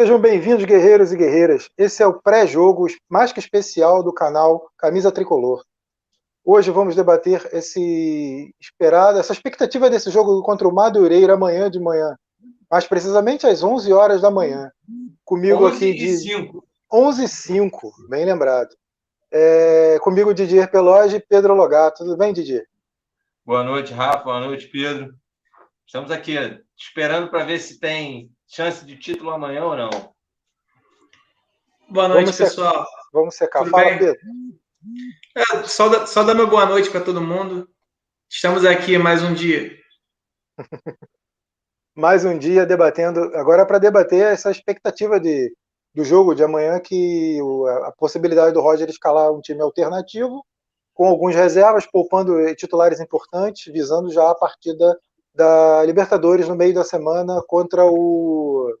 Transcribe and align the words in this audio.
Sejam 0.00 0.18
bem-vindos, 0.18 0.64
guerreiros 0.64 1.12
e 1.12 1.16
guerreiras. 1.16 1.68
Esse 1.76 2.02
é 2.02 2.06
o 2.06 2.18
pré-jogo 2.18 2.86
mais 3.06 3.34
que 3.34 3.38
especial 3.38 4.02
do 4.02 4.14
canal 4.14 4.72
Camisa 4.78 5.12
Tricolor. 5.12 5.62
Hoje 6.42 6.70
vamos 6.70 6.96
debater 6.96 7.46
esse 7.52 8.54
esperado, 8.58 9.18
essa 9.18 9.34
expectativa 9.34 9.90
desse 9.90 10.10
jogo 10.10 10.42
contra 10.42 10.66
o 10.66 10.74
Madureira 10.74 11.34
amanhã 11.34 11.70
de 11.70 11.78
manhã, 11.78 12.16
mais 12.70 12.86
precisamente 12.86 13.46
às 13.46 13.62
11 13.62 13.92
horas 13.92 14.22
da 14.22 14.30
manhã. 14.30 14.72
Comigo 15.22 15.66
aqui 15.66 15.92
de 15.92 16.16
5. 16.16 16.66
11 16.90 17.24
e 17.24 17.28
5, 17.28 17.92
bem 18.08 18.24
lembrado. 18.24 18.74
É, 19.30 19.98
comigo 20.00 20.32
Didier 20.32 20.70
Peloge 20.70 21.16
e 21.16 21.20
Pedro 21.20 21.52
Logato. 21.52 22.04
Tudo 22.04 22.16
bem, 22.16 22.32
Didier? 22.32 22.64
Boa 23.44 23.62
noite, 23.62 23.92
Rafa. 23.92 24.24
Boa 24.24 24.40
noite, 24.40 24.66
Pedro. 24.68 25.14
Estamos 25.86 26.10
aqui 26.10 26.38
esperando 26.74 27.28
para 27.28 27.44
ver 27.44 27.58
se 27.58 27.78
tem 27.78 28.30
chance 28.50 28.84
de 28.84 28.96
título 28.96 29.30
amanhã 29.30 29.64
ou 29.64 29.76
não. 29.76 29.90
Boa 31.88 32.08
noite, 32.08 32.24
vamos 32.24 32.36
pessoal. 32.36 32.84
Secar. 32.84 32.86
Vamos 33.12 33.34
secar. 33.36 33.58
Tudo 33.60 33.70
Fala, 33.70 33.84
bem? 33.84 33.98
Pedro. 33.98 34.20
É, 35.36 35.62
só, 35.64 35.88
da, 35.88 36.06
só 36.06 36.24
dar 36.24 36.34
meu 36.34 36.48
boa 36.48 36.66
noite 36.66 36.90
para 36.90 37.00
todo 37.00 37.20
mundo. 37.20 37.68
Estamos 38.28 38.64
aqui 38.64 38.98
mais 38.98 39.22
um 39.22 39.32
dia. 39.32 39.78
mais 41.94 42.24
um 42.24 42.36
dia 42.36 42.66
debatendo. 42.66 43.20
Agora, 43.36 43.64
para 43.64 43.78
debater 43.78 44.32
essa 44.32 44.50
expectativa 44.50 45.20
de, 45.20 45.54
do 45.94 46.04
jogo 46.04 46.34
de 46.34 46.42
amanhã, 46.42 46.80
que 46.80 47.40
o, 47.40 47.66
a 47.66 47.92
possibilidade 47.92 48.52
do 48.52 48.60
Roger 48.60 48.88
escalar 48.88 49.32
um 49.32 49.40
time 49.40 49.60
alternativo, 49.60 50.44
com 50.92 51.06
algumas 51.06 51.36
reservas, 51.36 51.86
poupando 51.86 52.52
titulares 52.56 52.98
importantes, 52.98 53.72
visando 53.72 54.10
já 54.10 54.28
a 54.28 54.34
partida 54.34 54.98
da 55.40 55.82
Libertadores 55.84 56.46
no 56.46 56.54
meio 56.54 56.74
da 56.74 56.84
semana 56.84 57.42
contra 57.46 57.82
o 57.86 58.76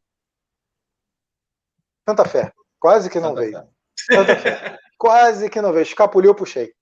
Santa 2.06 2.26
Fé. 2.26 2.52
Quase 2.78 3.08
que 3.08 3.18
não 3.18 3.30
Santa 3.30 3.40
veio. 3.40 3.68
Santa 4.12 4.36
Fé. 4.36 4.78
Quase 4.98 5.48
que 5.48 5.60
não 5.62 5.72
veio. 5.72 5.84
Escapuliu, 5.84 6.34
puxei. 6.34 6.74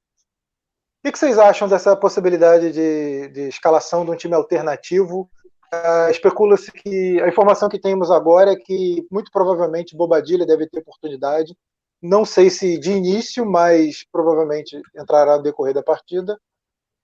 O 1.07 1.13
que 1.13 1.17
vocês 1.17 1.39
acham 1.39 1.69
dessa 1.69 1.97
possibilidade 1.97 2.73
de, 2.73 3.29
de 3.29 3.43
escalação 3.43 4.05
de 4.05 4.11
um 4.11 4.17
time 4.17 4.35
alternativo? 4.35 5.31
Uh, 5.73 6.11
Especula-se 6.11 6.73
que 6.73 7.21
a 7.21 7.29
informação 7.29 7.69
que 7.69 7.79
temos 7.79 8.11
agora 8.11 8.53
é 8.53 8.57
que 8.57 9.07
muito 9.13 9.31
provavelmente 9.31 9.97
Bobadilha 9.97 10.45
deve 10.45 10.69
ter 10.69 10.81
oportunidade. 10.81 11.57
Não 12.03 12.25
sei 12.25 12.51
se 12.51 12.79
de 12.79 12.91
início, 12.91 13.47
mas 13.47 14.05
provavelmente 14.11 14.81
entrará 14.97 15.37
no 15.37 15.43
decorrer 15.43 15.75
da 15.75 15.83
partida. 15.83 16.37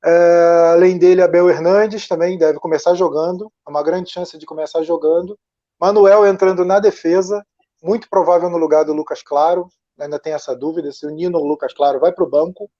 É, 0.06 0.70
além 0.74 0.98
dele, 0.98 1.22
Abel 1.22 1.48
Hernandes 1.48 2.06
também 2.06 2.36
deve 2.36 2.58
começar 2.58 2.94
jogando, 2.94 3.50
é 3.66 3.70
uma 3.70 3.82
grande 3.82 4.10
chance 4.10 4.36
de 4.36 4.44
começar 4.44 4.82
jogando. 4.82 5.38
Manuel 5.80 6.26
entrando 6.26 6.62
na 6.62 6.78
defesa, 6.78 7.42
muito 7.82 8.08
provável 8.10 8.50
no 8.50 8.58
lugar 8.58 8.84
do 8.84 8.92
Lucas 8.92 9.22
Claro, 9.22 9.66
ainda 9.98 10.18
tem 10.18 10.34
essa 10.34 10.54
dúvida 10.54 10.92
se 10.92 11.06
o 11.06 11.10
Nino 11.10 11.38
ou 11.38 11.44
o 11.44 11.48
Lucas 11.48 11.72
Claro 11.72 11.98
vai 11.98 12.12
para 12.12 12.22
o 12.22 12.28
banco. 12.28 12.70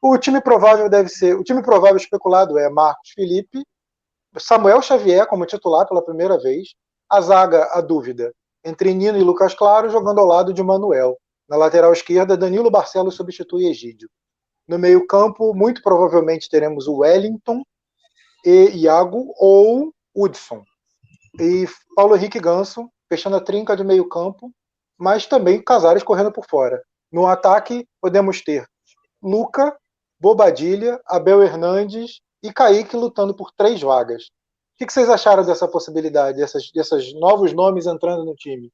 O 0.00 0.16
time 0.16 0.40
provável 0.40 0.88
deve 0.88 1.10
ser, 1.10 1.36
o 1.36 1.44
time 1.44 1.62
provável 1.62 1.96
especulado 1.96 2.58
é 2.58 2.70
Marcos 2.70 3.10
Felipe, 3.10 3.62
Samuel 4.38 4.80
Xavier 4.80 5.26
como 5.26 5.44
titular 5.44 5.86
pela 5.86 6.02
primeira 6.02 6.38
vez, 6.38 6.68
a 7.06 7.20
zaga, 7.20 7.68
a 7.72 7.82
dúvida, 7.82 8.32
entre 8.64 8.94
Nino 8.94 9.18
e 9.18 9.22
Lucas 9.22 9.52
Claro, 9.54 9.90
jogando 9.90 10.20
ao 10.20 10.26
lado 10.26 10.54
de 10.54 10.62
Manuel. 10.62 11.18
Na 11.46 11.56
lateral 11.58 11.92
esquerda, 11.92 12.34
Danilo 12.34 12.70
Barcelos 12.70 13.14
substitui 13.14 13.66
Egídio. 13.66 14.08
No 14.72 14.78
meio-campo, 14.78 15.52
muito 15.52 15.82
provavelmente 15.82 16.48
teremos 16.48 16.88
o 16.88 17.00
Wellington 17.00 17.62
e 18.42 18.70
Iago 18.70 19.34
ou 19.36 19.92
Hudson. 20.16 20.64
E 21.38 21.66
Paulo 21.94 22.16
Henrique 22.16 22.40
Ganso, 22.40 22.90
fechando 23.06 23.36
a 23.36 23.40
trinca 23.42 23.76
de 23.76 23.84
meio-campo, 23.84 24.50
mas 24.96 25.26
também 25.26 25.62
Casares 25.62 26.02
correndo 26.02 26.32
por 26.32 26.46
fora. 26.48 26.82
No 27.12 27.26
ataque, 27.26 27.86
podemos 28.00 28.40
ter 28.40 28.66
Luca, 29.22 29.76
Bobadilha, 30.18 30.98
Abel 31.04 31.42
Hernandes 31.42 32.22
e 32.42 32.50
Kaique 32.50 32.96
lutando 32.96 33.34
por 33.34 33.52
três 33.52 33.78
vagas. 33.82 34.30
O 34.80 34.86
que 34.86 34.90
vocês 34.90 35.10
acharam 35.10 35.44
dessa 35.44 35.68
possibilidade, 35.68 36.38
dessas, 36.38 36.70
desses 36.72 37.12
novos 37.12 37.52
nomes 37.52 37.84
entrando 37.84 38.24
no 38.24 38.34
time? 38.34 38.72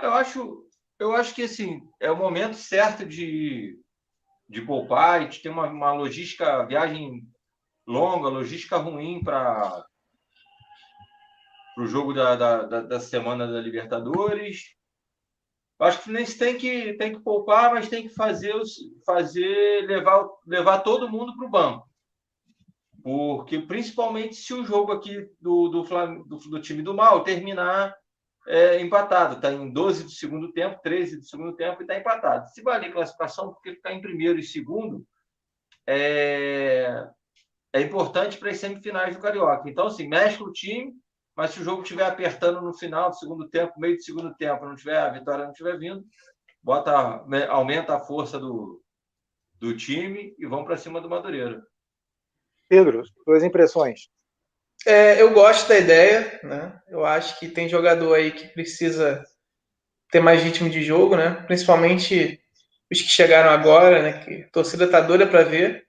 Eu 0.00 0.14
acho, 0.14 0.66
eu 1.02 1.16
acho 1.16 1.34
que 1.34 1.42
assim, 1.42 1.82
é 2.00 2.10
o 2.10 2.16
momento 2.16 2.54
certo 2.54 3.04
de, 3.04 3.76
de 4.48 4.62
poupar 4.62 5.22
e 5.22 5.28
de 5.28 5.40
ter 5.40 5.48
uma, 5.48 5.66
uma 5.66 5.92
logística, 5.92 6.64
viagem 6.64 7.26
longa, 7.86 8.28
logística 8.28 8.76
ruim 8.76 9.22
para 9.22 9.84
o 11.76 11.86
jogo 11.86 12.12
da, 12.14 12.36
da, 12.36 12.62
da, 12.62 12.80
da, 12.82 13.00
semana 13.00 13.46
da 13.46 13.60
Libertadores. 13.60 14.76
Acho 15.80 15.96
que 15.96 16.02
o 16.02 16.04
Fluminense 16.04 16.38
tem 16.38 16.56
que, 16.56 16.92
tem 16.94 17.12
que 17.12 17.20
poupar, 17.20 17.74
mas 17.74 17.88
tem 17.88 18.06
que 18.06 18.14
fazer, 18.14 18.54
fazer 19.04 19.84
levar, 19.86 20.24
levar 20.46 20.80
todo 20.80 21.10
mundo 21.10 21.36
para 21.36 21.46
o 21.46 21.50
banco. 21.50 21.90
Porque, 23.02 23.58
principalmente, 23.58 24.36
se 24.36 24.54
o 24.54 24.64
jogo 24.64 24.92
aqui 24.92 25.28
do, 25.40 25.68
do, 25.68 25.82
do, 25.82 26.36
do 26.36 26.60
time 26.60 26.82
do 26.82 26.94
mal 26.94 27.24
terminar 27.24 27.92
é, 28.46 28.80
empatado, 28.80 29.36
está 29.36 29.52
em 29.52 29.70
12 29.72 30.04
do 30.04 30.10
segundo 30.10 30.52
tempo, 30.52 30.80
13 30.82 31.18
do 31.18 31.24
segundo 31.24 31.54
tempo 31.54 31.80
e 31.80 31.84
está 31.84 31.96
empatado. 31.96 32.48
Se 32.50 32.62
valer 32.62 32.92
classificação, 32.92 33.52
porque 33.52 33.74
ficar 33.74 33.92
em 33.92 34.00
primeiro 34.00 34.38
e 34.38 34.42
segundo 34.42 35.06
é, 35.86 37.08
é 37.72 37.80
importante 37.80 38.38
para 38.38 38.50
as 38.50 38.58
semifinais 38.58 39.16
do 39.16 39.22
Carioca. 39.22 39.68
Então, 39.68 39.86
assim, 39.86 40.08
mexe 40.08 40.42
o 40.42 40.52
time, 40.52 40.92
mas 41.36 41.52
se 41.52 41.60
o 41.60 41.64
jogo 41.64 41.82
estiver 41.82 42.04
apertando 42.04 42.60
no 42.60 42.76
final 42.76 43.10
do 43.10 43.16
segundo 43.16 43.48
tempo, 43.48 43.78
meio 43.78 43.96
do 43.96 44.02
segundo 44.02 44.34
tempo, 44.34 44.66
não 44.66 44.76
tiver 44.76 44.98
a 44.98 45.10
vitória 45.10 45.44
não 45.44 45.52
estiver 45.52 45.78
vindo, 45.78 46.04
bota, 46.62 47.24
aumenta 47.48 47.96
a 47.96 48.00
força 48.00 48.38
do, 48.38 48.82
do 49.54 49.76
time 49.76 50.34
e 50.38 50.46
vão 50.46 50.64
para 50.64 50.76
cima 50.76 51.00
do 51.00 51.08
Madureira. 51.08 51.62
Pedro, 52.68 53.02
suas 53.24 53.42
impressões? 53.42 54.08
É, 54.86 55.20
eu 55.20 55.32
gosto 55.32 55.68
da 55.68 55.78
ideia, 55.78 56.40
né? 56.42 56.72
Eu 56.88 57.04
acho 57.04 57.38
que 57.38 57.48
tem 57.48 57.68
jogador 57.68 58.14
aí 58.14 58.32
que 58.32 58.48
precisa 58.48 59.24
ter 60.10 60.20
mais 60.20 60.42
ritmo 60.42 60.68
de 60.68 60.82
jogo, 60.82 61.16
né? 61.16 61.42
Principalmente 61.46 62.40
os 62.90 63.00
que 63.00 63.08
chegaram 63.08 63.50
agora, 63.50 64.02
né? 64.02 64.12
Que 64.24 64.42
a 64.42 64.50
torcida 64.50 64.88
tá 64.88 65.00
doida 65.00 65.26
para 65.26 65.42
ver. 65.42 65.84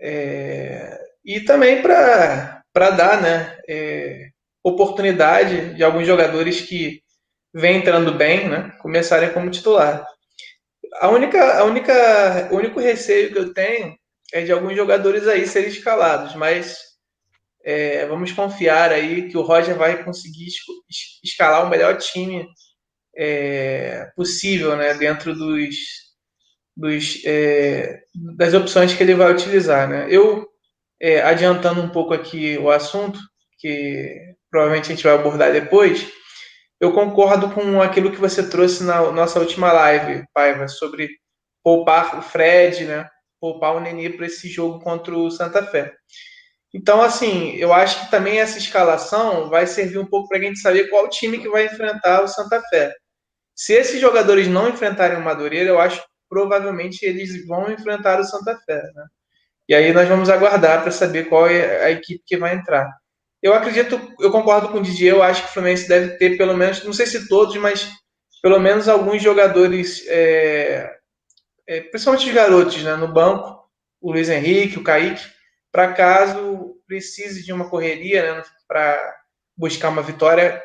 É, 0.00 0.98
e 1.24 1.40
também 1.40 1.82
para 1.82 2.62
dar, 2.72 3.20
né? 3.20 3.58
É, 3.68 4.28
oportunidade 4.62 5.74
de 5.74 5.84
alguns 5.84 6.06
jogadores 6.06 6.60
que 6.60 7.02
vêm 7.52 7.78
entrando 7.78 8.14
bem, 8.14 8.48
né? 8.48 8.72
Começarem 8.80 9.32
como 9.32 9.50
titular. 9.50 10.06
A 11.00 11.08
única, 11.08 11.58
a 11.58 11.64
única, 11.64 12.48
o 12.50 12.56
único 12.56 12.80
receio 12.80 13.32
que 13.32 13.38
eu 13.38 13.52
tenho 13.52 13.96
é 14.32 14.42
de 14.42 14.52
alguns 14.52 14.76
jogadores 14.76 15.26
aí 15.26 15.46
serem 15.46 15.68
escalados, 15.68 16.34
mas 16.34 16.87
é, 17.64 18.06
vamos 18.06 18.32
confiar 18.32 18.90
aí 18.92 19.28
que 19.28 19.36
o 19.36 19.42
Roger 19.42 19.76
vai 19.76 20.02
conseguir 20.02 20.48
escalar 21.22 21.66
o 21.66 21.70
melhor 21.70 21.96
time 21.98 22.46
é, 23.16 24.10
possível, 24.16 24.76
né, 24.76 24.94
dentro 24.94 25.34
dos, 25.34 25.76
dos 26.76 27.22
é, 27.26 28.00
das 28.36 28.54
opções 28.54 28.94
que 28.94 29.02
ele 29.02 29.14
vai 29.14 29.32
utilizar, 29.32 29.88
né. 29.88 30.06
Eu 30.08 30.46
é, 31.00 31.20
adiantando 31.22 31.80
um 31.80 31.88
pouco 31.88 32.14
aqui 32.14 32.56
o 32.58 32.70
assunto 32.70 33.18
que 33.58 34.34
provavelmente 34.50 34.86
a 34.86 34.94
gente 34.94 35.04
vai 35.04 35.14
abordar 35.14 35.52
depois, 35.52 36.10
eu 36.80 36.92
concordo 36.92 37.50
com 37.50 37.82
aquilo 37.82 38.12
que 38.12 38.20
você 38.20 38.48
trouxe 38.48 38.84
na 38.84 39.10
nossa 39.10 39.40
última 39.40 39.72
live, 39.72 40.24
Paiva, 40.32 40.68
sobre 40.68 41.08
poupar 41.62 42.18
o 42.18 42.22
Fred, 42.22 42.84
né, 42.84 43.08
poupar 43.40 43.74
o 43.74 43.80
Nenê 43.80 44.10
para 44.10 44.26
esse 44.26 44.48
jogo 44.48 44.80
contra 44.80 45.16
o 45.16 45.30
Santa 45.30 45.64
Fé. 45.66 45.92
Então, 46.74 47.00
assim, 47.00 47.54
eu 47.56 47.72
acho 47.72 48.04
que 48.04 48.10
também 48.10 48.40
essa 48.40 48.58
escalação 48.58 49.48
vai 49.48 49.66
servir 49.66 49.98
um 49.98 50.06
pouco 50.06 50.28
para 50.28 50.38
a 50.38 50.40
gente 50.40 50.60
saber 50.60 50.88
qual 50.88 51.08
time 51.08 51.38
que 51.38 51.48
vai 51.48 51.66
enfrentar 51.66 52.22
o 52.22 52.28
Santa 52.28 52.62
Fé. 52.68 52.94
Se 53.56 53.72
esses 53.72 54.00
jogadores 54.00 54.46
não 54.46 54.68
enfrentarem 54.68 55.18
o 55.18 55.24
Madureira, 55.24 55.70
eu 55.70 55.80
acho 55.80 56.00
que 56.00 56.08
provavelmente 56.28 57.04
eles 57.04 57.46
vão 57.46 57.70
enfrentar 57.70 58.20
o 58.20 58.24
Santa 58.24 58.56
Fé. 58.66 58.82
Né? 58.94 59.04
E 59.68 59.74
aí 59.74 59.92
nós 59.92 60.08
vamos 60.08 60.28
aguardar 60.28 60.82
para 60.82 60.90
saber 60.90 61.28
qual 61.28 61.48
é 61.48 61.84
a 61.84 61.90
equipe 61.90 62.22
que 62.26 62.36
vai 62.36 62.54
entrar. 62.54 62.88
Eu 63.42 63.54
acredito, 63.54 64.00
eu 64.20 64.30
concordo 64.30 64.68
com 64.68 64.78
o 64.78 64.82
Didier, 64.82 65.14
eu 65.14 65.22
acho 65.22 65.42
que 65.42 65.48
o 65.48 65.52
Fluminense 65.52 65.88
deve 65.88 66.16
ter 66.16 66.36
pelo 66.36 66.56
menos, 66.56 66.84
não 66.84 66.92
sei 66.92 67.06
se 67.06 67.28
todos, 67.28 67.56
mas 67.56 67.88
pelo 68.42 68.58
menos 68.58 68.88
alguns 68.88 69.22
jogadores, 69.22 70.04
é, 70.08 70.90
é, 71.66 71.80
principalmente 71.82 72.28
os 72.28 72.34
garotos, 72.34 72.82
né, 72.82 72.96
no 72.96 73.12
banco, 73.12 73.68
o 74.00 74.12
Luiz 74.12 74.28
Henrique, 74.28 74.78
o 74.78 74.82
Kaique, 74.82 75.24
para 75.78 75.94
caso 75.94 76.76
precise 76.88 77.44
de 77.44 77.52
uma 77.52 77.70
correria 77.70 78.34
né, 78.34 78.42
para 78.66 78.98
buscar 79.56 79.90
uma 79.90 80.02
vitória, 80.02 80.60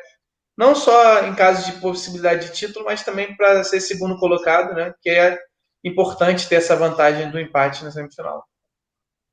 não 0.58 0.74
só 0.74 1.24
em 1.24 1.36
caso 1.36 1.70
de 1.70 1.80
possibilidade 1.80 2.46
de 2.46 2.52
título, 2.52 2.84
mas 2.84 3.04
também 3.04 3.36
para 3.36 3.62
ser 3.62 3.80
segundo 3.80 4.18
colocado, 4.18 4.74
né, 4.74 4.92
que 5.00 5.08
é 5.08 5.38
importante 5.84 6.48
ter 6.48 6.56
essa 6.56 6.74
vantagem 6.74 7.30
do 7.30 7.38
empate 7.38 7.84
na 7.84 7.92
semifinal. 7.92 8.44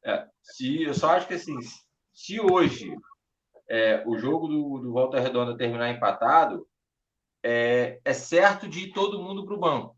É, 0.06 0.28
se, 0.44 0.83
eu 0.83 0.94
só 0.94 1.16
acho 1.16 1.28
que 1.28 1.33
assim, 1.33 1.57
se 2.13 2.39
hoje 2.39 2.94
é, 3.68 4.04
o 4.06 4.19
jogo 4.19 4.48
do, 4.48 4.77
do 4.84 4.94
Volta 4.94 5.19
Redonda 5.19 5.57
terminar 5.57 5.89
empatado, 5.89 6.68
é, 7.44 8.00
é 8.06 8.13
certo 8.13 8.68
de 8.68 8.81
ir 8.81 8.94
todo 8.94 9.24
mundo 9.24 9.48
para 9.48 9.56
o 9.56 9.60
banco. 9.60 9.98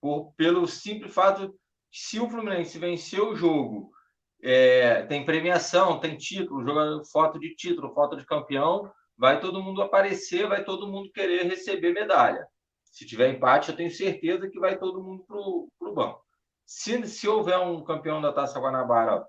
Por, 0.00 0.32
pelo 0.32 0.66
simples 0.66 1.12
fato 1.12 1.54
se 1.92 2.18
o 2.18 2.30
Fluminense 2.30 2.78
vencer 2.78 3.20
o 3.20 3.36
jogo, 3.36 3.92
é, 4.42 5.02
tem 5.06 5.24
premiação, 5.24 6.00
tem 6.00 6.16
título, 6.16 6.64
joga 6.64 7.04
foto 7.04 7.38
de 7.38 7.54
título, 7.54 7.92
foto 7.94 8.16
de 8.16 8.24
campeão, 8.24 8.90
vai 9.16 9.40
todo 9.40 9.62
mundo 9.62 9.82
aparecer, 9.82 10.48
vai 10.48 10.64
todo 10.64 10.88
mundo 10.88 11.10
querer 11.12 11.44
receber 11.44 11.92
medalha. 11.92 12.46
Se 12.84 13.06
tiver 13.06 13.30
empate, 13.30 13.70
eu 13.70 13.76
tenho 13.76 13.90
certeza 13.90 14.48
que 14.48 14.58
vai 14.58 14.78
todo 14.78 15.02
mundo 15.02 15.24
para 15.26 15.36
o 15.36 15.94
banco. 15.94 16.24
Se, 16.66 17.06
se 17.06 17.28
houver 17.28 17.58
um 17.58 17.82
campeão 17.84 18.20
da 18.20 18.32
Taça 18.32 18.58
Guanabara 18.58 19.26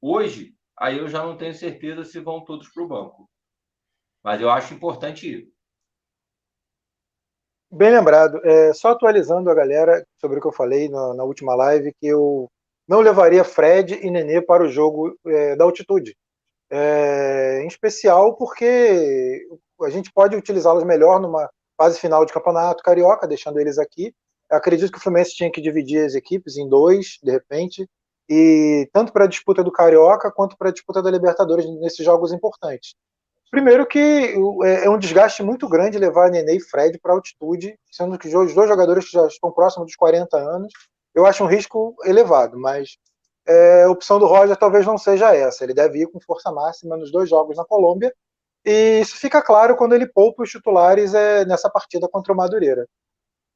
hoje, 0.00 0.54
aí 0.76 0.98
eu 0.98 1.08
já 1.08 1.22
não 1.22 1.36
tenho 1.36 1.54
certeza 1.54 2.04
se 2.04 2.20
vão 2.20 2.44
todos 2.44 2.68
para 2.68 2.82
o 2.82 2.88
banco. 2.88 3.28
Mas 4.22 4.40
eu 4.40 4.50
acho 4.50 4.74
importante 4.74 5.28
ir. 5.28 5.56
Bem 7.70 7.90
lembrado. 7.90 8.40
É, 8.44 8.72
só 8.72 8.90
atualizando 8.90 9.50
a 9.50 9.54
galera 9.54 10.06
sobre 10.20 10.38
o 10.38 10.40
que 10.40 10.46
eu 10.46 10.52
falei 10.52 10.88
na, 10.88 11.14
na, 11.14 11.24
última 11.24 11.54
live, 11.54 11.92
que 12.00 12.06
eu 12.06 12.48
não 12.88 13.00
levaria 13.00 13.44
Fred 13.44 13.98
e 14.02 14.10
Nenê 14.10 14.40
para 14.40 14.62
o 14.62 14.68
jogo 14.68 15.18
é, 15.26 15.56
da 15.56 15.64
altitude. 15.64 16.16
É, 16.70 17.60
em 17.62 17.66
especial 17.66 18.36
porque 18.36 19.46
a 19.82 19.90
gente 19.90 20.12
pode 20.12 20.36
utilizá-los 20.36 20.84
melhor 20.84 21.20
numa 21.20 21.48
fase 21.76 22.00
final 22.00 22.24
de 22.24 22.32
campeonato 22.32 22.82
carioca, 22.82 23.26
deixando 23.26 23.60
eles 23.60 23.78
aqui. 23.78 24.12
Eu 24.50 24.56
acredito 24.56 24.90
que 24.92 24.98
o 24.98 25.00
Fluminense 25.00 25.34
tinha 25.34 25.50
que 25.50 25.60
dividir 25.60 26.04
as 26.04 26.14
equipes 26.14 26.56
em 26.56 26.68
dois, 26.68 27.18
de 27.22 27.30
repente, 27.30 27.88
e 28.28 28.88
tanto 28.92 29.12
para 29.12 29.24
a 29.24 29.28
disputa 29.28 29.62
do 29.62 29.72
Carioca 29.72 30.30
quanto 30.32 30.56
para 30.56 30.68
a 30.68 30.72
disputa 30.72 31.02
da 31.02 31.10
Libertadores 31.10 31.66
nesses 31.80 32.04
jogos 32.04 32.32
importantes. 32.32 32.94
Primeiro 33.50 33.86
que 33.86 34.34
é, 34.64 34.84
é 34.86 34.90
um 34.90 34.98
desgaste 34.98 35.42
muito 35.42 35.68
grande 35.68 35.98
levar 35.98 36.30
Nenê 36.30 36.56
e 36.56 36.60
Fred 36.60 36.98
para 36.98 37.12
altitude, 37.12 37.78
sendo 37.90 38.18
que 38.18 38.28
os 38.28 38.54
dois 38.54 38.68
jogadores 38.68 39.04
que 39.04 39.12
já 39.12 39.26
estão 39.26 39.52
próximos 39.52 39.86
dos 39.86 39.96
40 39.96 40.36
anos, 40.36 40.72
eu 41.16 41.24
acho 41.24 41.42
um 41.42 41.48
risco 41.48 41.96
elevado, 42.04 42.58
mas 42.58 42.98
é, 43.48 43.84
a 43.84 43.90
opção 43.90 44.18
do 44.18 44.26
Roger 44.26 44.56
talvez 44.56 44.84
não 44.84 44.98
seja 44.98 45.34
essa. 45.34 45.64
Ele 45.64 45.72
deve 45.72 46.00
ir 46.02 46.06
com 46.08 46.20
força 46.20 46.52
máxima 46.52 46.96
nos 46.96 47.10
dois 47.10 47.30
jogos 47.30 47.56
na 47.56 47.64
Colômbia, 47.64 48.12
e 48.64 49.00
isso 49.00 49.16
fica 49.16 49.40
claro 49.40 49.76
quando 49.76 49.94
ele 49.94 50.06
poupa 50.06 50.42
os 50.42 50.50
titulares 50.50 51.14
é, 51.14 51.44
nessa 51.46 51.70
partida 51.70 52.06
contra 52.08 52.32
o 52.32 52.36
Madureira. 52.36 52.86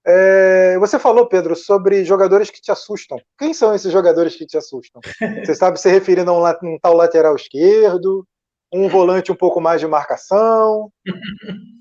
É, 0.07 0.79
você 0.79 0.99
falou, 0.99 1.27
Pedro, 1.27 1.55
sobre 1.55 2.05
jogadores 2.05 2.51
que 2.51 2.63
te 2.63 2.73
assustam. 2.73 3.21
Quem 3.39 3.53
são 3.53 3.75
esses 3.75 3.93
jogadores 3.93 4.35
que 4.35 4.47
te 4.47 4.57
assustam? 4.57 5.03
Você 5.45 5.55
sabe 5.55 5.79
se 5.79 5.91
referindo 5.91 6.31
a 6.31 6.35
um, 6.35 6.75
um 6.75 6.79
tal 6.81 6.95
lateral 6.95 7.37
esquerdo, 7.37 8.27
um 8.73 8.89
volante 8.89 9.31
um 9.31 9.37
pouco 9.37 9.61
mais 9.61 9.81
de 9.81 9.87
marcação. 9.87 10.91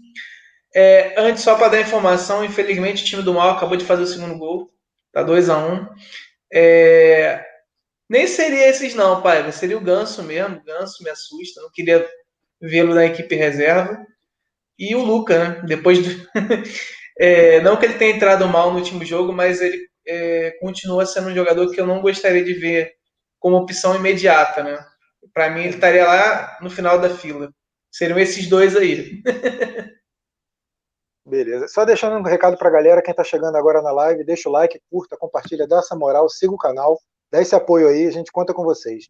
É, 0.76 1.20
antes, 1.20 1.42
só 1.42 1.56
para 1.56 1.70
dar 1.70 1.82
informação, 1.82 2.46
infelizmente 2.46 3.02
o 3.02 3.06
time 3.08 3.24
do 3.24 3.34
Mal 3.34 3.50
acabou 3.50 3.76
de 3.76 3.84
fazer 3.84 4.04
o 4.04 4.06
segundo 4.06 4.38
gol. 4.38 4.72
Tá 5.14 5.24
2 5.24 5.50
a 5.50 5.58
1 5.58 5.74
um. 5.74 5.88
é, 6.54 7.46
Nem 8.10 8.28
seria 8.28 8.70
esses, 8.70 8.96
não, 8.96 9.22
pai. 9.22 9.52
Seria 9.52 9.78
o 9.78 9.82
Ganso 9.82 10.24
mesmo. 10.24 10.58
O 10.58 10.64
Ganso 10.64 11.04
me 11.04 11.10
assusta. 11.10 11.62
Não 11.62 11.72
queria 11.72 12.08
vê-lo 12.62 12.96
na 12.96 13.06
equipe 13.06 13.36
reserva. 13.36 13.98
E 14.78 14.96
o 14.96 15.04
Luca, 15.04 15.38
né? 15.40 15.64
Depois 15.68 16.00
do. 16.00 16.30
é, 17.20 17.62
não 17.62 17.78
que 17.78 17.86
ele 17.86 17.96
tenha 17.96 18.16
entrado 18.16 18.48
mal 18.48 18.72
no 18.72 18.80
último 18.80 19.04
jogo, 19.06 19.34
mas 19.34 19.62
ele 19.62 19.88
é, 20.08 20.52
continua 20.60 21.06
sendo 21.06 21.30
um 21.30 21.36
jogador 21.36 21.72
que 21.72 21.80
eu 21.82 21.88
não 21.88 22.02
gostaria 22.02 22.44
de 22.44 22.54
ver 22.54 22.94
como 23.40 23.58
opção 23.58 23.96
imediata, 23.96 24.64
né? 24.64 24.80
Para 25.34 25.50
mim, 25.50 25.62
ele 25.62 25.76
estaria 25.76 26.06
lá 26.06 26.58
no 26.62 26.70
final 26.70 27.00
da 27.00 27.10
fila. 27.10 27.52
Seriam 27.92 28.20
esses 28.20 28.48
dois 28.48 28.76
aí. 28.76 29.22
Beleza. 31.30 31.68
Só 31.68 31.86
deixando 31.86 32.18
um 32.18 32.24
recado 32.24 32.58
para 32.58 32.70
a 32.70 32.72
galera, 32.72 33.02
quem 33.04 33.12
está 33.12 33.24
chegando 33.24 33.56
agora 33.56 33.84
na 33.84 33.92
live, 33.92 34.24
deixa 34.24 34.50
o 34.50 34.52
like, 34.52 34.82
curta, 34.90 35.16
compartilha, 35.16 35.68
dá 35.68 35.78
essa 35.78 35.96
moral, 35.96 36.28
siga 36.28 36.52
o 36.52 36.58
canal, 36.58 37.00
dá 37.32 37.40
esse 37.40 37.54
apoio 37.54 37.88
aí, 37.88 38.08
a 38.08 38.12
gente 38.12 38.32
conta 38.32 38.52
com 38.52 38.64
vocês. 38.64 39.08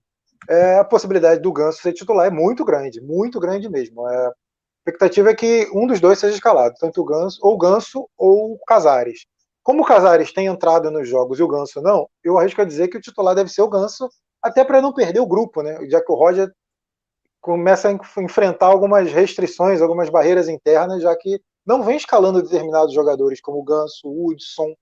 É, 0.50 0.80
a 0.80 0.83
possibilidade 0.83 1.42
do 1.42 1.54
Ganso 1.54 1.81
ser 1.81 1.94
titular 1.94 2.27
é 2.27 2.30
muito 2.30 2.66
grande, 2.66 3.00
muito 3.00 3.39
grande 3.39 3.69
mesmo. 3.69 4.06
É, 4.06 4.27
a 4.27 4.33
expectativa 4.80 5.30
é 5.30 5.36
que 5.36 5.69
um 5.74 5.88
dos 5.88 6.01
dois 6.01 6.19
seja 6.19 6.36
escalado, 6.36 6.75
tanto 6.77 7.01
o 7.01 7.06
Ganso, 7.06 7.39
ou 7.42 7.54
o 7.54 7.57
Ganso 7.57 8.10
ou 8.18 8.54
o 8.54 8.60
Casares. 8.68 9.25
Como 9.63 9.83
o 9.83 9.86
Casares 9.86 10.33
tem 10.33 10.48
entrado 10.48 10.92
nos 10.92 11.07
jogos 11.07 11.39
e 11.39 11.44
o 11.44 11.48
Ganso 11.48 11.81
não, 11.81 12.10
eu 12.21 12.38
arrisco 12.38 12.62
a 12.62 12.66
dizer 12.66 12.89
que 12.89 12.98
o 12.98 13.01
titular 13.01 13.33
deve 13.33 13.50
ser 13.50 13.62
o 13.62 13.69
Ganso 13.69 14.10
até 14.42 14.66
para 14.66 14.81
não 14.81 14.94
perder 14.94 15.21
o 15.21 15.27
grupo, 15.27 15.62
né? 15.62 15.88
Já 15.88 16.04
que 16.04 16.12
o 16.12 16.16
Roger 16.16 16.51
começa 17.39 17.88
a 17.89 18.21
enfrentar 18.21 18.66
algumas 18.66 19.10
restrições, 19.10 19.81
algumas 19.81 20.10
barreiras 20.10 20.50
internas, 20.50 21.01
já 21.01 21.16
que 21.16 21.39
não 21.65 21.83
vem 21.83 21.97
escalando 21.97 22.41
determinados 22.41 22.94
jogadores, 22.94 23.41
como 23.41 23.59
o 23.59 23.63
Ganso, 23.63 24.07
o 24.07 24.27
Hudson. 24.27 24.73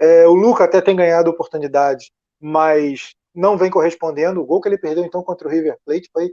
É, 0.00 0.26
o 0.26 0.34
Luca 0.34 0.64
até 0.64 0.80
tem 0.80 0.94
ganhado 0.94 1.30
oportunidade, 1.30 2.12
mas 2.40 3.14
não 3.34 3.56
vem 3.56 3.70
correspondendo. 3.70 4.40
O 4.40 4.46
gol 4.46 4.60
que 4.60 4.68
ele 4.68 4.78
perdeu 4.78 5.04
então 5.04 5.22
contra 5.22 5.48
o 5.48 5.50
River 5.50 5.76
Plate 5.84 6.08
foi, 6.12 6.30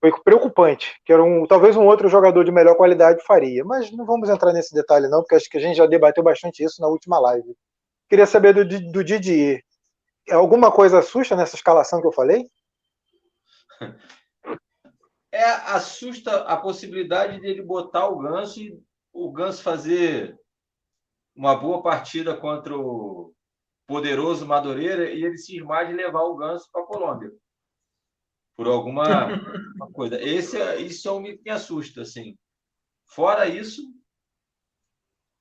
foi 0.00 0.12
preocupante, 0.22 1.00
que 1.04 1.12
era 1.12 1.22
um, 1.22 1.46
talvez 1.46 1.76
um 1.76 1.86
outro 1.86 2.08
jogador 2.08 2.44
de 2.44 2.52
melhor 2.52 2.74
qualidade 2.76 3.24
faria. 3.24 3.64
Mas 3.64 3.90
não 3.92 4.04
vamos 4.04 4.28
entrar 4.28 4.52
nesse 4.52 4.74
detalhe 4.74 5.08
não, 5.08 5.20
porque 5.20 5.36
acho 5.36 5.48
que 5.50 5.58
a 5.58 5.60
gente 5.60 5.76
já 5.76 5.86
debateu 5.86 6.22
bastante 6.22 6.64
isso 6.64 6.80
na 6.80 6.88
última 6.88 7.18
live. 7.20 7.56
Queria 8.08 8.26
saber 8.26 8.52
do, 8.52 8.64
do 8.92 9.04
Didier 9.04 9.62
alguma 10.30 10.72
coisa 10.72 10.98
assusta 10.98 11.36
nessa 11.36 11.56
escalação 11.56 12.00
que 12.00 12.06
eu 12.06 12.12
falei? 12.12 12.48
É, 15.36 15.50
assusta 15.70 16.44
a 16.44 16.56
possibilidade 16.56 17.38
dele 17.40 17.60
botar 17.60 18.08
o 18.08 18.18
Ganso 18.18 18.58
e 18.58 18.82
o 19.12 19.30
Ganso 19.30 19.62
fazer 19.62 20.34
uma 21.34 21.54
boa 21.54 21.82
partida 21.82 22.34
contra 22.34 22.74
o 22.74 23.34
poderoso 23.86 24.46
Madureira 24.46 25.10
e 25.10 25.22
ele 25.22 25.36
se 25.36 25.56
esmar 25.56 25.86
de 25.86 25.92
levar 25.92 26.22
o 26.22 26.36
Ganso 26.36 26.66
para 26.72 26.82
a 26.82 26.86
Colômbia. 26.86 27.30
Por 28.56 28.66
alguma 28.66 29.04
coisa. 29.92 30.18
Esse, 30.18 30.58
é, 30.58 30.80
isso 30.80 31.06
é 31.06 31.10
o 31.10 31.22
que 31.22 31.38
me 31.44 31.50
assusta, 31.50 32.00
assim. 32.00 32.34
Fora 33.04 33.46
isso, 33.46 33.82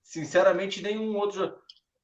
sinceramente, 0.04 0.82
nenhum 0.82 1.16
outro, 1.16 1.58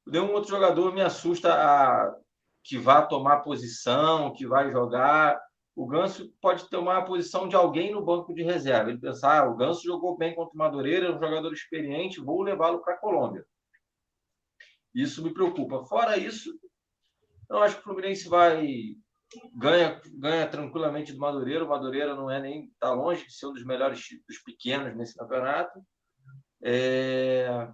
nenhum 0.07 0.31
outro 0.31 0.49
jogador 0.49 0.93
me 0.93 1.01
assusta 1.01 1.53
a 1.53 2.15
que 2.63 2.77
vai 2.77 3.05
tomar 3.09 3.41
posição, 3.41 4.33
que 4.33 4.47
vai 4.47 4.71
jogar. 4.71 5.37
O 5.75 5.87
Ganso 5.87 6.33
pode 6.41 6.69
tomar 6.69 6.97
a 6.97 7.05
posição 7.05 7.47
de 7.47 7.55
alguém 7.55 7.91
no 7.91 8.03
banco 8.03 8.33
de 8.33 8.43
reserva. 8.43 8.89
Ele 8.89 8.99
pensar, 8.99 9.41
ah, 9.41 9.49
o 9.49 9.55
Ganso 9.55 9.83
jogou 9.83 10.17
bem 10.17 10.35
contra 10.35 10.53
o 10.53 10.57
Madureira, 10.57 11.07
é 11.07 11.11
um 11.11 11.19
jogador 11.19 11.53
experiente, 11.53 12.19
vou 12.19 12.41
levá-lo 12.41 12.81
para 12.81 12.95
a 12.95 12.97
Colômbia. 12.97 13.45
Isso 14.93 15.23
me 15.23 15.33
preocupa. 15.33 15.85
Fora 15.85 16.17
isso, 16.17 16.53
eu 17.49 17.59
acho 17.59 17.75
que 17.75 17.81
o 17.81 17.83
Fluminense 17.83 18.27
vai 18.27 18.67
ganha 19.53 20.01
ganha 20.13 20.47
tranquilamente 20.47 21.13
do 21.13 21.19
Madureira. 21.19 21.63
O 21.63 21.69
Madureira 21.69 22.15
não 22.15 22.29
é 22.29 22.41
nem 22.41 22.65
está 22.65 22.91
longe 22.93 23.25
de 23.25 23.33
ser 23.33 23.47
um 23.47 23.53
dos 23.53 23.65
melhores 23.65 24.01
dos 24.27 24.39
pequenos 24.39 24.95
nesse 24.95 25.15
campeonato. 25.15 25.81
É, 26.61 27.71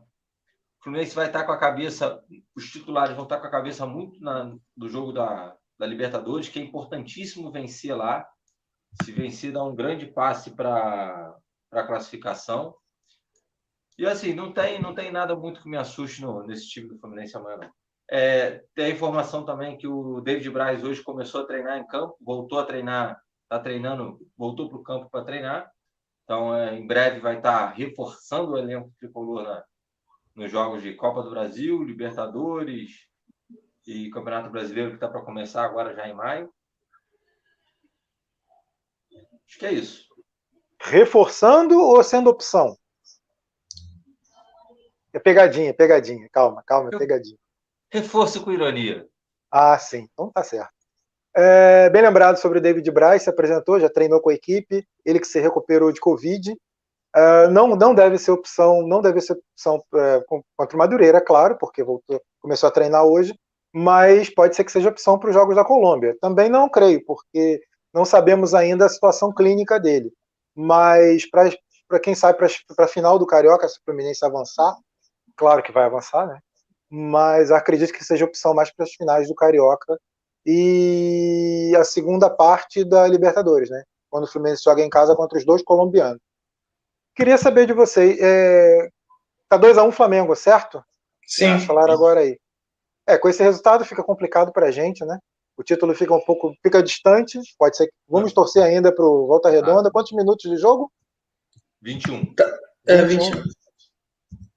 Fluminense 0.84 1.16
vai 1.16 1.28
estar 1.28 1.44
com 1.44 1.52
a 1.52 1.60
cabeça, 1.60 2.24
os 2.56 2.72
titulares 2.72 3.16
vão 3.16 3.24
estar 3.24 3.40
com 3.40 3.48
a 3.48 3.52
cabeça 3.52 3.86
muito 3.86 4.22
na, 4.22 4.56
do 4.76 4.88
jogo 4.88 5.12
da, 5.12 5.58
da 5.78 5.86
Libertadores, 5.86 6.50
que 6.50 6.60
é 6.60 6.64
importantíssimo 6.64 7.52
vencer 7.52 7.96
lá. 7.96 8.28
Se 9.04 9.12
vencer, 9.12 9.52
dá 9.52 9.64
um 9.64 9.76
grande 9.76 10.08
passe 10.08 10.52
para 10.52 11.36
a 11.72 11.84
classificação. 11.84 12.76
E 13.98 14.06
assim, 14.06 14.34
não 14.34 14.52
tem, 14.52 14.82
não 14.82 14.94
tem 14.94 15.12
nada 15.12 15.36
muito 15.36 15.62
que 15.62 15.70
me 15.70 15.78
assuste 15.78 16.22
no, 16.22 16.46
nesse 16.46 16.68
time 16.70 16.88
do 16.88 17.00
Fluminense 17.00 17.36
amanhã. 17.36 17.72
É, 18.10 18.64
tem 18.74 18.86
a 18.86 18.90
informação 18.90 19.44
também 19.44 19.78
que 19.78 19.88
o 19.88 20.22
David 20.22 20.50
Braz 20.50 20.84
hoje 20.84 21.04
começou 21.04 21.42
a 21.42 21.46
treinar 21.46 21.78
em 21.78 21.88
campo, 21.88 22.16
voltou 22.22 22.60
a 22.60 22.66
treinar, 22.66 23.20
está 23.44 23.60
treinando, 23.60 24.20
voltou 24.38 24.70
para 24.70 24.78
o 24.78 24.84
campo 24.84 25.10
para 25.10 25.26
treinar. 25.26 25.70
Então, 26.24 26.56
é, 26.56 26.78
em 26.78 26.86
breve 26.86 27.20
vai 27.20 27.38
estar 27.38 27.68
reforçando 27.70 28.52
o 28.52 28.58
elenco 28.58 28.92
tricolor 29.00 29.44
na, 29.44 29.64
nos 30.36 30.52
jogos 30.52 30.84
de 30.84 30.94
Copa 30.94 31.24
do 31.24 31.32
Brasil, 31.32 31.84
Libertadores 31.84 33.07
e 33.88 34.10
Campeonato 34.10 34.50
Brasileiro, 34.50 34.90
que 34.90 34.98
está 34.98 35.08
para 35.08 35.22
começar 35.22 35.64
agora 35.64 35.96
já 35.96 36.08
em 36.08 36.14
maio. 36.14 36.54
Acho 39.48 39.60
que 39.60 39.66
é 39.66 39.72
isso. 39.72 40.06
Reforçando 40.80 41.80
ou 41.80 42.04
sendo 42.04 42.30
opção? 42.30 42.78
É 45.14 45.20
pegadinha, 45.20 45.74
pegadinha. 45.74 46.28
Calma, 46.32 46.62
calma, 46.66 46.90
é 46.94 46.98
pegadinha. 46.98 47.38
Reforço 47.90 48.44
com 48.44 48.52
ironia. 48.52 49.08
Ah, 49.50 49.80
sim. 49.80 50.08
Então 50.12 50.30
tá 50.32 50.44
certo. 50.44 50.74
É, 51.36 51.90
bem 51.90 52.02
lembrado 52.02 52.38
sobre 52.38 52.60
o 52.60 52.62
David 52.62 52.90
Braz, 52.92 53.24
se 53.24 53.30
apresentou, 53.30 53.80
já 53.80 53.90
treinou 53.90 54.20
com 54.20 54.30
a 54.30 54.34
equipe, 54.34 54.86
ele 55.06 55.20
que 55.20 55.28
se 55.28 55.40
recuperou 55.40 55.92
de 55.92 56.00
Covid, 56.00 56.56
Uh, 57.16 57.50
não, 57.50 57.70
não 57.70 57.96
deve 57.96 58.20
ser 58.20 58.30
opção, 58.30 58.86
não 58.86 59.02
deve 59.02 59.20
ser 59.22 59.34
opção 59.34 59.78
uh, 59.78 60.44
contra 60.56 60.76
o 60.76 60.78
Madureira, 60.78 61.20
claro, 61.20 61.58
porque 61.58 61.84
voltou, 61.84 62.22
começou 62.40 62.68
a 62.70 62.72
treinar 62.72 63.06
hoje, 63.06 63.34
mas 63.74 64.30
pode 64.30 64.56
ser 64.56 64.64
que 64.64 64.72
seja 64.72 64.90
opção 64.90 65.20
para 65.20 65.30
os 65.30 65.36
Jogos 65.36 65.56
da 65.56 65.66
Colômbia. 65.66 66.18
Também 66.22 66.50
não 66.50 66.70
creio, 66.70 67.04
porque 67.06 67.62
não 67.94 68.06
sabemos 68.06 68.54
ainda 68.54 68.86
a 68.86 68.90
situação 68.90 69.34
clínica 69.34 69.80
dele. 69.80 70.12
mas 70.56 71.30
para 71.30 72.00
quem 72.02 72.16
sabe, 72.16 72.38
para 72.38 72.86
a 72.86 72.88
final 72.88 73.18
do 73.20 73.26
Carioca, 73.26 73.68
se 73.68 73.80
o 73.80 73.84
Fluminense 73.86 74.26
avançar, 74.26 74.76
claro 75.36 75.64
que 75.64 75.72
vai 75.72 75.86
avançar, 75.86 76.28
né? 76.28 76.40
Mas 76.90 77.52
acredito 77.52 77.94
que 77.94 78.04
seja 78.04 78.26
opção 78.26 78.54
mais 78.54 78.72
para 78.74 78.86
as 78.86 78.94
finais 78.94 79.28
do 79.28 79.36
Carioca 79.36 79.98
e 80.46 81.74
a 81.78 81.84
segunda 81.84 82.30
parte 82.30 82.84
da 82.84 83.08
Libertadores, 83.08 83.70
né? 83.70 83.84
Quando 84.10 84.24
o 84.24 84.28
Fluminense 84.28 84.64
joga 84.64 84.82
em 84.82 84.90
casa 84.90 85.16
contra 85.16 85.38
os 85.38 85.46
dois 85.46 85.62
colombianos. 85.62 86.20
Queria 87.16 87.38
saber 87.38 87.66
de 87.66 87.74
vocês, 87.74 88.18
é... 88.22 88.88
tá 89.50 89.58
2 89.58 89.78
a 89.78 89.84
1 89.84 89.88
um 89.88 89.92
Flamengo, 89.92 90.36
certo? 90.36 90.84
Sim. 91.26 91.60
Falaram 91.60 91.94
agora 91.94 92.22
aí. 92.22 92.38
É, 93.08 93.18
com 93.18 93.30
esse 93.30 93.42
resultado 93.42 93.86
fica 93.86 94.04
complicado 94.04 94.52
para 94.52 94.68
a 94.68 94.72
gente, 94.72 95.06
né? 95.06 95.18
O 95.58 95.64
título 95.64 95.96
fica 95.96 96.14
um 96.14 96.24
pouco, 96.24 96.54
fica 96.62 96.84
distante. 96.84 97.40
Pode 97.58 97.78
ser. 97.78 97.90
Vamos 98.08 98.34
torcer 98.34 98.62
ainda 98.62 98.94
para 98.94 99.04
o 99.04 99.26
Volta 99.26 99.50
Redonda. 99.50 99.90
Quantos 99.90 100.12
minutos 100.12 100.50
de 100.50 100.58
jogo? 100.58 100.92
21. 101.82 102.34
É, 102.86 103.02
21. 103.04 103.44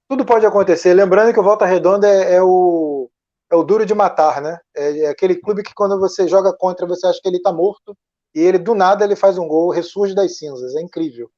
Tudo 0.07 0.25
pode 0.25 0.45
acontecer. 0.45 0.93
Lembrando 0.93 1.33
que 1.33 1.39
o 1.39 1.43
Volta 1.43 1.65
Redonda 1.65 2.07
é, 2.07 2.35
é 2.35 2.43
o 2.43 3.09
é 3.51 3.55
o 3.55 3.63
duro 3.63 3.85
de 3.85 3.93
matar, 3.93 4.41
né? 4.41 4.57
É, 4.75 4.99
é, 4.99 5.07
aquele 5.07 5.35
clube 5.35 5.63
que 5.63 5.73
quando 5.73 5.99
você 5.99 6.27
joga 6.27 6.53
contra 6.53 6.87
você 6.87 7.05
acha 7.05 7.19
que 7.21 7.27
ele 7.27 7.37
está 7.37 7.51
morto 7.51 7.97
e 8.33 8.39
ele 8.39 8.57
do 8.57 8.73
nada 8.73 9.03
ele 9.03 9.15
faz 9.15 9.37
um 9.37 9.47
gol, 9.47 9.71
ressurge 9.71 10.15
das 10.15 10.37
cinzas. 10.37 10.75
É 10.75 10.81
incrível. 10.81 11.29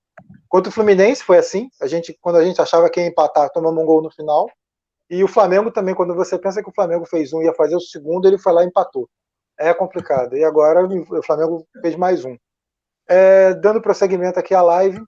Quanto 0.47 0.67
o 0.67 0.71
Fluminense 0.71 1.23
foi 1.23 1.39
assim. 1.39 1.69
A 1.81 1.87
gente 1.87 2.15
quando 2.21 2.35
a 2.35 2.45
gente 2.45 2.61
achava 2.61 2.89
que 2.89 2.99
ia 2.99 3.07
empatar, 3.07 3.49
tomamos 3.49 3.81
um 3.81 3.85
gol 3.85 4.01
no 4.01 4.11
final. 4.11 4.47
E 5.13 5.23
o 5.23 5.27
Flamengo 5.27 5.71
também, 5.71 5.95
quando 5.95 6.15
você 6.15 6.37
pensa 6.37 6.61
que 6.63 6.69
o 6.69 6.73
Flamengo 6.73 7.05
fez 7.05 7.33
um 7.33 7.41
e 7.41 7.45
ia 7.45 7.53
fazer 7.53 7.75
o 7.75 7.81
segundo, 7.81 8.27
ele 8.27 8.37
foi 8.37 8.53
lá 8.53 8.63
e 8.63 8.67
empatou 8.67 9.07
é 9.57 9.73
complicado. 9.73 10.35
E 10.35 10.43
agora 10.43 10.85
o 10.85 11.23
Flamengo 11.23 11.65
fez 11.81 11.95
mais 11.95 12.25
um. 12.25 12.37
É, 13.07 13.53
dando 13.55 13.81
prosseguimento 13.81 14.39
aqui 14.39 14.53
à 14.53 14.61
live, 14.61 14.99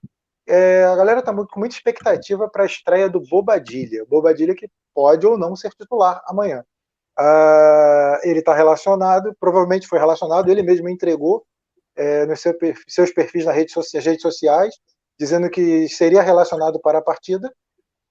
é, 0.46 0.84
a 0.84 0.94
galera 0.94 1.20
está 1.20 1.32
com 1.34 1.60
muita 1.60 1.74
expectativa 1.74 2.48
para 2.48 2.62
a 2.62 2.66
estreia 2.66 3.08
do 3.08 3.20
Bobadilha. 3.20 4.04
Bobadilha 4.06 4.54
que 4.54 4.68
pode 4.94 5.26
ou 5.26 5.38
não 5.38 5.56
ser 5.56 5.70
titular 5.70 6.22
amanhã. 6.26 6.64
Ah, 7.18 8.20
ele 8.22 8.40
está 8.40 8.54
relacionado, 8.54 9.34
provavelmente 9.40 9.88
foi 9.88 9.98
relacionado, 9.98 10.50
ele 10.50 10.62
mesmo 10.62 10.88
entregou 10.88 11.44
é, 11.96 12.26
nos 12.26 12.40
seu, 12.40 12.54
seus 12.86 13.10
perfis 13.10 13.44
nas 13.46 13.54
redes 13.56 13.72
sociais, 14.20 14.74
dizendo 15.18 15.48
que 15.48 15.88
seria 15.88 16.22
relacionado 16.22 16.78
para 16.80 16.98
a 16.98 17.02
partida. 17.02 17.50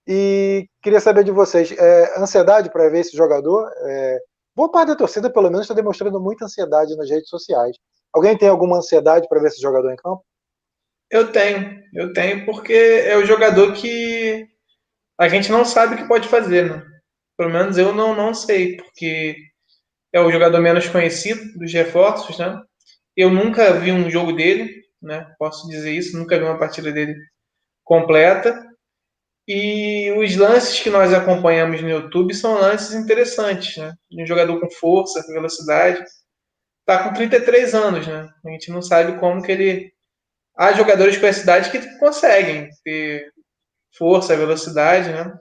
E 0.08 0.68
queria 0.82 1.00
saber 1.00 1.24
de 1.24 1.32
vocês, 1.32 1.72
é, 1.72 2.20
ansiedade 2.20 2.70
para 2.70 2.90
ver 2.90 3.00
esse 3.00 3.16
jogador? 3.16 3.72
É, 3.78 4.20
boa 4.56 4.72
parte 4.72 4.90
da 4.90 4.96
torcida, 4.96 5.30
pelo 5.30 5.50
menos, 5.50 5.62
está 5.62 5.74
demonstrando 5.74 6.20
muita 6.20 6.46
ansiedade 6.46 6.96
nas 6.96 7.10
redes 7.10 7.30
sociais. 7.30 7.76
Alguém 8.14 8.38
tem 8.38 8.48
alguma 8.48 8.78
ansiedade 8.78 9.28
para 9.28 9.42
ver 9.42 9.48
esse 9.48 9.62
jogador 9.62 9.92
em 9.92 9.96
campo? 9.96 10.24
Eu 11.10 11.32
tenho, 11.32 11.84
eu 11.94 12.14
tenho, 12.14 12.46
porque 12.46 12.74
é 12.74 13.18
o 13.18 13.26
jogador 13.26 13.74
que 13.74 14.48
a 15.18 15.28
gente 15.28 15.52
não 15.52 15.64
sabe 15.64 15.96
o 15.96 15.98
que 15.98 16.08
pode 16.08 16.28
fazer, 16.28 16.70
né? 16.70 16.84
Pelo 17.38 17.52
menos 17.52 17.78
eu 17.78 17.94
não, 17.94 18.16
não 18.16 18.34
sei, 18.34 18.78
porque 18.78 19.36
é 20.14 20.22
o 20.22 20.32
jogador 20.32 20.62
menos 20.62 20.88
conhecido 20.88 21.58
dos 21.60 21.72
reforços, 21.74 22.38
né? 22.38 22.62
Eu 23.16 23.30
nunca 23.30 23.74
vi 23.74 23.92
um 23.92 24.10
jogo 24.10 24.34
dele, 24.34 24.84
né? 25.02 25.34
Posso 25.38 25.68
dizer 25.68 25.92
isso, 25.92 26.18
nunca 26.18 26.38
vi 26.38 26.44
uma 26.44 26.58
partida 26.58 26.92
dele 26.92 27.16
completa. 27.84 28.65
E 29.48 30.12
os 30.18 30.36
lances 30.36 30.80
que 30.80 30.90
nós 30.90 31.14
acompanhamos 31.14 31.82
no 31.82 31.90
YouTube 31.90 32.34
são 32.34 32.60
lances 32.60 32.94
interessantes, 32.96 33.78
né? 33.78 33.94
De 34.10 34.24
um 34.24 34.26
jogador 34.26 34.60
com 34.60 34.70
força, 34.72 35.24
com 35.24 35.34
velocidade. 35.34 36.04
Tá 36.86 37.04
com 37.04 37.14
33 37.14 37.76
anos, 37.76 38.08
né? 38.08 38.28
A 38.46 38.50
gente 38.50 38.72
não 38.72 38.82
sabe 38.82 39.20
como 39.20 39.44
que 39.44 39.52
ele. 39.52 39.94
Há 40.58 40.74
jogadores 40.74 41.18
com 41.18 41.26
essa 41.28 41.44
idade 41.44 41.70
que 41.70 42.00
conseguem 42.00 42.70
ter 42.84 43.32
força, 43.98 44.36
velocidade, 44.36 45.10
né? 45.12 45.34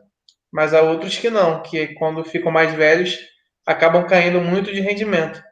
Mas 0.53 0.75
há 0.75 0.83
outros 0.83 1.17
que 1.19 1.31
não, 1.31 1.63
que 1.63 1.95
quando 1.95 2.25
ficam 2.25 2.53
mais 2.53 2.73
velhos 2.75 3.19
acabam 3.67 4.07
caindo 4.07 4.41
muito 4.41 4.73
de 4.73 4.81
rendimento. 4.81 5.43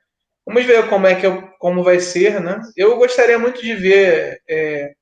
Vamos 0.47 0.65
ver 0.65 0.89
como 0.89 1.07
é 1.07 1.15
que 1.15 1.27
eu, 1.27 1.49
como 1.59 1.83
vai 1.83 2.01
ser, 2.01 2.41
né? 2.41 2.61
Eu 2.77 2.97
gostaria 2.97 3.39
muito 3.39 3.63
de 3.63 3.75
ver 3.75 4.41
é, 4.49 4.93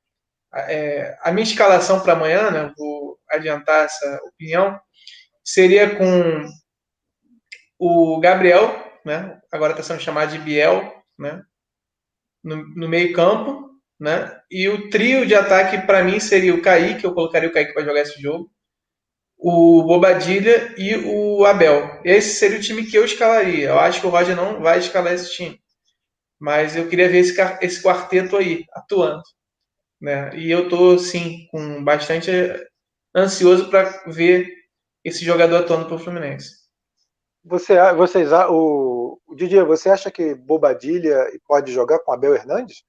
é, 0.54 1.16
a 1.23 1.30
minha 1.33 1.45
escalação 1.45 2.00
para 2.00 2.14
amanhã, 2.14 2.50
né? 2.50 2.73
Vou 2.76 3.19
adiantar 3.28 3.85
essa 3.85 4.21
opinião, 4.25 4.78
seria 5.45 5.97
com 5.97 6.49
o 7.78 8.21
Gabriel, 8.21 8.75
né? 9.04 9.40
Agora 9.52 9.73
está 9.73 9.83
sendo 9.83 10.00
chamado 10.00 10.33
de 10.33 10.38
Biel, 10.38 10.92
né? 11.19 11.42
No, 12.42 12.57
no 12.75 12.88
meio 12.88 13.12
campo, 13.12 13.71
né? 13.99 14.40
E 14.50 14.69
o 14.69 14.90
trio 14.90 15.26
de 15.26 15.35
ataque 15.35 15.87
para 15.87 16.02
mim 16.02 16.19
seria 16.21 16.54
o 16.54 16.62
Kaique, 16.62 17.04
eu 17.04 17.14
colocaria 17.14 17.49
o 17.49 17.52
Kaique 17.52 17.73
para 17.75 17.85
jogar 17.85 18.00
esse 18.00 18.21
jogo, 18.21 18.50
o 19.38 19.83
Bobadilha 19.85 20.75
e 20.76 20.97
o 20.97 21.45
Abel. 21.45 22.00
Esse 22.04 22.37
seria 22.37 22.59
o 22.59 22.62
time 22.62 22.85
que 22.85 22.97
eu 22.97 23.04
escalaria. 23.04 23.69
Eu 23.69 23.78
acho 23.78 24.00
que 24.00 24.07
o 24.07 24.11
Roger 24.11 24.37
não 24.37 24.61
vai 24.61 24.78
escalar 24.78 25.14
esse 25.14 25.33
time. 25.33 25.61
Mas 26.38 26.76
eu 26.76 26.88
queria 26.88 27.09
ver 27.09 27.19
esse, 27.19 27.35
esse 27.62 27.83
quarteto 27.83 28.37
aí, 28.37 28.64
atuando. 28.73 29.23
Né? 30.00 30.35
E 30.37 30.50
eu 30.50 30.69
tô, 30.69 30.99
sim, 30.99 31.47
com 31.50 31.85
bastante 31.85 32.30
ansioso 33.14 33.69
para 33.69 34.02
ver 34.07 34.49
esse 35.04 35.25
jogador 35.25 35.57
atuando 35.57 35.87
para 35.87 35.97
o 35.97 35.99
Fluminense. 35.99 36.61
Você, 37.45 37.76
vocês, 37.95 38.30
o, 38.33 39.21
o 39.26 39.35
Didier, 39.35 39.64
você 39.64 39.90
acha 39.90 40.11
que 40.11 40.35
Bobadilha 40.35 41.30
pode 41.47 41.73
jogar 41.73 41.99
com 42.00 42.12
Abel 42.12 42.35
Hernandes? 42.35 42.85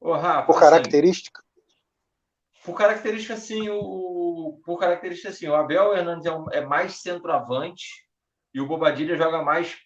Ô, 0.00 0.12
Rafa, 0.12 0.46
por 0.46 0.56
assim, 0.56 0.60
característica? 0.60 1.40
Assim, 1.40 2.64
por 2.64 2.76
característica, 2.76 3.36
sim. 3.36 3.68
O, 3.70 4.60
por 4.64 4.78
característica, 4.78 5.32
sim. 5.32 5.48
O 5.48 5.54
Abel 5.54 5.96
Hernandes 5.96 6.26
é, 6.26 6.32
um, 6.32 6.46
é 6.52 6.60
mais 6.60 7.00
centroavante 7.00 7.84
e 8.52 8.60
o 8.60 8.66
Bobadilha 8.66 9.16
joga 9.16 9.42
mais 9.42 9.76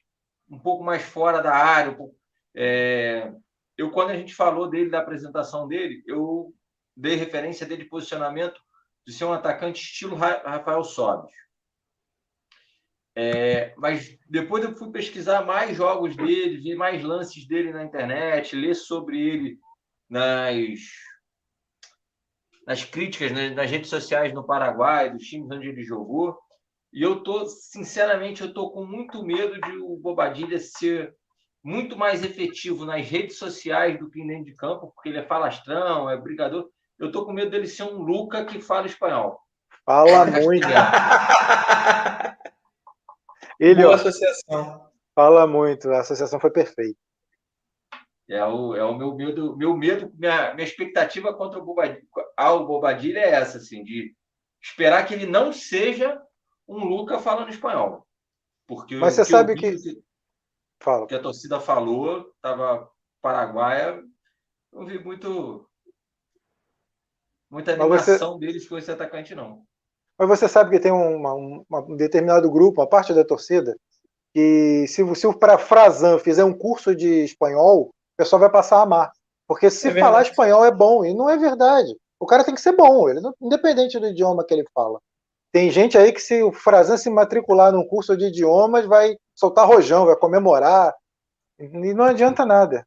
um 0.50 0.58
pouco 0.58 0.84
mais 0.84 1.02
fora 1.02 1.42
da 1.42 1.54
área. 1.54 1.96
Um 1.98 2.12
é, 2.54 3.32
eu, 3.78 3.92
quando 3.92 4.10
a 4.10 4.16
gente 4.16 4.34
falou 4.34 4.68
dele, 4.68 4.90
da 4.90 4.98
apresentação 4.98 5.68
dele, 5.68 6.02
eu 6.04 6.52
dei 6.96 7.14
referência 7.14 7.64
dele 7.64 7.84
de 7.84 7.88
posicionamento 7.88 8.60
de 9.06 9.12
ser 9.12 9.24
um 9.24 9.32
atacante 9.32 9.80
estilo 9.80 10.16
Rafael 10.16 10.82
Sobis. 10.82 11.32
É, 13.16 13.74
mas 13.76 14.18
depois 14.28 14.64
eu 14.64 14.76
fui 14.76 14.90
pesquisar 14.90 15.44
mais 15.44 15.76
jogos 15.76 16.16
dele, 16.16 16.60
ver 16.60 16.76
mais 16.76 17.02
lances 17.02 17.46
dele 17.46 17.72
na 17.72 17.84
internet, 17.84 18.54
ler 18.54 18.74
sobre 18.74 19.20
ele 19.20 19.58
nas, 20.08 20.80
nas 22.66 22.84
críticas 22.84 23.32
né, 23.32 23.50
nas 23.50 23.70
redes 23.70 23.90
sociais 23.90 24.32
no 24.34 24.46
Paraguai, 24.46 25.10
dos 25.10 25.24
times 25.24 25.50
onde 25.50 25.68
ele 25.68 25.82
jogou. 25.84 26.36
E 26.92 27.02
eu 27.02 27.22
tô, 27.22 27.46
sinceramente, 27.46 28.42
eu 28.42 28.52
tô 28.52 28.70
com 28.70 28.84
muito 28.84 29.22
medo 29.24 29.60
de 29.60 29.76
o 29.78 29.96
Bobadilha 29.96 30.58
ser 30.58 31.14
muito 31.62 31.96
mais 31.96 32.22
efetivo 32.22 32.84
nas 32.84 33.06
redes 33.06 33.38
sociais 33.38 33.98
do 33.98 34.10
que 34.10 34.24
dentro 34.26 34.44
de 34.44 34.54
campo, 34.54 34.92
porque 34.94 35.08
ele 35.08 35.18
é 35.18 35.26
falastrão, 35.26 36.08
é 36.08 36.16
brigador. 36.16 36.68
Eu 36.98 37.12
tô 37.12 37.24
com 37.24 37.32
medo 37.32 37.50
dele 37.50 37.66
ser 37.66 37.84
um 37.84 37.98
Luca 37.98 38.44
que 38.44 38.60
fala 38.60 38.86
espanhol. 38.86 39.40
Fala 39.84 40.26
muito. 40.26 40.66
ele, 43.58 43.82
Boa 43.82 43.92
ó, 43.92 43.94
associação. 43.94 44.88
Fala 45.14 45.46
muito, 45.46 45.90
a 45.90 46.00
associação 46.00 46.38
foi 46.38 46.50
perfeita. 46.50 46.98
É 48.28 48.44
o, 48.44 48.76
é 48.76 48.84
o 48.84 48.94
meu 48.94 49.14
medo, 49.14 49.56
meu 49.56 49.74
medo, 49.74 50.12
minha, 50.14 50.52
minha 50.54 50.66
expectativa 50.66 51.32
contra 51.32 51.58
o 51.58 51.64
Bobadilha, 51.64 52.02
ao 52.36 52.66
Bobadilha 52.66 53.20
é 53.20 53.30
essa, 53.30 53.56
assim, 53.56 53.82
de 53.82 54.14
esperar 54.62 55.06
que 55.06 55.14
ele 55.14 55.24
não 55.24 55.50
seja 55.52 56.20
um 56.68 56.84
Luca 56.84 57.18
falando 57.18 57.48
espanhol. 57.48 58.06
Porque 58.66 58.96
Mas 58.96 59.14
você 59.14 59.24
sabe 59.24 59.54
que, 59.54 59.76
que, 59.76 60.02
Fala. 60.80 61.06
que 61.06 61.14
a 61.14 61.22
torcida 61.22 61.60
falou, 61.60 62.30
estava 62.36 62.88
paraguaia, 63.20 64.02
não 64.72 64.86
vi 64.86 65.02
muito 65.02 65.68
muita 67.50 67.72
animação 67.72 68.34
você... 68.34 68.38
deles 68.38 68.68
com 68.68 68.78
esse 68.78 68.90
atacante, 68.90 69.34
não. 69.34 69.64
Mas 70.18 70.28
você 70.28 70.48
sabe 70.48 70.70
que 70.70 70.80
tem 70.80 70.92
uma, 70.92 71.32
uma, 71.34 71.80
um 71.80 71.96
determinado 71.96 72.50
grupo, 72.50 72.80
uma 72.80 72.88
parte 72.88 73.14
da 73.14 73.24
torcida, 73.24 73.76
que 74.34 74.86
se, 74.88 75.14
se 75.14 75.26
o 75.26 75.38
Frazan 75.58 76.18
fizer 76.18 76.44
um 76.44 76.52
curso 76.56 76.94
de 76.94 77.24
espanhol, 77.24 77.88
o 77.88 77.92
pessoal 78.16 78.40
vai 78.40 78.50
passar 78.50 78.78
a 78.78 78.82
amar. 78.82 79.12
Porque 79.46 79.70
se 79.70 79.88
é 79.88 79.98
falar 79.98 80.22
espanhol 80.22 80.64
é 80.64 80.70
bom, 80.70 81.04
e 81.04 81.14
não 81.14 81.30
é 81.30 81.36
verdade. 81.36 81.96
O 82.20 82.26
cara 82.26 82.44
tem 82.44 82.54
que 82.54 82.60
ser 82.60 82.76
bom, 82.76 83.08
ele 83.08 83.20
não, 83.20 83.32
independente 83.40 83.98
do 83.98 84.08
idioma 84.08 84.44
que 84.44 84.52
ele 84.52 84.64
fala. 84.74 85.00
Tem 85.52 85.70
gente 85.70 85.96
aí 85.96 86.12
que 86.12 86.20
se 86.20 86.42
o 86.42 86.52
Frazan 86.52 86.96
se 86.96 87.08
matricular 87.08 87.72
num 87.72 87.86
curso 87.86 88.16
de 88.16 88.26
idiomas, 88.26 88.86
vai 88.86 89.16
soltar 89.34 89.66
rojão, 89.66 90.06
vai 90.06 90.16
comemorar, 90.16 90.94
e 91.58 91.94
não 91.94 92.04
adianta 92.04 92.44
nada. 92.44 92.86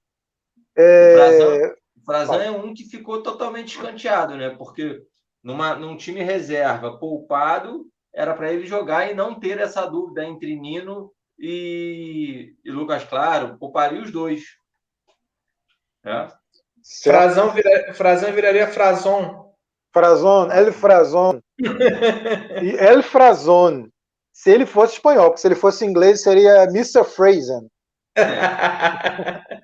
É, 0.77 1.74
o 1.98 2.06
Frazan 2.06 2.44
é 2.44 2.51
um 2.51 2.74
que 2.74 2.86
ficou 2.86 3.22
totalmente 3.22 3.75
escanteado, 3.75 4.38
né? 4.38 4.50
Porque 4.51 5.01
numa, 5.44 5.75
num 5.75 5.98
time 5.98 6.24
reserva 6.24 6.98
poupado, 6.98 7.86
era 8.13 8.34
para 8.34 8.51
ele 8.51 8.65
jogar 8.65 9.10
e 9.10 9.13
não 9.13 9.39
ter 9.39 9.60
essa 9.60 9.86
dúvida 9.86 10.24
entre 10.24 10.56
Nino 10.56 11.12
e, 11.39 12.56
e 12.63 12.72
Lucas 12.72 13.03
Claro. 13.03 13.58
Pouparia 13.58 14.01
os 14.01 14.12
dois. 14.12 14.44
É? 16.06 16.27
Frazão, 17.03 17.51
vira, 17.51 17.94
Frazão 17.94 18.32
viraria 18.32 18.68
Frazon. 18.68 19.50
Frazon, 19.93 20.51
El 20.51 20.71
Frazon. 20.71 21.41
El 22.79 23.03
Frazon. 23.03 23.89
Se 24.31 24.50
ele 24.50 24.65
fosse 24.65 24.95
espanhol, 24.95 25.29
porque 25.29 25.41
se 25.41 25.48
ele 25.48 25.55
fosse 25.55 25.86
inglês 25.86 26.21
seria 26.21 26.63
Mr. 26.63 27.03
Frazen. 27.03 27.69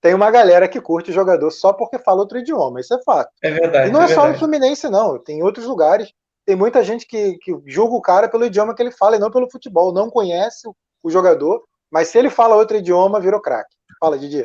Tem 0.00 0.14
uma 0.14 0.30
galera 0.32 0.66
que 0.68 0.80
curte 0.80 1.12
jogador 1.12 1.50
só 1.52 1.72
porque 1.72 1.96
fala 1.98 2.20
outro 2.20 2.38
idioma, 2.38 2.80
isso 2.80 2.92
é 2.92 3.00
fato. 3.04 3.30
É 3.40 3.50
verdade. 3.52 3.88
E 3.88 3.92
não 3.92 4.02
é, 4.02 4.06
é 4.06 4.08
só 4.08 4.28
no 4.28 4.34
Fluminense, 4.34 4.88
não. 4.88 5.16
Tem 5.16 5.38
em 5.38 5.42
outros 5.44 5.64
lugares. 5.64 6.12
Tem 6.44 6.56
muita 6.56 6.82
gente 6.82 7.06
que, 7.06 7.38
que 7.38 7.56
julga 7.66 7.94
o 7.94 8.02
cara 8.02 8.28
pelo 8.28 8.44
idioma 8.44 8.74
que 8.74 8.82
ele 8.82 8.90
fala 8.90 9.14
e 9.14 9.20
não 9.20 9.30
pelo 9.30 9.48
futebol. 9.48 9.92
Não 9.92 10.10
conhece 10.10 10.66
o, 10.66 10.74
o 11.04 11.10
jogador, 11.10 11.62
mas 11.88 12.08
se 12.08 12.18
ele 12.18 12.30
fala 12.30 12.56
outro 12.56 12.76
idioma, 12.76 13.20
virou 13.20 13.40
craque. 13.40 13.76
Fala, 14.00 14.18
Didi. 14.18 14.44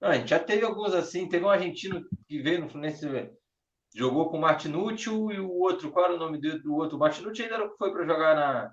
Não, 0.00 0.10
a 0.10 0.14
gente 0.14 0.30
já 0.30 0.38
teve 0.38 0.64
alguns 0.64 0.94
assim. 0.94 1.28
Teve 1.28 1.44
um 1.44 1.50
argentino 1.50 2.04
que 2.28 2.40
veio 2.40 2.60
no 2.60 2.68
Fluminense, 2.68 3.08
jogou 3.96 4.28
com 4.28 4.36
o 4.36 4.40
Martinucci 4.40 5.08
e 5.08 5.40
o 5.40 5.50
outro, 5.50 5.90
qual 5.90 6.04
era 6.04 6.14
o 6.14 6.18
nome 6.18 6.38
do, 6.38 6.62
do 6.62 6.74
outro? 6.74 6.96
O 6.96 7.00
Martinucci 7.00 7.42
ainda 7.42 7.68
foi 7.78 7.90
para 7.90 8.04
jogar 8.04 8.34
na, 8.34 8.72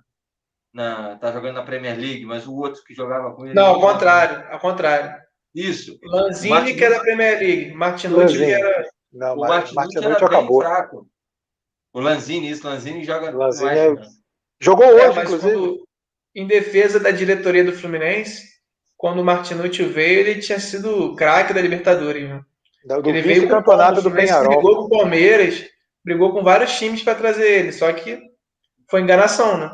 na. 0.73 1.15
tá 1.17 1.31
jogando 1.31 1.55
na 1.55 1.63
Premier 1.63 1.97
League, 1.97 2.25
mas 2.25 2.45
o 2.45 2.53
outro 2.53 2.83
que 2.83 2.93
jogava 2.93 3.33
com 3.33 3.45
ele. 3.45 3.55
Não, 3.55 3.67
ao 3.67 3.79
contrário, 3.79 4.45
ao 4.51 4.59
contrário. 4.59 5.23
Isso. 5.55 5.97
Lanzini, 6.03 6.49
Martinucci... 6.49 6.77
que 6.77 6.83
era 6.83 6.95
da 6.95 7.01
Premier 7.01 7.39
League. 7.39 7.73
Martinucci, 7.73 8.37
que 8.37 8.43
era. 8.43 8.89
Não, 9.13 9.35
o 9.35 9.39
Martinucci, 9.39 9.75
Martinucci 9.75 10.23
era 10.23 10.25
acabou. 10.25 10.61
fraco. 10.61 11.07
O 11.93 11.99
Lanzini, 12.01 12.49
isso, 12.49 12.67
Lanzini 12.67 13.05
joga. 13.05 13.31
Lanzini 13.31 13.65
mais, 13.65 13.79
é... 13.79 13.95
Jogou 14.59 14.85
é, 14.85 15.07
hoje, 15.07 15.19
é, 15.19 15.23
inclusive. 15.23 15.53
Quando, 15.53 15.87
em 16.35 16.47
defesa 16.47 16.99
da 16.99 17.11
diretoria 17.11 17.63
do 17.63 17.71
Fluminense, 17.71 18.43
quando 18.97 19.19
o 19.19 19.23
Martinucci 19.23 19.83
veio, 19.83 20.19
ele 20.19 20.41
tinha 20.41 20.59
sido 20.59 21.15
craque 21.15 21.53
da 21.53 21.61
Libertadores. 21.61 22.27
Né? 22.27 22.43
Do 22.85 23.09
ele 23.09 23.21
veio 23.21 23.47
campeonato 23.47 24.01
do 24.01 24.11
Penharol. 24.11 24.55
Brigou 24.55 24.75
com 24.75 24.83
o 24.83 24.89
Palmeiras, 24.89 25.65
brigou 26.03 26.33
com 26.33 26.43
vários 26.43 26.77
times 26.77 27.01
para 27.01 27.15
trazer 27.15 27.59
ele, 27.59 27.71
só 27.71 27.91
que 27.93 28.19
foi 28.89 29.01
enganação, 29.01 29.57
né? 29.57 29.71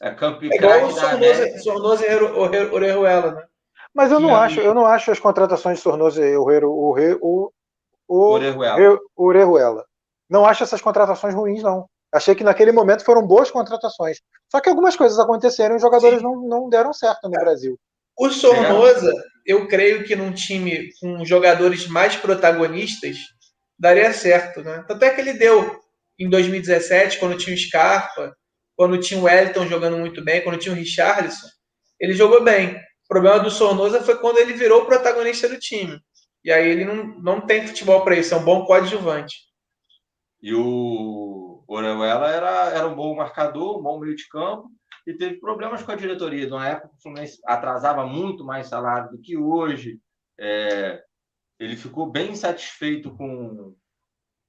É, 0.00 0.10
campeão, 0.12 0.50
é 0.52 0.56
igual 0.56 0.84
o 0.84 0.92
Sornoso, 0.92 1.58
Sornoso 1.62 2.04
e 2.04 2.14
Orejuela, 2.72 3.32
né? 3.32 3.42
Mas 3.94 4.12
eu 4.12 4.20
não 4.20 4.36
acho, 4.36 4.60
eu 4.60 4.72
não 4.72 4.86
acho 4.86 5.10
as 5.10 5.18
contratações 5.18 5.78
de 5.78 5.82
Sornoso 5.82 6.22
e 6.22 6.36
Orejuela. 9.16 9.84
Não 10.28 10.46
acho 10.46 10.62
essas 10.62 10.80
contratações 10.80 11.34
ruins, 11.34 11.62
não. 11.62 11.88
Achei 12.12 12.34
que 12.34 12.44
naquele 12.44 12.72
momento 12.72 13.04
foram 13.04 13.26
boas 13.26 13.50
contratações. 13.50 14.18
Só 14.50 14.60
que 14.60 14.68
algumas 14.68 14.96
coisas 14.96 15.18
aconteceram 15.18 15.74
e 15.74 15.76
os 15.76 15.82
jogadores 15.82 16.22
não, 16.22 16.36
não 16.36 16.68
deram 16.68 16.92
certo 16.92 17.28
no 17.28 17.36
é. 17.36 17.40
Brasil. 17.40 17.78
O 18.16 18.30
Sornosa, 18.30 19.12
eu 19.46 19.66
creio 19.66 20.04
que 20.04 20.14
num 20.14 20.32
time 20.32 20.90
com 21.00 21.24
jogadores 21.24 21.86
mais 21.86 22.16
protagonistas, 22.16 23.16
daria 23.78 24.12
certo, 24.12 24.62
né? 24.62 24.84
Tanto 24.86 25.04
é 25.04 25.10
que 25.10 25.20
ele 25.20 25.32
deu 25.32 25.80
em 26.18 26.28
2017, 26.28 27.18
quando 27.18 27.38
tinha 27.38 27.56
o 27.56 27.58
Scarpa, 27.58 28.36
quando 28.76 29.00
tinha 29.00 29.18
o 29.18 29.24
Wellington 29.24 29.66
jogando 29.66 29.96
muito 29.96 30.22
bem, 30.22 30.42
quando 30.42 30.58
tinha 30.58 30.74
o 30.74 30.76
Richarlison, 30.76 31.48
ele 31.98 32.12
jogou 32.12 32.44
bem. 32.44 32.76
O 32.76 33.08
problema 33.08 33.40
do 33.40 33.50
Sornosa 33.50 34.02
foi 34.02 34.18
quando 34.18 34.38
ele 34.38 34.52
virou 34.52 34.82
o 34.82 34.86
protagonista 34.86 35.48
do 35.48 35.58
time. 35.58 35.98
E 36.44 36.52
aí 36.52 36.68
ele 36.68 36.84
não, 36.84 37.18
não 37.20 37.40
tem 37.40 37.66
futebol 37.66 38.02
para 38.04 38.16
isso, 38.16 38.34
é 38.34 38.36
um 38.36 38.44
bom 38.44 38.64
coadjuvante. 38.64 39.36
E 40.42 40.54
o 40.54 41.62
Orejuela 41.66 42.30
era, 42.30 42.70
era 42.70 42.86
um 42.86 42.94
bom 42.94 43.14
marcador, 43.14 43.78
um 43.78 43.82
bom 43.82 43.98
meio 43.98 44.16
de 44.16 44.26
campo, 44.28 44.70
e 45.10 45.16
teve 45.16 45.40
problemas 45.40 45.82
com 45.82 45.92
a 45.92 45.96
diretoria. 45.96 46.48
Na 46.48 46.68
época, 46.68 46.94
o 46.94 47.02
Fluminense 47.02 47.40
atrasava 47.44 48.06
muito 48.06 48.44
mais 48.44 48.68
salário 48.68 49.10
do 49.10 49.18
que 49.18 49.36
hoje. 49.36 50.00
É, 50.38 51.02
ele 51.58 51.76
ficou 51.76 52.10
bem 52.10 52.30
insatisfeito 52.30 53.14
com, 53.16 53.74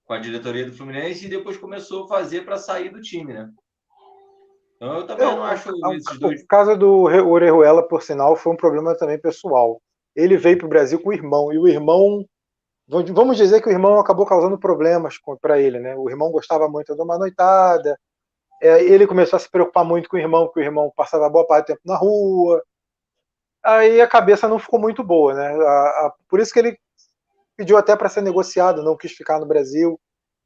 com 0.05 0.13
a 0.13 0.19
diretoria 0.19 0.65
do 0.65 0.73
Fluminense 0.73 1.25
e 1.25 1.29
depois 1.29 1.57
começou 1.57 2.05
a 2.05 2.07
fazer 2.07 2.45
para 2.45 2.57
sair 2.57 2.89
do 2.89 3.01
time, 3.01 3.33
né? 3.33 3.49
Então 4.75 4.97
eu 4.97 5.05
também 5.05 5.27
eu, 5.27 5.35
não 5.35 5.43
acho 5.43 5.69
a, 5.85 5.95
esses 5.95 6.19
dois. 6.19 6.41
O 6.41 6.47
caso 6.47 6.75
do 6.77 7.03
Orejuela, 7.03 7.87
por 7.87 8.01
sinal, 8.01 8.35
foi 8.35 8.53
um 8.53 8.57
problema 8.57 8.97
também 8.97 9.19
pessoal. 9.19 9.81
Ele 10.15 10.37
veio 10.37 10.57
para 10.57 10.65
o 10.65 10.69
Brasil 10.69 10.99
com 11.01 11.09
o 11.09 11.13
irmão, 11.13 11.51
e 11.53 11.57
o 11.57 11.67
irmão. 11.67 12.25
Vamos 12.87 13.37
dizer 13.37 13.61
que 13.61 13.69
o 13.69 13.71
irmão 13.71 13.99
acabou 13.99 14.25
causando 14.25 14.57
problemas 14.57 15.15
para 15.39 15.59
ele, 15.61 15.79
né? 15.79 15.95
O 15.95 16.09
irmão 16.09 16.31
gostava 16.31 16.67
muito 16.67 16.93
de 16.95 17.01
uma 17.01 17.17
noitada, 17.17 17.97
é, 18.61 18.83
ele 18.83 19.07
começou 19.07 19.37
a 19.37 19.39
se 19.39 19.49
preocupar 19.49 19.83
muito 19.83 20.07
com 20.07 20.15
o 20.15 20.19
irmão, 20.19 20.45
porque 20.45 20.59
o 20.59 20.63
irmão 20.63 20.91
passava 20.95 21.29
boa 21.29 21.45
parte 21.47 21.65
do 21.65 21.67
tempo 21.69 21.81
na 21.83 21.97
rua. 21.97 22.63
Aí 23.63 23.99
a 23.99 24.07
cabeça 24.07 24.47
não 24.47 24.59
ficou 24.59 24.79
muito 24.79 25.03
boa, 25.03 25.33
né? 25.33 25.47
A, 25.47 26.07
a, 26.07 26.13
por 26.29 26.39
isso 26.39 26.53
que 26.53 26.59
ele 26.59 26.77
pediu 27.57 27.77
até 27.77 27.95
para 27.95 28.09
ser 28.09 28.21
negociado, 28.21 28.83
não 28.83 28.95
quis 28.95 29.11
ficar 29.13 29.39
no 29.39 29.47
Brasil, 29.47 29.99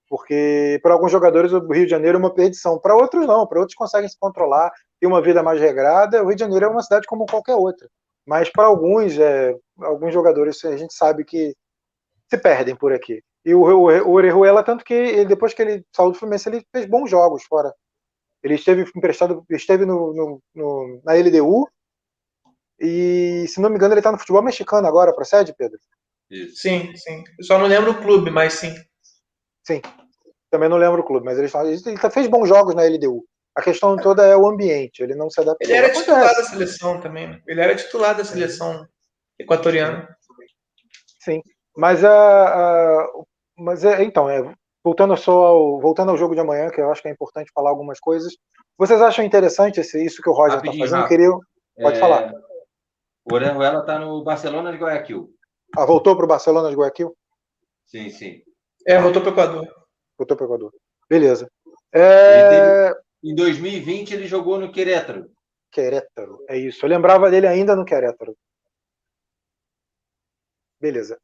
porque 0.10 0.80
para 0.82 0.94
alguns 0.94 1.12
jogadores 1.12 1.52
o 1.52 1.60
Rio 1.60 1.86
de 1.86 1.92
Janeiro 1.92 2.18
é 2.18 2.20
uma 2.20 2.34
perdição, 2.34 2.80
para 2.80 2.96
outros 2.96 3.28
não, 3.28 3.46
para 3.48 3.60
outros 3.60 3.76
conseguem 3.76 4.10
se 4.10 4.18
controlar, 4.18 4.72
ter 5.00 5.08
uma 5.08 5.22
vida 5.22 5.44
mais 5.44 5.60
regrada. 5.60 6.24
O 6.24 6.28
Rio 6.28 6.36
de 6.36 6.42
Janeiro 6.42 6.66
é 6.66 6.70
uma 6.70 6.84
cidade 6.84 7.08
como 7.08 7.26
qualquer 7.26 7.56
outra, 7.56 7.90
mas 8.26 8.50
para 8.50 8.66
alguns, 8.66 9.18
é, 9.20 9.54
alguns 9.82 10.14
jogadores 10.14 10.64
a 10.66 10.78
gente 10.78 10.94
sabe 10.94 11.26
que 11.26 11.54
se 12.30 12.38
perdem 12.38 12.76
por 12.76 12.94
aqui. 12.94 13.22
E 13.46 13.54
o, 13.54 13.62
o, 13.62 13.88
o 13.88 14.12
Orejuela, 14.14 14.64
tanto 14.64 14.84
que 14.86 14.94
ele, 14.94 15.26
depois 15.26 15.54
que 15.54 15.62
ele 15.62 15.86
saiu 15.96 16.12
do 16.12 16.18
Fluminense, 16.18 16.50
ele 16.50 16.66
fez 16.72 16.86
bons 16.86 17.10
jogos 17.10 17.44
fora 17.44 17.74
ele 18.46 18.54
esteve 18.54 18.86
emprestado, 18.96 19.44
esteve 19.50 19.86
no, 19.86 20.14
no, 20.14 20.44
no, 20.54 21.02
na 21.04 21.14
LDU 21.14 21.68
e, 22.80 23.46
se 23.48 23.60
não 23.60 23.72
me 23.72 23.76
engano, 23.76 23.94
ele 23.94 24.02
está 24.02 24.12
no 24.12 24.20
futebol 24.20 24.44
mexicano 24.44 24.88
agora, 24.88 25.16
procede, 25.16 25.56
Pedro? 25.58 25.80
Sim, 26.54 26.96
sim. 26.96 27.24
Eu 27.40 27.44
só 27.44 27.58
não 27.58 27.66
lembro 27.66 27.92
o 27.92 28.02
clube, 28.02 28.30
mas 28.30 28.54
sim. 28.54 28.76
Sim. 29.66 29.82
Também 30.52 30.70
não 30.70 30.78
lembro 30.78 31.02
o 31.02 31.04
clube, 31.04 31.26
mas 31.26 31.40
ele, 31.40 31.50
ele 31.88 32.12
fez 32.12 32.28
bons 32.28 32.48
jogos 32.48 32.76
na 32.76 32.84
LDU. 32.84 33.26
A 33.56 33.64
questão 33.64 33.98
toda 33.98 34.24
é 34.24 34.38
o 34.38 34.48
ambiente, 34.48 35.02
ele 35.02 35.16
não 35.16 35.28
se 35.28 35.42
adaptou. 35.42 35.68
Ele 35.68 35.78
era 35.78 35.92
titular 35.92 36.36
da 36.36 36.44
seleção 36.44 37.02
também. 37.02 37.28
Né? 37.28 37.42
Ele 37.48 37.62
era 37.62 37.76
titular 37.76 38.16
da 38.16 38.24
seleção 38.24 38.86
equatoriana. 39.40 40.16
Sim. 41.20 41.42
Mas, 41.76 42.04
a, 42.04 42.12
a 42.12 43.08
mas 43.58 43.84
é, 43.84 44.04
então, 44.04 44.30
é, 44.30 44.54
voltando 44.86 45.18
só 45.18 45.48
ao, 45.48 45.80
voltando 45.80 46.12
ao 46.12 46.18
jogo 46.18 46.36
de 46.36 46.42
amanhã, 46.42 46.70
que 46.70 46.80
eu 46.80 46.92
acho 46.92 47.02
que 47.02 47.08
é 47.08 47.12
importante 47.12 47.52
falar 47.52 47.72
algumas 47.72 48.00
coisas. 48.00 48.38
Vocês 48.78 49.02
acham 49.02 49.26
interessante 49.26 49.80
esse, 49.80 50.06
isso 50.06 50.22
que 50.22 50.30
o 50.30 50.34
Roger 50.34 50.60
está 50.60 50.72
fazendo? 50.72 51.02
Rápido. 51.02 51.10
Queria, 51.10 51.32
pode 51.82 51.98
é... 51.98 52.00
falar. 52.00 52.34
O 53.26 53.34
Orejuela 53.34 53.80
está 53.80 53.98
no 53.98 54.24
Barcelona 54.24 54.72
de 54.72 54.78
Guayaquil. 54.78 55.34
Ah, 55.76 55.86
voltou 55.86 56.16
para 56.16 56.26
o 56.26 56.28
Barcelona 56.28 56.70
de 56.70 56.76
Guayaquil? 56.76 57.18
Sim, 57.88 58.12
sim. 58.12 58.44
É, 58.86 59.02
voltou 59.02 59.24
para 59.24 59.32
o 59.32 59.34
Equador. 59.34 59.68
Voltou 60.16 60.38
para 60.38 60.44
o 60.44 60.48
Equador. 60.48 60.74
Beleza. 61.10 61.50
É... 61.92 62.90
Teve, 62.90 63.00
em 63.24 63.34
2020 63.34 64.14
ele 64.14 64.28
jogou 64.28 64.60
no 64.60 64.72
Querétaro. 64.72 65.26
Querétaro, 65.72 66.46
é 66.48 66.58
isso. 66.60 66.86
Eu 66.86 66.90
lembrava 66.90 67.32
dele 67.32 67.48
ainda 67.48 67.76
no 67.76 67.86
Querétaro. 67.86 68.38
Beleza. 70.80 71.18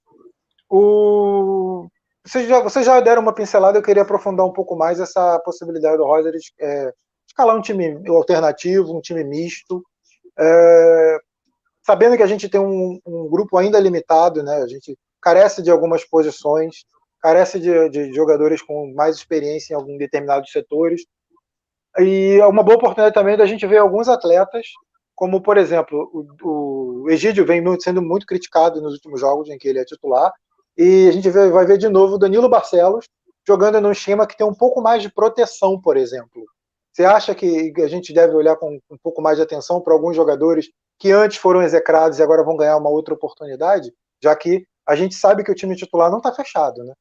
O 0.68 1.88
vocês 2.26 2.48
já, 2.48 2.60
vocês 2.62 2.86
já 2.86 3.00
deram 3.00 3.22
uma 3.22 3.34
pincelada, 3.34 3.78
eu 3.78 3.84
queria 3.84 4.04
aprofundar 4.04 4.46
um 4.46 4.54
pouco 4.54 4.76
mais 4.76 5.00
essa 5.00 5.40
possibilidade 5.40 5.98
do 5.98 6.06
Roger 6.06 6.34
é, 6.60 6.94
escalar 7.28 7.56
um 7.56 7.62
time 7.62 8.08
alternativo, 8.08 8.96
um 8.96 9.02
time 9.02 9.24
misto. 9.24 9.84
É, 10.40 11.18
sabendo 11.84 12.16
que 12.16 12.24
a 12.24 12.28
gente 12.28 12.48
tem 12.48 12.62
um, 12.62 13.00
um, 13.06 13.30
grupo 13.30 13.58
ainda 13.58 13.80
limitado, 13.80 14.44
né? 14.44 14.58
A 14.58 14.68
gente 14.68 14.98
carece 15.22 15.62
de 15.62 15.72
algumas 15.72 16.06
posições, 16.06 16.86
carece 17.20 17.60
de, 17.60 17.90
de 17.90 18.14
jogadores 18.14 18.62
com 18.62 18.94
mais 18.94 19.16
experiência 19.16 19.74
em 19.74 19.78
alguns 19.78 19.98
determinados 19.98 20.52
setores. 20.52 21.02
E 22.00 22.38
é 22.40 22.46
uma 22.46 22.64
boa 22.64 22.78
oportunidade 22.78 23.14
também 23.14 23.36
da 23.36 23.46
gente 23.46 23.66
ver 23.68 23.78
alguns 23.78 24.08
atletas, 24.08 24.68
como 25.16 25.42
por 25.42 25.58
exemplo, 25.58 26.10
o, 26.14 27.04
o 27.04 27.10
Egídio 27.10 27.46
vem 27.46 27.64
sendo 27.80 28.02
muito 28.02 28.26
criticado 28.26 28.82
nos 28.82 28.94
últimos 28.94 29.20
jogos 29.20 29.50
em 29.50 29.58
que 29.58 29.68
ele 29.68 29.80
é 29.80 29.86
titular, 29.86 30.32
e 30.78 31.08
a 31.08 31.12
gente 31.12 31.30
vai 31.30 31.66
ver 31.66 31.78
de 31.78 31.90
novo 31.90 32.16
o 32.16 32.18
Danilo 32.18 32.50
Barcelos 32.50 33.06
jogando 33.48 33.82
num 33.82 33.92
esquema 33.92 34.28
que 34.28 34.38
tem 34.38 34.46
um 34.46 34.54
pouco 34.54 34.82
mais 34.82 35.02
de 35.02 35.12
proteção, 35.12 35.80
por 35.80 35.98
exemplo. 35.98 36.46
Você 36.92 37.06
acha 37.06 37.34
que 37.34 37.74
a 37.78 37.88
gente 37.88 38.14
deve 38.14 38.36
olhar 38.36 38.56
com 38.56 38.80
um 38.90 38.98
pouco 39.02 39.22
mais 39.22 39.38
de 39.38 39.44
atenção 39.44 39.82
para 39.82 39.94
alguns 39.94 40.16
jogadores 40.16 40.70
que 41.00 41.12
antes 41.12 41.38
foram 41.38 41.62
execrados 41.62 42.20
e 42.20 42.24
agora 42.24 42.44
vão 42.44 42.58
ganhar 42.58 42.78
uma 42.78 42.90
outra 42.90 43.14
oportunidade? 43.14 43.94
Já 44.22 44.36
que 44.36 44.66
a 44.88 44.96
gente 44.96 45.16
sabe 45.16 45.44
que 45.44 45.52
o 45.52 45.56
time 45.56 45.76
titular 45.76 46.12
não 46.12 46.18
está 46.18 46.34
fechado, 46.34 46.84
né? 46.84 46.94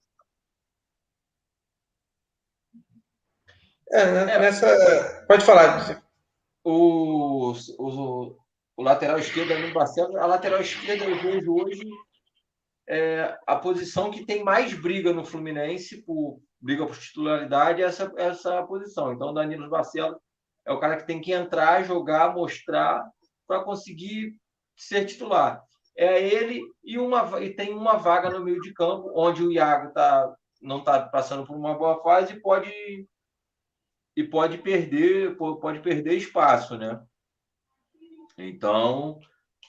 É, 3.92 4.04
né, 4.06 4.38
nessa. 4.38 5.24
Pode 5.26 5.44
falar. 5.44 6.00
O, 6.62 7.52
o, 7.78 8.36
o 8.76 8.82
lateral 8.82 9.18
esquerdo, 9.18 9.48
Danilo 9.48 9.72
Barcelos, 9.72 10.14
a 10.14 10.26
lateral 10.26 10.60
esquerda 10.60 11.04
eu 11.04 11.20
vejo 11.20 11.52
hoje 11.54 11.82
é, 12.90 13.38
a 13.46 13.54
posição 13.54 14.10
que 14.10 14.26
tem 14.26 14.42
mais 14.42 14.74
briga 14.74 15.12
no 15.12 15.24
Fluminense, 15.24 16.02
por 16.02 16.40
briga 16.60 16.84
por 16.84 16.98
titularidade, 16.98 17.80
é 17.80 17.84
essa, 17.84 18.12
essa 18.16 18.66
posição. 18.66 19.12
Então, 19.12 19.32
Danilo 19.32 19.70
Barcelos 19.70 20.18
é 20.66 20.72
o 20.72 20.80
cara 20.80 20.96
que 20.96 21.06
tem 21.06 21.20
que 21.20 21.32
entrar, 21.32 21.84
jogar, 21.84 22.34
mostrar 22.34 23.08
para 23.46 23.62
conseguir 23.62 24.34
ser 24.76 25.04
titular. 25.04 25.62
é 25.96 26.20
ele 26.20 26.62
e, 26.82 26.98
uma, 26.98 27.40
e 27.40 27.54
tem 27.54 27.72
uma 27.72 27.96
vaga 27.96 28.28
no 28.28 28.44
meio 28.44 28.60
de 28.60 28.74
campo, 28.74 29.12
onde 29.14 29.44
o 29.44 29.52
Iago 29.52 29.92
tá, 29.92 30.34
não 30.60 30.80
está 30.80 31.00
passando 31.00 31.46
por 31.46 31.56
uma 31.56 31.78
boa 31.78 32.02
fase 32.02 32.34
e 32.34 32.40
pode, 32.40 32.72
e 34.16 34.24
pode 34.24 34.58
perder 34.58 35.36
pode 35.36 35.78
perder 35.80 36.16
espaço, 36.16 36.76
né? 36.76 37.00
Então, 38.36 39.20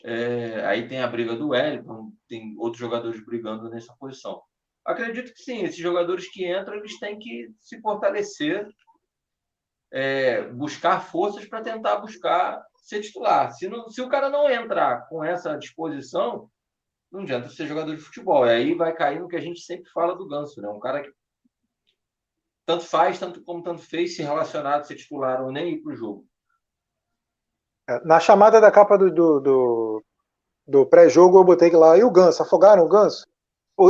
é, 0.03 0.65
aí 0.65 0.87
tem 0.87 1.01
a 1.01 1.07
briga 1.07 1.35
do 1.35 1.49
Wellington, 1.49 2.11
tem 2.27 2.55
outros 2.57 2.79
jogadores 2.79 3.23
brigando 3.23 3.69
nessa 3.69 3.93
posição. 3.99 4.41
Acredito 4.85 5.33
que 5.33 5.41
sim, 5.41 5.63
esses 5.63 5.77
jogadores 5.77 6.27
que 6.31 6.45
entram, 6.51 6.75
eles 6.75 6.97
têm 6.99 7.19
que 7.19 7.51
se 7.59 7.79
fortalecer, 7.81 8.67
é, 9.91 10.43
buscar 10.49 11.01
forças 11.01 11.45
para 11.45 11.61
tentar 11.61 11.97
buscar 11.97 12.65
ser 12.77 13.01
titular. 13.01 13.51
Se, 13.53 13.67
não, 13.67 13.89
se 13.89 14.01
o 14.01 14.09
cara 14.09 14.29
não 14.29 14.49
entrar 14.49 15.07
com 15.07 15.23
essa 15.23 15.55
disposição, 15.55 16.49
não 17.11 17.21
adianta 17.21 17.49
ser 17.49 17.67
jogador 17.67 17.95
de 17.95 18.01
futebol. 18.01 18.45
E 18.45 18.49
aí 18.49 18.73
vai 18.73 18.93
cair 18.93 19.19
no 19.19 19.27
que 19.27 19.35
a 19.35 19.41
gente 19.41 19.61
sempre 19.61 19.89
fala 19.91 20.15
do 20.15 20.27
Ganso, 20.27 20.61
né? 20.61 20.69
Um 20.69 20.79
cara 20.79 21.03
que 21.03 21.11
tanto 22.65 22.85
faz, 22.85 23.19
tanto 23.19 23.43
como 23.43 23.61
tanto 23.61 23.81
fez, 23.81 24.15
se 24.15 24.23
relacionar 24.23 24.77
a 24.77 24.83
ser 24.83 24.95
titular 24.95 25.43
ou 25.43 25.51
nem 25.51 25.73
ir 25.73 25.81
para 25.81 25.93
o 25.93 25.95
jogo. 25.95 26.27
É, 27.91 27.99
na 28.05 28.19
chamada 28.19 28.61
da 28.61 28.71
capa 28.71 28.97
do, 28.97 29.11
do, 29.11 29.39
do, 29.39 30.03
do 30.67 30.85
pré-jogo, 30.85 31.37
eu 31.37 31.43
botei 31.43 31.71
lá, 31.71 31.97
e 31.97 32.03
o 32.03 32.11
Ganso? 32.11 32.41
Afogaram 32.41 32.85
o 32.85 32.87
Ganso? 32.87 33.27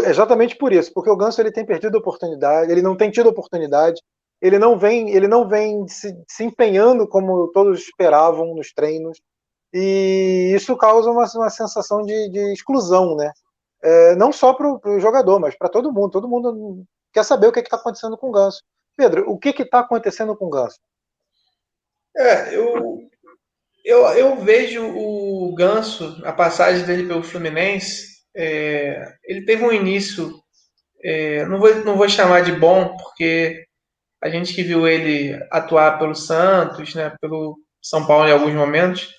Exatamente 0.05 0.55
por 0.55 0.71
isso, 0.71 0.91
porque 0.93 1.09
o 1.09 1.17
Ganso 1.17 1.41
ele 1.41 1.51
tem 1.51 1.65
perdido 1.65 1.97
oportunidade, 1.97 2.71
ele 2.71 2.81
não 2.81 2.95
tem 2.95 3.11
tido 3.11 3.29
oportunidade, 3.29 4.01
ele 4.41 4.57
não 4.57 4.79
vem, 4.79 5.09
ele 5.09 5.27
não 5.27 5.47
vem 5.47 5.87
se, 5.87 6.15
se 6.27 6.43
empenhando 6.43 7.07
como 7.07 7.49
todos 7.49 7.81
esperavam 7.81 8.55
nos 8.55 8.71
treinos, 8.73 9.19
e 9.73 10.53
isso 10.55 10.75
causa 10.77 11.09
uma, 11.11 11.25
uma 11.35 11.49
sensação 11.49 12.03
de, 12.03 12.29
de 12.29 12.53
exclusão, 12.53 13.15
né? 13.15 13.31
É, 13.83 14.15
não 14.15 14.31
só 14.31 14.53
para 14.53 14.67
o 14.67 14.99
jogador, 14.99 15.39
mas 15.39 15.57
para 15.57 15.69
todo 15.69 15.91
mundo. 15.91 16.11
Todo 16.11 16.27
mundo 16.27 16.85
quer 17.11 17.23
saber 17.23 17.47
o 17.47 17.51
que 17.51 17.59
está 17.59 17.77
acontecendo 17.77 18.17
com 18.17 18.29
o 18.29 18.31
Ganso. 18.31 18.61
Pedro, 18.95 19.29
o 19.29 19.37
que 19.39 19.49
está 19.49 19.79
acontecendo 19.79 20.35
com 20.35 20.45
o 20.45 20.49
Ganso? 20.49 20.77
É, 22.15 22.55
eu, 22.55 23.09
eu, 23.83 24.05
eu 24.09 24.37
vejo 24.37 24.83
o 24.83 25.53
Ganso, 25.55 26.21
a 26.25 26.31
passagem 26.31 26.85
dele 26.85 27.07
pelo 27.07 27.23
Fluminense, 27.23 28.07
é, 28.35 29.13
ele 29.23 29.45
teve 29.45 29.63
um 29.63 29.71
início, 29.71 30.33
é, 31.03 31.45
não, 31.45 31.59
vou, 31.59 31.75
não 31.83 31.97
vou 31.97 32.07
chamar 32.07 32.41
de 32.41 32.51
bom, 32.51 32.95
porque 32.97 33.65
a 34.23 34.29
gente 34.29 34.53
que 34.53 34.63
viu 34.63 34.87
ele 34.87 35.37
atuar 35.51 35.97
pelo 35.97 36.15
Santos, 36.15 36.93
né, 36.93 37.11
pelo 37.19 37.57
São 37.81 38.05
Paulo 38.05 38.27
em 38.27 38.31
alguns 38.31 38.53
momentos, 38.53 39.09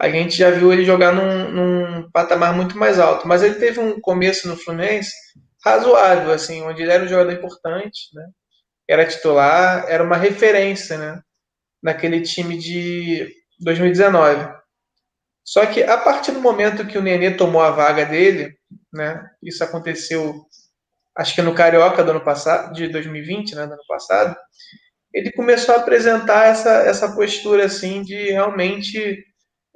a 0.00 0.08
gente 0.08 0.36
já 0.36 0.50
viu 0.50 0.72
ele 0.72 0.84
jogar 0.84 1.12
num, 1.12 1.50
num, 1.50 2.10
patamar 2.10 2.54
muito 2.54 2.76
mais 2.76 2.98
alto. 2.98 3.26
Mas 3.26 3.42
ele 3.42 3.54
teve 3.54 3.80
um 3.80 4.00
começo 4.00 4.46
no 4.46 4.56
Fluminense 4.56 5.12
razoável, 5.64 6.32
assim, 6.32 6.62
onde 6.62 6.82
ele 6.82 6.92
era 6.92 7.04
um 7.04 7.08
jogador 7.08 7.32
importante, 7.32 8.08
né? 8.14 8.24
Era 8.88 9.06
titular, 9.06 9.84
era 9.88 10.02
uma 10.02 10.16
referência, 10.16 10.96
né? 10.98 11.20
Naquele 11.82 12.20
time 12.20 12.58
de 12.58 13.32
2019. 13.60 14.56
Só 15.44 15.64
que 15.66 15.82
a 15.82 15.96
partir 15.98 16.32
do 16.32 16.40
momento 16.40 16.86
que 16.86 16.98
o 16.98 17.02
Nenê 17.02 17.30
tomou 17.30 17.62
a 17.62 17.70
vaga 17.70 18.04
dele, 18.04 18.56
né? 18.92 19.24
Isso 19.42 19.62
aconteceu, 19.62 20.44
acho 21.16 21.34
que 21.34 21.42
no 21.42 21.54
Carioca 21.54 22.02
do 22.02 22.10
ano 22.10 22.24
passado, 22.24 22.74
de 22.74 22.88
2020, 22.88 23.54
né? 23.54 23.66
Do 23.66 23.74
ano 23.74 23.84
passado. 23.88 24.36
Ele 25.14 25.32
começou 25.32 25.74
a 25.74 25.78
apresentar 25.78 26.46
essa, 26.48 26.70
essa 26.82 27.14
postura 27.14 27.66
assim 27.66 28.02
de 28.02 28.30
realmente 28.32 29.24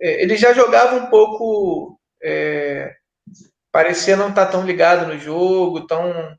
é, 0.01 0.23
ele 0.23 0.37
já 0.37 0.53
jogava 0.53 0.97
um 0.97 1.07
pouco. 1.07 2.01
É, 2.23 2.95
parecia 3.73 4.17
não 4.17 4.31
estar 4.31 4.47
tá 4.47 4.53
tão 4.53 4.65
ligado 4.65 5.07
no 5.07 5.19
jogo, 5.19 5.87
tão. 5.87 6.37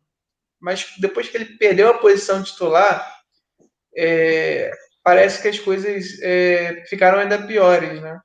Mas 0.60 0.94
depois 1.00 1.30
que 1.30 1.38
ele 1.38 1.58
perdeu 1.58 1.90
a 1.90 1.98
posição 1.98 2.44
titular, 2.44 3.20
é, 3.96 4.72
parece 5.04 5.42
que 5.42 5.48
as 5.48 5.60
coisas 5.60 6.20
é, 6.22 6.84
ficaram 6.88 7.20
ainda 7.20 7.46
piores, 7.46 8.02
né? 8.02 8.20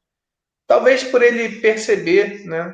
Talvez 0.66 1.04
por 1.04 1.22
ele 1.22 1.60
perceber, 1.60 2.44
né, 2.44 2.72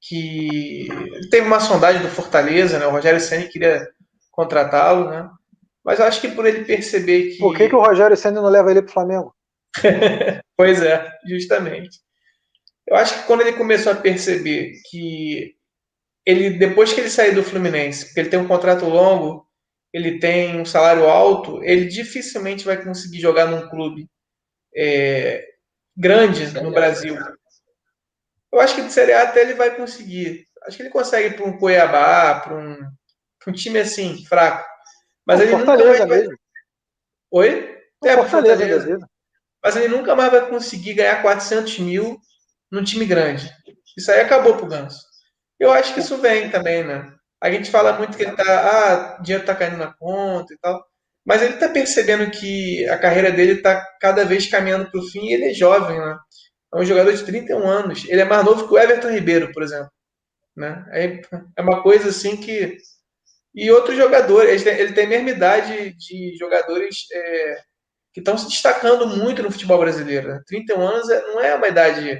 que 0.00 0.88
teve 1.30 1.46
uma 1.46 1.60
sondagem 1.60 2.02
do 2.02 2.08
Fortaleza, 2.08 2.78
né? 2.78 2.86
O 2.86 2.90
Rogério 2.90 3.20
Ceni 3.20 3.48
queria 3.48 3.86
contratá-lo, 4.30 5.08
né? 5.08 5.30
Mas 5.84 5.98
eu 5.98 6.06
acho 6.06 6.20
que 6.20 6.28
por 6.28 6.46
ele 6.46 6.64
perceber 6.64 7.30
que. 7.30 7.38
Por 7.38 7.56
que, 7.56 7.68
que 7.68 7.74
o 7.74 7.80
Rogério 7.80 8.16
Ceni 8.16 8.36
não 8.36 8.48
leva 8.48 8.70
ele 8.70 8.82
para 8.82 8.90
o 8.90 8.92
Flamengo? 8.92 9.34
pois 10.56 10.82
é, 10.82 11.10
justamente. 11.26 11.98
Eu 12.86 12.96
acho 12.96 13.20
que 13.20 13.26
quando 13.26 13.40
ele 13.42 13.54
começou 13.54 13.92
a 13.92 13.96
perceber 13.96 14.72
que 14.90 15.54
ele, 16.26 16.58
depois 16.58 16.92
que 16.92 17.00
ele 17.00 17.10
saiu 17.10 17.34
do 17.34 17.42
Fluminense, 17.42 18.06
porque 18.06 18.20
ele 18.20 18.28
tem 18.28 18.38
um 18.38 18.48
contrato 18.48 18.84
longo, 18.84 19.46
ele 19.94 20.18
tem 20.18 20.60
um 20.60 20.64
salário 20.64 21.08
alto, 21.08 21.62
ele 21.62 21.84
dificilmente 21.84 22.64
vai 22.64 22.82
conseguir 22.82 23.20
jogar 23.20 23.46
num 23.46 23.68
clube 23.68 24.10
é, 24.74 25.46
grande 25.96 26.52
no 26.60 26.72
Brasil. 26.72 27.16
Eu 28.52 28.60
acho 28.60 28.74
que 28.74 28.82
de 28.82 28.92
Série 28.92 29.12
A 29.12 29.22
até 29.22 29.42
ele 29.42 29.54
vai 29.54 29.76
conseguir. 29.76 30.44
Acho 30.64 30.76
que 30.76 30.82
ele 30.82 30.90
consegue 30.90 31.36
para 31.36 31.46
um 31.46 31.56
Cuiabá, 31.56 32.40
para 32.40 32.56
um, 32.56 32.76
um 33.46 33.52
time 33.52 33.78
assim, 33.78 34.24
fraco. 34.26 34.68
Mas 35.24 35.40
ele 35.40 35.52
Fortaleza 35.52 35.92
nunca 35.92 36.06
vai... 36.06 36.18
mesmo. 36.18 36.38
Oi? 37.30 37.78
É, 38.04 38.16
Fortaleza, 38.16 38.66
Fortaleza 38.66 39.08
mas 39.62 39.76
ele 39.76 39.88
nunca 39.88 40.14
mais 40.14 40.30
vai 40.30 40.46
conseguir 40.50 40.94
ganhar 40.94 41.22
400 41.22 41.78
mil 41.78 42.18
num 42.70 42.84
time 42.84 43.06
grande. 43.06 43.50
Isso 43.96 44.10
aí 44.10 44.20
acabou 44.20 44.56
pro 44.56 44.66
Ganso. 44.66 45.00
Eu 45.58 45.72
acho 45.72 45.94
que 45.94 46.00
isso 46.00 46.18
vem 46.18 46.50
também, 46.50 46.84
né? 46.84 47.13
A 47.44 47.50
gente 47.50 47.70
fala 47.70 47.92
muito 47.92 48.16
que 48.16 48.22
ele 48.22 48.32
tá, 48.32 48.42
ah, 48.42 49.22
dinheiro 49.22 49.44
tá 49.44 49.54
caindo 49.54 49.76
na 49.76 49.92
conta 49.92 50.54
e 50.54 50.56
tal, 50.56 50.82
mas 51.26 51.42
ele 51.42 51.58
tá 51.58 51.68
percebendo 51.68 52.30
que 52.30 52.88
a 52.88 52.96
carreira 52.96 53.30
dele 53.30 53.60
tá 53.60 53.86
cada 54.00 54.24
vez 54.24 54.46
caminhando 54.48 54.90
pro 54.90 55.02
fim 55.10 55.26
e 55.26 55.34
ele 55.34 55.50
é 55.50 55.52
jovem, 55.52 55.98
né? 56.00 56.16
É 56.72 56.78
um 56.78 56.84
jogador 56.86 57.12
de 57.12 57.22
31 57.22 57.68
anos. 57.68 58.04
Ele 58.08 58.22
é 58.22 58.24
mais 58.24 58.42
novo 58.42 58.66
que 58.66 58.72
o 58.72 58.78
Everton 58.78 59.10
Ribeiro, 59.10 59.52
por 59.52 59.62
exemplo. 59.62 59.90
Né? 60.56 60.86
É, 60.90 61.20
é 61.58 61.60
uma 61.60 61.82
coisa 61.82 62.08
assim 62.08 62.34
que. 62.34 62.78
E 63.54 63.70
outros 63.70 63.94
jogadores, 63.94 64.64
ele 64.64 64.94
tem 64.94 65.04
a 65.04 65.08
mesma 65.08 65.28
idade 65.28 65.94
de 65.98 66.36
jogadores 66.38 67.06
é, 67.12 67.56
que 68.14 68.20
estão 68.20 68.38
se 68.38 68.48
destacando 68.48 69.06
muito 69.06 69.42
no 69.42 69.50
futebol 69.50 69.78
brasileiro. 69.80 70.28
Né? 70.28 70.40
31 70.46 70.80
anos 70.80 71.10
é, 71.10 71.20
não 71.26 71.40
é 71.40 71.54
uma 71.54 71.68
idade 71.68 72.18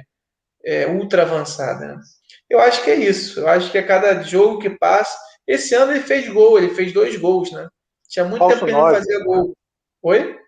é, 0.63 0.85
ultra 0.85 1.23
avançada. 1.23 1.95
Né? 1.95 2.01
Eu 2.49 2.59
acho 2.59 2.83
que 2.83 2.91
é 2.91 2.95
isso. 2.95 3.39
Eu 3.39 3.47
acho 3.47 3.71
que 3.71 3.77
a 3.77 3.85
cada 3.85 4.21
jogo 4.21 4.59
que 4.59 4.69
passa. 4.69 5.17
Esse 5.47 5.75
ano 5.75 5.91
ele 5.91 6.01
fez 6.01 6.27
gol, 6.27 6.57
ele 6.57 6.73
fez 6.73 6.93
dois 6.93 7.15
gols, 7.17 7.51
né? 7.51 7.67
Tinha 8.07 8.25
muito 8.25 8.39
falso 8.39 8.55
tempo 8.55 8.65
que 8.65 8.71
ele 8.71 8.81
não 8.81 8.91
fazia 8.91 9.23
gol. 9.23 9.57
Oi? 10.03 10.39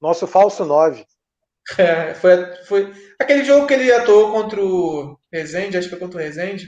Nosso 0.00 0.26
falso 0.26 0.64
9. 0.64 1.04
É, 1.78 2.14
foi, 2.14 2.56
foi 2.64 2.92
aquele 3.18 3.44
jogo 3.44 3.66
que 3.66 3.74
ele 3.74 3.92
atuou 3.92 4.32
contra 4.32 4.60
o 4.60 5.16
Rezende, 5.32 5.76
acho 5.76 5.88
que 5.88 5.94
foi 5.94 6.00
contra 6.00 6.18
o 6.18 6.22
Rezende. 6.22 6.66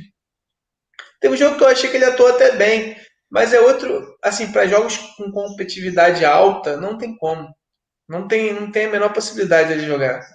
Teve 1.21 1.35
um 1.35 1.37
jogo 1.37 1.57
que 1.57 1.65
eu 1.65 1.69
achei 1.69 1.91
que 1.91 1.97
ele 1.97 2.05
atuou 2.05 2.29
até 2.29 2.57
bem, 2.57 2.97
mas 3.31 3.53
é 3.53 3.61
outro, 3.61 4.17
assim, 4.23 4.53
para 4.53 4.67
jogos 4.67 4.99
com 5.17 5.31
competitividade 5.31 6.25
alta, 6.25 6.77
não 6.77 6.99
tem 6.99 7.17
como. 7.17 7.49
Não 8.09 8.29
tem, 8.29 8.53
não 8.53 8.71
tem 8.71 8.87
a 8.87 8.91
menor 8.91 9.13
possibilidade 9.13 9.75
de 9.75 9.87
jogar. 9.87 10.29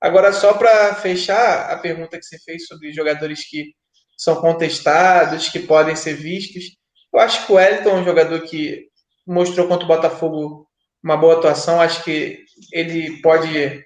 Agora, 0.00 0.32
só 0.32 0.54
para 0.54 0.94
fechar 0.94 1.70
a 1.70 1.78
pergunta 1.78 2.18
que 2.18 2.24
você 2.24 2.38
fez 2.38 2.66
sobre 2.66 2.92
jogadores 2.92 3.48
que 3.48 3.74
são 4.16 4.36
contestados, 4.36 5.48
que 5.48 5.60
podem 5.60 5.94
ser 5.96 6.14
vistos, 6.14 6.64
eu 7.12 7.20
acho 7.20 7.46
que 7.46 7.52
o 7.52 7.56
Wellington 7.56 7.90
é 7.90 7.94
um 7.94 8.04
jogador 8.04 8.40
que 8.42 8.86
mostrou 9.26 9.66
contra 9.66 9.84
o 9.84 9.88
Botafogo 9.88 10.66
uma 11.02 11.16
boa 11.16 11.38
atuação. 11.38 11.80
Acho 11.80 12.04
que 12.04 12.44
ele 12.72 13.20
pode 13.22 13.84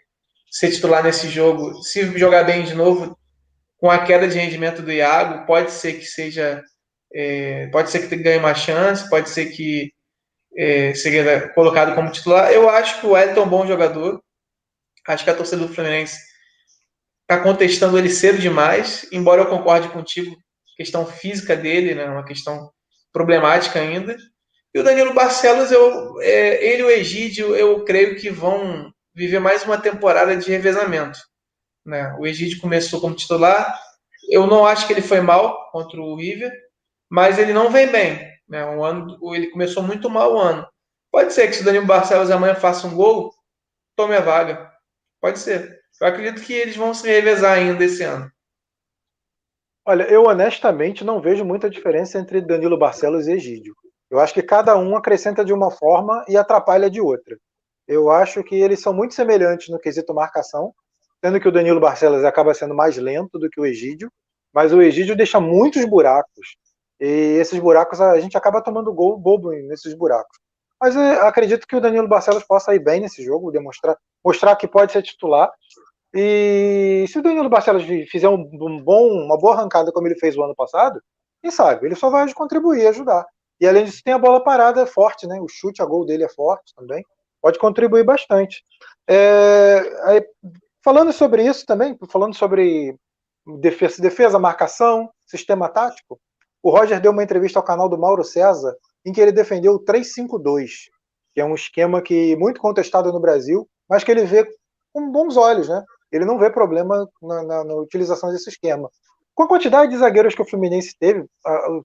ser 0.50 0.70
titular 0.70 1.02
nesse 1.02 1.28
jogo. 1.28 1.82
Se 1.82 2.18
jogar 2.18 2.44
bem 2.44 2.64
de 2.64 2.74
novo, 2.74 3.16
com 3.78 3.90
a 3.90 4.04
queda 4.04 4.28
de 4.28 4.38
rendimento 4.38 4.82
do 4.82 4.92
Iago, 4.92 5.46
pode 5.46 5.70
ser 5.70 5.94
que 5.94 6.04
seja. 6.04 6.62
É, 7.12 7.68
pode 7.68 7.90
ser 7.90 8.08
que 8.08 8.16
ganhe 8.16 8.38
uma 8.38 8.54
chance, 8.54 9.08
pode 9.08 9.30
ser 9.30 9.46
que 9.46 9.92
é, 10.56 10.94
seria 10.94 11.48
colocado 11.50 11.94
como 11.94 12.10
titular. 12.10 12.50
Eu 12.52 12.68
acho 12.68 13.00
que 13.00 13.06
o 13.06 13.10
Wellington 13.10 13.40
é 13.40 13.44
um 13.44 13.48
bom 13.48 13.66
jogador. 13.66 14.23
Acho 15.06 15.24
que 15.24 15.30
a 15.30 15.34
torcida 15.34 15.66
do 15.66 15.72
Fluminense 15.72 16.18
está 17.22 17.42
contestando 17.42 17.98
ele 17.98 18.10
cedo 18.10 18.38
demais, 18.38 19.06
embora 19.12 19.42
eu 19.42 19.46
concorde 19.46 19.88
contigo, 19.88 20.36
questão 20.76 21.06
física 21.06 21.56
dele, 21.56 21.94
né, 21.94 22.06
uma 22.06 22.24
questão 22.24 22.70
problemática 23.12 23.78
ainda. 23.78 24.16
E 24.74 24.78
o 24.78 24.82
Danilo 24.82 25.14
Barcelos, 25.14 25.70
eu, 25.70 26.20
é, 26.20 26.64
ele 26.64 26.82
e 26.82 26.84
o 26.84 26.90
Egídio, 26.90 27.54
eu 27.54 27.84
creio 27.84 28.16
que 28.16 28.28
vão 28.28 28.92
viver 29.14 29.38
mais 29.38 29.64
uma 29.64 29.78
temporada 29.78 30.36
de 30.36 30.50
revezamento. 30.50 31.18
Né? 31.86 32.14
O 32.18 32.26
Egídio 32.26 32.60
começou 32.60 33.00
como 33.00 33.14
titular, 33.14 33.78
eu 34.28 34.46
não 34.46 34.66
acho 34.66 34.86
que 34.86 34.92
ele 34.92 35.02
foi 35.02 35.20
mal 35.20 35.70
contra 35.70 36.00
o 36.00 36.16
River, 36.16 36.50
mas 37.08 37.38
ele 37.38 37.52
não 37.52 37.70
vem 37.70 37.86
bem. 37.86 38.28
Né? 38.48 38.64
Um 38.64 38.82
ano, 38.82 39.16
ele 39.34 39.50
começou 39.50 39.82
muito 39.82 40.10
mal 40.10 40.34
o 40.34 40.38
ano. 40.38 40.66
Pode 41.12 41.32
ser 41.32 41.46
que 41.46 41.54
se 41.54 41.62
o 41.62 41.64
Danilo 41.64 41.86
Barcelos 41.86 42.30
amanhã 42.30 42.56
faça 42.56 42.86
um 42.86 42.96
gol, 42.96 43.32
tome 43.96 44.16
a 44.16 44.20
vaga. 44.20 44.73
Pode 45.24 45.38
ser. 45.38 45.80
Eu 46.02 46.06
acredito 46.06 46.44
que 46.44 46.52
eles 46.52 46.76
vão 46.76 46.92
se 46.92 47.08
revezar 47.08 47.56
ainda 47.56 47.82
esse 47.82 48.02
ano. 48.02 48.30
Olha, 49.86 50.02
eu 50.02 50.24
honestamente 50.24 51.02
não 51.02 51.18
vejo 51.18 51.46
muita 51.46 51.70
diferença 51.70 52.18
entre 52.18 52.42
Danilo 52.42 52.78
Barcelos 52.78 53.26
e 53.26 53.32
Egídio. 53.32 53.74
Eu 54.10 54.20
acho 54.20 54.34
que 54.34 54.42
cada 54.42 54.76
um 54.76 54.94
acrescenta 54.94 55.42
de 55.42 55.50
uma 55.50 55.70
forma 55.70 56.22
e 56.28 56.36
atrapalha 56.36 56.90
de 56.90 57.00
outra. 57.00 57.38
Eu 57.88 58.10
acho 58.10 58.44
que 58.44 58.54
eles 58.54 58.82
são 58.82 58.92
muito 58.92 59.14
semelhantes 59.14 59.70
no 59.70 59.80
quesito 59.80 60.12
marcação, 60.12 60.74
sendo 61.24 61.40
que 61.40 61.48
o 61.48 61.52
Danilo 61.52 61.80
Barcelos 61.80 62.22
acaba 62.22 62.52
sendo 62.52 62.74
mais 62.74 62.98
lento 62.98 63.38
do 63.38 63.48
que 63.48 63.58
o 63.58 63.64
Egídio, 63.64 64.12
mas 64.52 64.74
o 64.74 64.82
Egídio 64.82 65.16
deixa 65.16 65.40
muitos 65.40 65.86
buracos. 65.86 66.58
E 67.00 67.38
esses 67.40 67.58
buracos 67.58 67.98
a 67.98 68.20
gente 68.20 68.36
acaba 68.36 68.62
tomando 68.62 68.92
gol 68.92 69.18
bobo 69.18 69.52
nesses 69.52 69.94
buracos. 69.94 70.43
Mas 70.84 70.94
acredito 70.98 71.66
que 71.66 71.74
o 71.74 71.80
Danilo 71.80 72.06
Barcelos 72.06 72.44
possa 72.44 72.74
ir 72.74 72.78
bem 72.78 73.00
nesse 73.00 73.24
jogo, 73.24 73.50
demonstrar, 73.50 73.96
mostrar 74.22 74.54
que 74.54 74.68
pode 74.68 74.92
ser 74.92 75.00
titular. 75.00 75.50
E 76.12 77.06
se 77.08 77.18
o 77.18 77.22
Danilo 77.22 77.48
Barcelos 77.48 77.84
fizer 78.10 78.28
um 78.28 78.44
bom, 78.84 79.08
uma 79.24 79.38
boa 79.38 79.54
arrancada 79.54 79.90
como 79.90 80.06
ele 80.06 80.18
fez 80.18 80.36
o 80.36 80.42
ano 80.42 80.54
passado, 80.54 81.00
quem 81.40 81.50
sabe? 81.50 81.86
Ele 81.86 81.94
só 81.94 82.10
vai 82.10 82.30
contribuir, 82.34 82.86
ajudar. 82.86 83.24
E 83.58 83.66
além 83.66 83.86
disso, 83.86 84.02
tem 84.04 84.12
a 84.12 84.18
bola 84.18 84.44
parada 84.44 84.82
é 84.82 84.86
forte, 84.86 85.26
né? 85.26 85.40
O 85.40 85.48
chute 85.48 85.80
a 85.80 85.86
gol 85.86 86.04
dele 86.04 86.24
é 86.24 86.28
forte 86.28 86.74
também. 86.76 87.02
Pode 87.40 87.58
contribuir 87.58 88.04
bastante. 88.04 88.62
É, 89.08 89.80
aí, 90.02 90.22
falando 90.84 91.14
sobre 91.14 91.46
isso 91.46 91.64
também, 91.64 91.96
falando 92.10 92.34
sobre 92.34 92.94
defesa, 93.58 94.02
defesa, 94.02 94.38
marcação, 94.38 95.08
sistema 95.26 95.66
tático, 95.70 96.20
o 96.62 96.68
Roger 96.68 97.00
deu 97.00 97.10
uma 97.10 97.24
entrevista 97.24 97.58
ao 97.58 97.64
canal 97.64 97.88
do 97.88 97.96
Mauro 97.96 98.22
César 98.22 98.76
em 99.04 99.12
que 99.12 99.20
ele 99.20 99.32
defendeu 99.32 99.74
o 99.74 99.78
352, 99.78 100.90
que 101.34 101.40
é 101.40 101.44
um 101.44 101.54
esquema 101.54 102.00
que 102.00 102.36
muito 102.36 102.60
contestado 102.60 103.12
no 103.12 103.20
Brasil, 103.20 103.68
mas 103.88 104.02
que 104.02 104.10
ele 104.10 104.24
vê 104.24 104.48
com 104.92 105.10
bons 105.10 105.36
olhos, 105.36 105.68
né? 105.68 105.82
Ele 106.10 106.24
não 106.24 106.38
vê 106.38 106.50
problema 106.50 107.08
na, 107.20 107.42
na, 107.42 107.64
na 107.64 107.74
utilização 107.74 108.30
desse 108.30 108.48
esquema. 108.48 108.88
Com 109.34 109.42
a 109.42 109.48
quantidade 109.48 109.90
de 109.90 109.98
zagueiros 109.98 110.34
que 110.34 110.42
o 110.42 110.48
Fluminense 110.48 110.96
teve, 110.98 111.26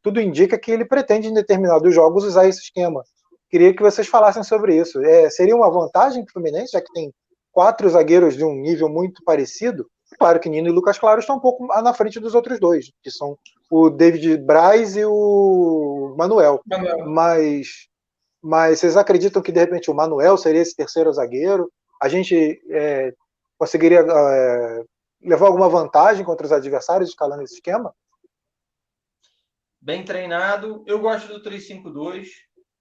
tudo 0.03 0.21
indica 0.21 0.57
que 0.57 0.71
ele 0.71 0.85
pretende 0.85 1.27
em 1.27 1.33
determinados 1.33 1.93
jogos 1.93 2.23
usar 2.23 2.47
esse 2.47 2.59
esquema. 2.59 3.03
Queria 3.49 3.75
que 3.75 3.81
vocês 3.81 4.07
falassem 4.07 4.43
sobre 4.43 4.75
isso. 4.75 5.01
É, 5.01 5.29
seria 5.31 5.55
uma 5.55 5.71
vantagem 5.71 6.23
para 6.23 6.29
o 6.29 6.33
Fluminense, 6.33 6.73
já 6.73 6.81
que 6.81 6.93
tem 6.93 7.11
quatro 7.51 7.89
zagueiros 7.89 8.37
de 8.37 8.45
um 8.45 8.53
nível 8.53 8.87
muito 8.87 9.23
parecido? 9.23 9.89
Claro 10.19 10.39
que 10.39 10.47
Nino 10.47 10.67
e 10.67 10.71
Lucas 10.71 10.99
Claro 10.99 11.19
estão 11.19 11.37
um 11.37 11.39
pouco 11.39 11.65
na 11.65 11.93
frente 11.93 12.19
dos 12.19 12.35
outros 12.35 12.59
dois, 12.59 12.91
que 13.01 13.09
são 13.09 13.35
o 13.69 13.89
David 13.89 14.37
Braz 14.37 14.95
e 14.95 15.05
o 15.05 16.15
Manuel. 16.17 16.61
Manuel. 16.65 17.05
Mas, 17.09 17.87
mas 18.41 18.79
vocês 18.79 18.97
acreditam 18.97 19.41
que 19.41 19.51
de 19.51 19.59
repente 19.59 19.91
o 19.91 19.93
Manuel 19.93 20.37
seria 20.37 20.61
esse 20.61 20.75
terceiro 20.75 21.13
zagueiro? 21.13 21.71
A 22.01 22.09
gente 22.09 22.59
é, 22.71 23.13
conseguiria 23.57 23.99
é, 23.99 24.83
levar 25.21 25.47
alguma 25.47 25.69
vantagem 25.69 26.25
contra 26.25 26.45
os 26.45 26.51
adversários 26.51 27.09
escalando 27.09 27.43
esse 27.43 27.55
esquema? 27.55 27.93
Bem 29.79 30.03
treinado. 30.03 30.83
Eu 30.87 30.99
gosto 30.99 31.27
do 31.27 31.43
3-5-2. 31.47 32.27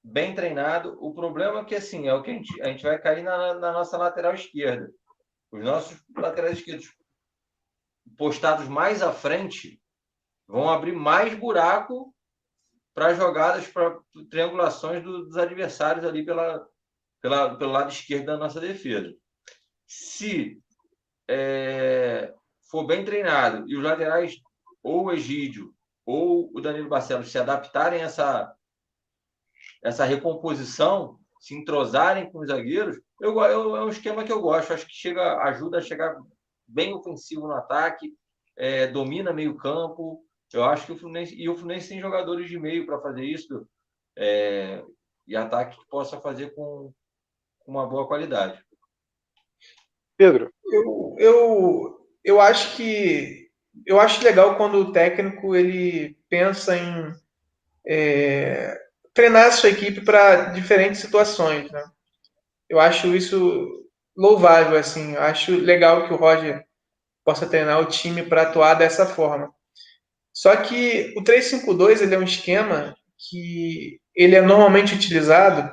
Bem 0.02 0.34
treinado. 0.34 0.96
O 1.00 1.12
problema 1.12 1.60
é 1.60 1.64
que 1.64 1.74
assim 1.74 2.08
é 2.08 2.14
o 2.14 2.22
que 2.22 2.30
a 2.30 2.34
gente, 2.34 2.62
a 2.62 2.68
gente 2.68 2.82
vai 2.82 2.98
cair 2.98 3.22
na, 3.22 3.54
na 3.54 3.72
nossa 3.72 3.98
lateral 3.98 4.34
esquerda. 4.34 4.90
Os 5.52 5.62
nossos 5.62 5.98
laterais 6.16 6.58
esquerdos 6.58 6.96
postados 8.16 8.68
mais 8.68 9.02
à 9.02 9.12
frente 9.12 9.80
vão 10.48 10.68
abrir 10.68 10.92
mais 10.92 11.34
buraco 11.34 12.14
para 12.94 13.14
jogadas, 13.14 13.68
para 13.68 14.00
triangulações 14.30 15.04
dos 15.04 15.36
adversários 15.36 16.04
ali 16.04 16.24
pela, 16.24 16.66
pela, 17.20 17.54
pelo 17.56 17.70
lado 17.70 17.92
esquerdo 17.92 18.26
da 18.26 18.36
nossa 18.36 18.58
defesa. 18.58 19.14
Se 19.86 20.60
é, 21.28 22.34
for 22.70 22.84
bem 22.84 23.04
treinado 23.04 23.68
e 23.68 23.76
os 23.76 23.82
laterais, 23.82 24.36
ou 24.82 25.04
o 25.04 25.12
Egídio 25.12 25.74
ou 26.04 26.50
o 26.54 26.60
Danilo 26.60 26.88
Barcelos, 26.88 27.30
se 27.30 27.38
adaptarem 27.38 28.00
a 28.00 28.04
essa, 28.04 28.56
essa 29.82 30.04
recomposição, 30.04 31.18
se 31.38 31.54
entrosarem 31.54 32.32
com 32.32 32.38
os 32.40 32.48
zagueiros, 32.48 32.98
eu, 33.20 33.38
eu, 33.42 33.76
é 33.76 33.84
um 33.84 33.90
esquema 33.90 34.24
que 34.24 34.32
eu 34.32 34.40
gosto. 34.40 34.72
Acho 34.72 34.86
que 34.86 34.92
chega, 34.92 35.36
ajuda 35.42 35.78
a 35.78 35.82
chegar 35.82 36.16
bem 36.66 36.94
ofensivo 36.94 37.46
no 37.46 37.54
ataque, 37.54 38.14
é, 38.56 38.86
domina 38.86 39.32
meio 39.32 39.56
campo, 39.56 40.24
eu 40.52 40.64
acho 40.64 40.86
que 40.86 40.92
o 40.92 40.98
Fluminense 40.98 41.34
e 41.34 41.48
o 41.48 41.54
Fluminense 41.54 41.88
tem 41.88 42.00
jogadores 42.00 42.48
de 42.48 42.58
meio 42.58 42.86
para 42.86 43.00
fazer 43.00 43.24
isso 43.24 43.68
é, 44.16 44.82
e 45.26 45.36
ataque 45.36 45.78
que 45.78 45.86
possa 45.88 46.20
fazer 46.20 46.54
com, 46.54 46.92
com, 47.60 47.72
uma 47.72 47.86
boa 47.86 48.06
qualidade. 48.06 48.62
Pedro, 50.16 50.52
eu, 50.64 51.16
eu, 51.18 52.08
eu 52.24 52.40
acho 52.40 52.76
que 52.76 53.48
eu 53.86 54.00
acho 54.00 54.24
legal 54.24 54.56
quando 54.56 54.78
o 54.78 54.92
técnico 54.92 55.54
ele 55.54 56.18
pensa 56.28 56.76
em 56.76 57.14
é, 57.86 58.76
treinar 59.14 59.46
a 59.46 59.52
sua 59.52 59.70
equipe 59.70 60.00
para 60.00 60.46
diferentes 60.46 61.00
situações, 61.00 61.70
né? 61.70 61.84
Eu 62.68 62.80
acho 62.80 63.14
isso 63.14 63.86
louvável, 64.16 64.78
assim. 64.78 65.14
Eu 65.14 65.22
acho 65.22 65.56
legal 65.56 66.06
que 66.06 66.12
o 66.12 66.16
Roger 66.16 66.64
possa 67.24 67.46
treinar 67.46 67.80
o 67.80 67.86
time 67.86 68.22
para 68.22 68.42
atuar 68.42 68.74
dessa 68.74 69.06
forma. 69.06 69.52
Só 70.32 70.54
que 70.56 71.14
o 71.16 71.22
352 71.22 72.02
ele 72.02 72.14
é 72.14 72.18
um 72.18 72.22
esquema 72.22 72.94
que 73.28 73.98
ele 74.14 74.36
é 74.36 74.42
normalmente 74.42 74.94
utilizado 74.94 75.70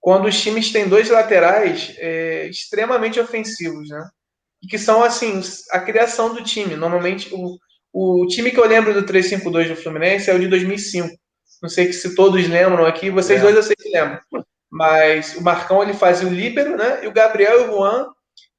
quando 0.00 0.26
os 0.26 0.38
times 0.40 0.70
têm 0.70 0.86
dois 0.86 1.08
laterais 1.08 1.94
é, 1.96 2.46
extremamente 2.48 3.18
ofensivos, 3.18 3.88
né? 3.88 4.06
E 4.62 4.66
que 4.66 4.78
são, 4.78 5.02
assim, 5.02 5.40
a 5.70 5.80
criação 5.80 6.34
do 6.34 6.42
time. 6.42 6.76
Normalmente, 6.76 7.30
o, 7.32 7.58
o 7.92 8.26
time 8.26 8.50
que 8.50 8.60
eu 8.60 8.66
lembro 8.66 8.92
do 8.92 9.06
352 9.06 9.68
do 9.68 9.76
Fluminense 9.82 10.30
é 10.30 10.34
o 10.34 10.38
de 10.38 10.48
2005. 10.48 11.08
Não 11.62 11.70
sei 11.70 11.90
se 11.92 12.14
todos 12.14 12.46
lembram 12.46 12.84
aqui, 12.84 13.08
vocês 13.08 13.38
é. 13.38 13.42
dois 13.42 13.56
eu 13.56 13.62
sei 13.62 13.76
que 13.76 13.88
lembram. 13.88 14.20
Mas 14.70 15.36
o 15.36 15.42
Marcão, 15.42 15.82
ele 15.82 15.94
fazia 15.94 16.28
o 16.28 16.32
líbero, 16.32 16.76
né? 16.76 17.04
E 17.04 17.06
o 17.06 17.12
Gabriel 17.12 17.60
e 17.60 17.64
o 17.64 17.72
Juan, 17.72 18.08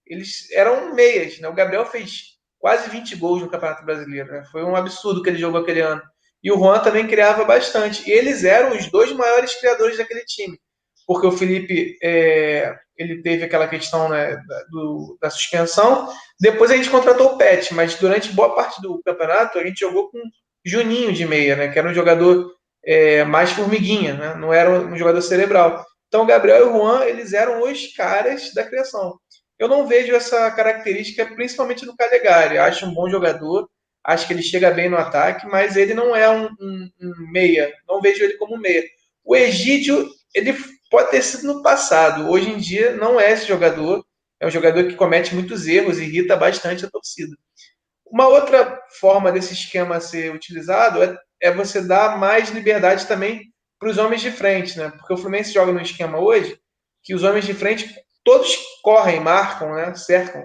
eles 0.08 0.50
eram 0.52 0.96
meias, 0.96 1.40
né? 1.40 1.48
O 1.48 1.54
Gabriel 1.54 1.86
fez 1.86 2.35
quase 2.66 2.90
20 2.90 3.18
gols 3.18 3.44
no 3.44 3.48
Campeonato 3.48 3.86
Brasileiro. 3.86 4.28
Né? 4.32 4.44
Foi 4.52 4.64
um 4.64 4.76
absurdo 4.76 5.22
que 5.22 5.30
ele 5.30 5.38
jogou 5.38 5.62
aquele 5.62 5.82
ano. 5.82 6.02
E 6.44 6.52
o 6.52 6.58
Juan 6.58 6.80
também 6.80 7.06
criava 7.06 7.46
bastante. 7.46 8.10
E 8.10 8.12
eles 8.12 8.44
eram 8.44 8.76
os 8.76 8.90
dois 8.90 9.12
maiores 9.12 9.54
criadores 9.54 10.00
daquele 10.00 10.26
time. 10.26 10.60
Porque 11.06 11.28
o 11.28 11.32
Felipe 11.32 11.96
é, 12.02 12.76
ele 12.98 13.22
teve 13.22 13.44
aquela 13.44 13.68
questão 13.68 14.10
né, 14.10 14.36
da, 14.48 14.64
do, 14.72 15.16
da 15.22 15.30
suspensão. 15.30 16.12
Depois 16.40 16.72
a 16.72 16.76
gente 16.76 16.90
contratou 16.90 17.34
o 17.34 17.38
Pet, 17.38 17.72
mas 17.76 17.94
durante 18.00 18.32
boa 18.32 18.56
parte 18.56 18.82
do 18.82 19.00
campeonato 19.06 19.60
a 19.60 19.64
gente 19.64 19.82
jogou 19.82 20.10
com 20.10 20.18
Juninho 20.66 21.14
de 21.14 21.24
meia, 21.24 21.56
né, 21.56 21.68
que 21.68 21.78
era 21.78 21.88
um 21.88 21.94
jogador 21.94 22.52
é, 22.84 23.24
mais 23.24 23.52
formiguinha, 23.52 24.16
né, 24.16 24.34
não 24.34 24.52
era 24.52 24.72
um 24.72 24.98
jogador 24.98 25.22
cerebral. 25.22 25.86
Então 26.08 26.24
o 26.24 26.26
Gabriel 26.26 26.66
e 26.66 26.70
o 26.70 26.74
Juan 26.74 27.04
eles 27.04 27.32
eram 27.32 27.62
os 27.62 27.94
caras 27.96 28.52
da 28.56 28.64
criação. 28.64 29.20
Eu 29.58 29.68
não 29.68 29.88
vejo 29.88 30.14
essa 30.14 30.52
característica, 30.52 31.26
principalmente 31.26 31.86
no 31.86 31.96
Calegari. 31.96 32.58
Acho 32.58 32.86
um 32.86 32.94
bom 32.94 33.10
jogador, 33.10 33.70
acho 34.04 34.28
que 34.28 34.34
ele 34.34 34.44
chega 34.44 34.72
bem 34.72 34.90
no 34.90 34.98
ataque, 34.98 35.48
mas 35.48 35.76
ele 35.76 35.94
não 35.94 36.16
é 36.16 36.30
um, 36.30 36.46
um, 36.60 36.92
um 37.02 37.32
meia. 37.32 37.74
Não 37.88 38.02
vejo 38.02 38.24
ele 38.24 38.38
como 38.38 38.58
meia. 38.58 38.84
O 39.24 39.36
Egídio, 39.36 40.10
ele 40.34 40.56
pode 40.92 41.12
ter 41.12 41.22
sido 41.22 41.48
no 41.52 41.64
passado. 41.64 42.30
Hoje 42.30 42.50
em 42.50 42.58
dia, 42.58 42.96
não 42.96 43.20
é 43.20 43.32
esse 43.32 43.48
jogador. 43.48 44.06
É 44.40 44.46
um 44.46 44.52
jogador 44.52 44.86
que 44.86 44.96
comete 44.96 45.34
muitos 45.34 45.68
erros 45.68 45.98
e 45.98 46.04
irrita 46.04 46.36
bastante 46.36 46.86
a 46.86 46.90
torcida. 46.90 47.36
Uma 48.06 48.28
outra 48.28 48.80
forma 49.00 49.32
desse 49.32 49.54
esquema 49.54 50.00
ser 50.00 50.34
utilizado 50.34 51.02
é, 51.02 51.18
é 51.42 51.52
você 51.52 51.82
dar 51.82 52.18
mais 52.18 52.50
liberdade 52.50 53.08
também 53.08 53.54
para 53.80 53.90
os 53.90 53.98
homens 53.98 54.22
de 54.22 54.32
frente, 54.32 54.78
né? 54.78 54.92
Porque 54.92 55.14
o 55.14 55.18
Fluminense 55.18 55.54
joga 55.54 55.72
no 55.72 55.82
esquema 55.82 56.20
hoje 56.20 56.60
que 57.04 57.14
os 57.14 57.24
homens 57.24 57.46
de 57.46 57.54
frente 57.54 57.94
todos 58.26 58.58
correm, 58.82 59.22
marcam, 59.22 59.74
né, 59.76 59.94
cercam. 59.96 60.44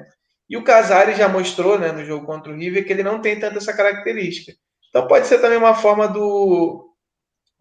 E 0.49 0.57
o 0.57 0.63
Casares 0.63 1.17
já 1.17 1.29
mostrou 1.29 1.79
né, 1.79 1.91
no 1.91 2.05
jogo 2.05 2.27
contra 2.27 2.53
o 2.53 2.57
River 2.57 2.87
que 2.87 2.93
ele 2.93 3.03
não 3.03 3.21
tem 3.21 3.41
tanta 3.41 3.59
essa 3.59 3.73
característica. 3.73 4.53
Então 4.89 5.09
pode 5.09 5.27
ser 5.27 5.39
também 5.39 5.59
uma 5.59 5.75
forma 5.75 6.07
do 6.07 6.87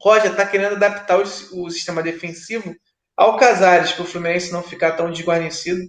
Roger 0.01 0.35
tá 0.35 0.45
querendo 0.45 0.75
adaptar 0.75 1.19
o, 1.19 1.23
o, 1.23 1.69
sistema 1.69 2.01
defensivo 2.01 2.75
ao 3.15 3.37
Casares, 3.37 3.91
para 3.91 4.03
o 4.03 4.07
Fluminense 4.07 4.51
não 4.51 4.63
ficar 4.63 4.93
tão 4.93 5.11
desguarnecido. 5.11 5.81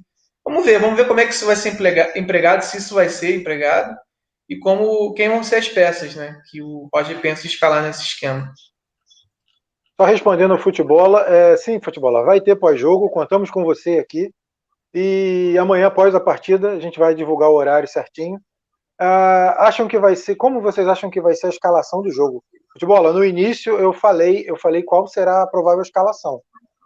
Vamos 0.45 0.65
ver, 0.65 0.81
vamos 0.81 0.97
ver 0.97 1.07
como 1.07 1.21
é 1.21 1.27
que 1.27 1.33
isso 1.33 1.47
vai 1.47 1.57
ser 1.57 1.77
empregado, 2.17 2.63
se 2.63 2.79
isso 2.79 2.95
vai 2.95 3.09
ser 3.09 3.37
empregado, 3.37 3.97
e 4.49 4.59
como 4.59 5.15
quem 5.15 5.29
vão 5.29 5.45
ser 5.45 5.57
as 5.57 5.69
peças 5.69 6.15
né, 6.15 6.41
que 6.51 6.61
o 6.61 6.89
Roger 6.93 7.21
pensa 7.21 7.47
escalar 7.47 7.83
nesse 7.83 8.03
esquema. 8.03 8.53
Só 10.01 10.07
respondendo 10.07 10.53
ao 10.53 10.59
futebol, 10.59 11.19
é, 11.19 11.55
sim, 11.59 11.79
futebol, 11.79 12.25
vai 12.25 12.41
ter 12.41 12.57
pós-jogo, 12.57 13.11
contamos 13.11 13.51
com 13.51 13.63
você 13.63 13.99
aqui. 13.99 14.33
E 14.95 15.55
amanhã, 15.61 15.89
após 15.89 16.15
a 16.15 16.21
partida, 16.21 16.71
a 16.71 16.81
gente 16.81 16.99
vai 16.99 17.15
divulgar 17.15 17.51
o 17.51 17.55
horário 17.55 17.87
certinho. 17.87 18.41
Ah, 18.99 19.67
acham 19.67 19.87
que 19.87 19.99
vai 19.99 20.17
ser, 20.17 20.37
como 20.37 20.63
vocês 20.63 20.89
acham 20.89 21.11
que 21.11 21.21
vai 21.21 21.35
ser 21.35 21.49
a 21.49 21.51
escalação 21.51 22.01
do 22.01 22.11
jogo? 22.11 22.43
Futebol, 22.73 23.13
no 23.13 23.23
início 23.23 23.77
eu 23.77 23.93
falei, 23.93 24.43
eu 24.49 24.57
falei 24.57 24.83
qual 24.83 25.07
será 25.07 25.43
a 25.43 25.47
provável 25.47 25.83
escalação. 25.83 26.41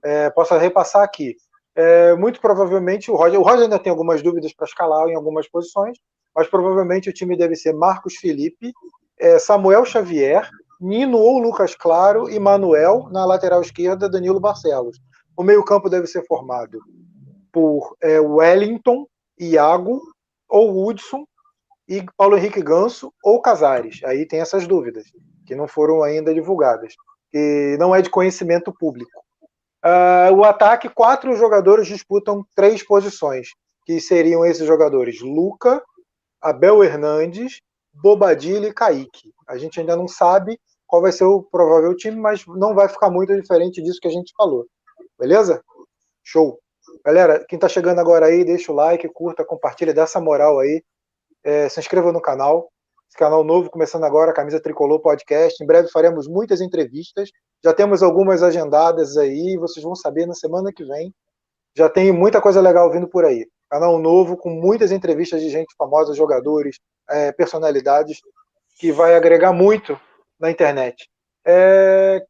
É, 0.05 0.29
posso 0.31 0.57
repassar 0.57 1.05
aqui. 1.05 1.37
É, 1.77 2.17
muito 2.17 2.41
provavelmente 2.41 3.13
o 3.13 3.15
Roger, 3.15 3.39
o 3.39 3.45
Roger 3.45 3.63
ainda 3.63 3.79
tem 3.79 3.93
algumas 3.93 4.23
dúvidas 4.23 4.53
para 4.53 4.67
escalar 4.67 5.07
em 5.07 5.15
algumas 5.15 5.49
posições, 5.49 5.97
mas 6.35 6.49
provavelmente 6.49 7.11
o 7.11 7.13
time 7.13 7.37
deve 7.37 7.55
ser 7.55 7.75
Marcos 7.75 8.17
Felipe, 8.17 8.73
é 9.21 9.39
Samuel 9.39 9.85
Xavier, 9.85 10.51
Nino 10.81 11.19
ou 11.19 11.39
Lucas 11.39 11.75
Claro 11.75 12.29
e 12.29 12.39
Manuel 12.39 13.09
na 13.11 13.25
lateral 13.25 13.61
esquerda, 13.61 14.09
Danilo 14.09 14.41
Barcelos. 14.41 14.99
O 15.37 15.43
meio-campo 15.43 15.89
deve 15.89 16.07
ser 16.07 16.25
formado 16.27 16.79
por 17.53 17.97
é, 18.03 18.21
Wellington, 18.21 19.07
Iago 19.39 20.01
ou 20.49 20.87
Hudson 20.87 21.25
e 21.89 22.05
Paulo 22.17 22.37
Henrique 22.37 22.63
Ganso 22.63 23.13
ou 23.23 23.41
Casares. 23.41 24.01
Aí 24.05 24.27
tem 24.27 24.41
essas 24.41 24.67
dúvidas, 24.67 25.05
que 25.47 25.55
não 25.55 25.69
foram 25.69 26.03
ainda 26.03 26.35
divulgadas. 26.35 26.95
E 27.33 27.77
não 27.79 27.95
é 27.95 28.01
de 28.01 28.11
conhecimento 28.11 28.73
público. 28.73 29.11
Uh, 29.85 30.33
o 30.35 30.45
ataque, 30.45 30.89
quatro 30.89 31.37
jogadores 31.37 31.87
disputam 31.87 32.45
três 32.55 32.83
posições, 32.83 33.49
que 33.85 34.01
seriam 34.01 34.45
esses 34.45 34.67
jogadores: 34.67 35.21
Luca, 35.21 35.83
Abel 36.41 36.83
Hernandes, 36.83 37.61
Bobadilha 37.95 38.69
e 38.69 38.73
Kaique. 38.73 39.33
A 39.49 39.57
gente 39.57 39.81
ainda 39.81 39.97
não 39.97 40.09
sabe 40.09 40.59
qual 40.87 41.03
vai 41.03 41.13
ser 41.13 41.25
o 41.25 41.43
provável 41.43 41.95
time, 41.97 42.17
mas 42.17 42.45
não 42.47 42.75
vai 42.75 42.89
ficar 42.89 43.11
muito 43.11 43.35
diferente 43.35 43.83
disso 43.83 44.01
que 44.01 44.09
a 44.09 44.11
gente 44.11 44.33
falou. 44.37 44.67
Beleza? 45.19 45.63
Show. 46.23 46.59
Galera, 47.05 47.45
quem 47.49 47.57
está 47.57 47.69
chegando 47.69 47.99
agora 47.99 48.27
aí, 48.27 48.45
deixa 48.45 48.71
o 48.71 48.75
like, 48.75 49.09
curta, 49.09 49.45
compartilha, 49.45 49.95
dá 49.95 50.03
essa 50.03 50.21
moral 50.21 50.59
aí. 50.59 50.83
É, 51.43 51.69
se 51.69 51.81
inscreva 51.81 52.13
no 52.13 52.21
canal. 52.21 52.71
Esse 53.09 53.19
canal 53.19 53.45
novo 53.45 53.71
começando 53.71 54.05
agora, 54.05 54.33
Camisa 54.33 54.61
Tricolor 54.61 55.01
Podcast. 55.01 55.63
Em 55.63 55.67
breve 55.67 55.89
faremos 55.89 56.27
muitas 56.27 56.61
entrevistas. 56.61 57.31
Já 57.63 57.73
temos 57.73 58.03
algumas 58.03 58.43
agendadas 58.43 59.17
aí, 59.17 59.57
vocês 59.59 59.85
vão 59.85 59.95
saber 59.95 60.27
na 60.27 60.35
semana 60.35 60.73
que 60.73 60.85
vem. 60.85 61.15
Já 61.77 61.89
tem 61.89 62.13
muita 62.13 62.41
coisa 62.41 62.61
legal 62.61 62.91
vindo 62.91 63.09
por 63.09 63.25
aí. 63.25 63.47
Canal 63.75 63.99
novo 63.99 64.37
com 64.37 64.51
muitas 64.51 64.93
entrevistas 64.93 65.43
de 65.43 65.51
gente 65.51 65.75
famosa, 65.77 66.15
jogadores, 66.15 66.79
é, 67.11 67.33
personalidades, 67.33 68.21
que 68.79 68.93
vai 68.93 69.17
agregar 69.17 69.53
muito 69.53 70.01
na 70.39 70.49
internet. 70.49 71.11
É, 71.45 72.25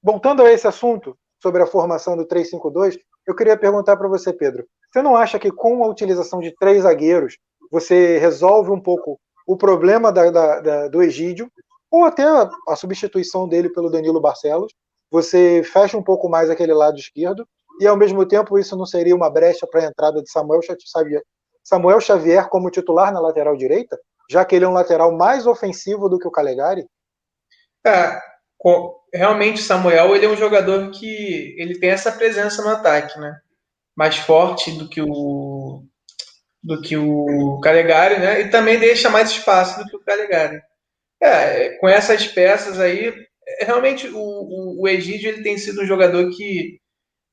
voltando 0.00 0.44
a 0.44 0.52
esse 0.52 0.64
assunto 0.64 1.18
sobre 1.42 1.60
a 1.60 1.66
formação 1.66 2.16
do 2.16 2.24
352, 2.24 2.96
eu 3.26 3.34
queria 3.34 3.56
perguntar 3.56 3.96
para 3.96 4.06
você, 4.06 4.32
Pedro. 4.32 4.64
Você 4.88 5.02
não 5.02 5.16
acha 5.16 5.40
que 5.40 5.50
com 5.50 5.82
a 5.82 5.88
utilização 5.88 6.38
de 6.38 6.54
três 6.54 6.84
zagueiros 6.84 7.36
você 7.68 8.18
resolve 8.18 8.70
um 8.70 8.80
pouco 8.80 9.18
o 9.44 9.56
problema 9.56 10.12
da, 10.12 10.30
da, 10.30 10.60
da, 10.60 10.88
do 10.88 11.02
Egídio, 11.02 11.50
ou 11.90 12.04
até 12.04 12.22
a, 12.22 12.48
a, 12.68 12.76
substituição 12.76 13.48
dele 13.48 13.70
pelo 13.70 13.90
Danilo 13.90 14.20
Barcelos? 14.20 14.72
Você 15.10 15.64
fecha 15.64 15.98
um 15.98 16.02
pouco 16.02 16.28
mais 16.28 16.48
aquele 16.48 16.72
lado 16.72 16.96
esquerdo, 16.96 17.44
e 17.80 17.86
ao 17.86 17.96
mesmo 17.96 18.26
tempo 18.26 18.58
isso 18.58 18.76
não 18.76 18.86
seria 18.86 19.14
uma 19.14 19.30
brecha 19.30 19.66
para 19.66 19.82
a 19.82 19.86
entrada 19.86 20.22
de 20.22 20.30
Samuel 20.30 20.60
Xavier, 20.62 21.22
Samuel 21.62 22.00
Xavier 22.00 22.48
como 22.48 22.70
titular 22.70 23.12
na 23.12 23.20
lateral 23.20 23.56
direita, 23.56 23.98
já 24.30 24.44
que 24.44 24.54
ele 24.54 24.64
é 24.64 24.68
um 24.68 24.72
lateral 24.72 25.12
mais 25.12 25.46
ofensivo 25.46 26.08
do 26.08 26.18
que 26.18 26.26
o 26.26 26.30
Calegari? 26.30 26.86
É, 27.84 28.20
realmente 29.12 29.62
Samuel 29.62 30.14
ele 30.14 30.26
é 30.26 30.28
um 30.28 30.36
jogador 30.36 30.90
que 30.90 31.54
ele 31.58 31.78
tem 31.78 31.90
essa 31.90 32.12
presença 32.12 32.62
no 32.62 32.68
ataque, 32.68 33.18
né? 33.18 33.36
Mais 33.96 34.16
forte 34.16 34.72
do 34.72 34.88
que 34.88 35.00
o 35.00 35.82
do 36.62 36.80
que 36.80 36.96
o 36.96 37.60
Calegari, 37.60 38.18
né? 38.18 38.40
E 38.40 38.50
também 38.50 38.78
deixa 38.78 39.08
mais 39.08 39.30
espaço 39.30 39.78
do 39.78 39.88
que 39.88 39.96
o 39.96 40.04
Calegari. 40.04 40.60
É, 41.20 41.70
com 41.78 41.88
essas 41.88 42.26
peças 42.26 42.80
aí, 42.80 43.14
realmente 43.60 44.08
o, 44.08 44.18
o, 44.18 44.82
o 44.82 44.88
Egídio 44.88 45.30
ele 45.30 45.42
tem 45.42 45.56
sido 45.56 45.82
um 45.82 45.86
jogador 45.86 46.28
que 46.30 46.80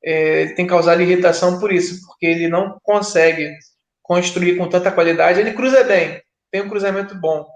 é, 0.04 0.48
tem 0.48 0.66
causado 0.66 1.00
irritação 1.00 1.58
por 1.58 1.72
isso, 1.72 2.06
porque 2.06 2.26
ele 2.26 2.48
não 2.48 2.78
consegue 2.82 3.50
construir 4.02 4.56
com 4.56 4.68
tanta 4.68 4.92
qualidade. 4.92 5.40
Ele 5.40 5.54
cruza 5.54 5.82
bem, 5.82 6.22
tem 6.52 6.60
um 6.60 6.68
cruzamento 6.68 7.14
bom, 7.14 7.46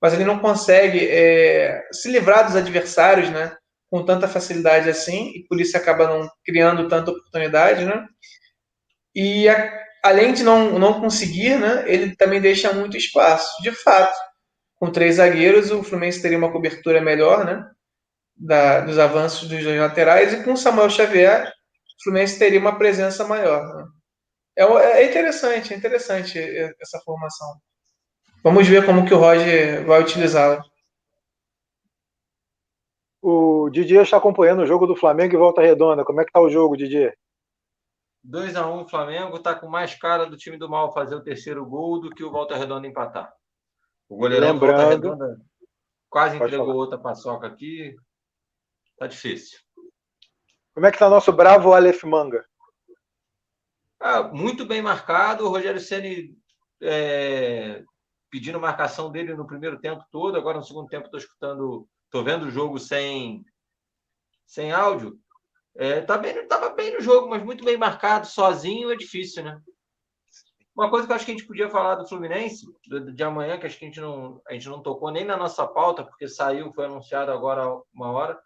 mas 0.00 0.12
ele 0.12 0.24
não 0.24 0.40
consegue 0.40 1.08
é, 1.08 1.80
se 1.92 2.10
livrar 2.10 2.44
dos 2.44 2.56
adversários, 2.56 3.30
né? 3.30 3.56
Com 3.88 4.04
tanta 4.04 4.26
facilidade 4.26 4.90
assim, 4.90 5.32
e 5.34 5.44
por 5.48 5.60
isso 5.60 5.76
acaba 5.76 6.08
não 6.08 6.28
criando 6.44 6.88
tanta 6.88 7.10
oportunidade, 7.10 7.84
né? 7.84 8.04
E 9.14 9.48
a, 9.48 9.80
além 10.02 10.32
de 10.32 10.42
não, 10.42 10.78
não 10.78 11.00
conseguir, 11.00 11.58
né? 11.58 11.84
Ele 11.86 12.16
também 12.16 12.40
deixa 12.40 12.72
muito 12.72 12.96
espaço. 12.96 13.62
De 13.62 13.70
fato, 13.70 14.18
com 14.76 14.90
três 14.90 15.16
zagueiros, 15.16 15.70
o 15.70 15.84
Fluminense 15.84 16.20
teria 16.20 16.38
uma 16.38 16.50
cobertura 16.50 17.00
melhor, 17.00 17.44
né? 17.44 17.64
Da, 18.34 18.80
dos 18.80 18.98
avanços 18.98 19.48
dos 19.48 19.62
dois 19.62 19.78
laterais, 19.78 20.32
e 20.32 20.42
com 20.42 20.54
o 20.54 20.56
Samuel 20.56 20.90
Xavier, 20.90 21.52
o 22.02 22.04
Fluminense 22.04 22.38
teria 22.38 22.58
uma 22.58 22.76
presença 22.76 23.24
maior. 23.24 23.76
Né? 23.76 23.86
É, 24.58 24.64
é 24.64 25.08
interessante, 25.08 25.72
é 25.72 25.76
interessante 25.76 26.38
essa 26.80 26.98
formação. 27.04 27.48
Vamos 28.42 28.66
ver 28.66 28.84
como 28.84 29.06
que 29.06 29.14
o 29.14 29.18
Roger 29.18 29.86
vai 29.86 30.02
utilizá-la. 30.02 30.60
O 33.22 33.70
Didier 33.70 34.02
está 34.02 34.16
acompanhando 34.16 34.62
o 34.62 34.66
jogo 34.66 34.84
do 34.84 34.96
Flamengo 34.96 35.32
e 35.32 35.38
Volta 35.38 35.62
Redonda. 35.62 36.04
Como 36.04 36.20
é 36.20 36.24
que 36.24 36.30
está 36.30 36.40
o 36.40 36.50
jogo, 36.50 36.76
Didier? 36.76 37.16
2x1 38.28 38.88
Flamengo 38.88 39.36
está 39.36 39.54
com 39.54 39.68
mais 39.68 39.94
cara 39.94 40.26
do 40.26 40.36
time 40.36 40.56
do 40.56 40.68
mal 40.68 40.92
fazer 40.92 41.14
o 41.14 41.22
terceiro 41.22 41.64
gol 41.64 42.00
do 42.00 42.10
que 42.10 42.24
o 42.24 42.32
Volta 42.32 42.56
Redonda 42.56 42.88
empatar. 42.88 43.32
O 44.08 44.16
goleirão 44.16 44.52
Lembrando... 44.52 45.00
do 45.00 45.08
Volta 45.08 45.24
Redonda 45.24 45.40
quase 46.10 46.36
entregou 46.36 46.66
falar. 46.66 46.78
outra 46.78 46.98
paçoca 46.98 47.46
aqui. 47.46 47.94
Tá 48.98 49.06
difícil. 49.06 49.58
Como 50.74 50.86
é 50.86 50.90
que 50.90 50.96
está 50.96 51.08
nosso 51.08 51.32
bravo 51.32 51.72
Aleph 51.72 52.02
Manga? 52.04 52.44
Ah, 54.00 54.22
muito 54.22 54.64
bem 54.64 54.80
marcado. 54.80 55.44
O 55.44 55.48
Rogério 55.48 55.80
Ceni 55.80 56.36
é, 56.82 57.84
pedindo 58.30 58.58
marcação 58.58 59.10
dele 59.10 59.34
no 59.34 59.46
primeiro 59.46 59.78
tempo 59.78 60.02
todo. 60.10 60.36
Agora 60.36 60.58
no 60.58 60.64
segundo 60.64 60.88
tempo 60.88 61.04
estou 61.04 61.20
escutando, 61.20 61.86
estou 62.06 62.24
vendo 62.24 62.46
o 62.46 62.50
jogo 62.50 62.78
sem 62.78 63.44
sem 64.46 64.72
áudio. 64.72 65.18
É, 65.74 66.00
tá 66.00 66.18
bem, 66.18 66.46
tava 66.46 66.70
bem 66.70 66.94
no 66.94 67.00
jogo, 67.00 67.28
mas 67.28 67.42
muito 67.42 67.64
bem 67.64 67.78
marcado, 67.78 68.26
sozinho 68.26 68.92
é 68.92 68.96
difícil, 68.96 69.42
né? 69.42 69.58
Uma 70.76 70.90
coisa 70.90 71.06
que 71.06 71.12
eu 71.12 71.16
acho 71.16 71.24
que 71.24 71.32
a 71.32 71.34
gente 71.34 71.46
podia 71.46 71.70
falar 71.70 71.94
do 71.94 72.06
Fluminense 72.06 72.66
de, 73.14 73.22
amanhã, 73.22 73.58
que 73.58 73.66
acho 73.66 73.78
que 73.78 73.84
a 73.84 73.88
gente 73.88 74.00
não 74.00 74.40
a 74.46 74.52
gente 74.52 74.68
não 74.68 74.82
tocou 74.82 75.10
nem 75.10 75.24
na 75.24 75.36
nossa 75.36 75.66
pauta, 75.66 76.04
porque 76.04 76.28
saiu, 76.28 76.72
foi 76.72 76.86
anunciado 76.86 77.30
agora 77.30 77.66
uma 77.94 78.10
hora. 78.10 78.38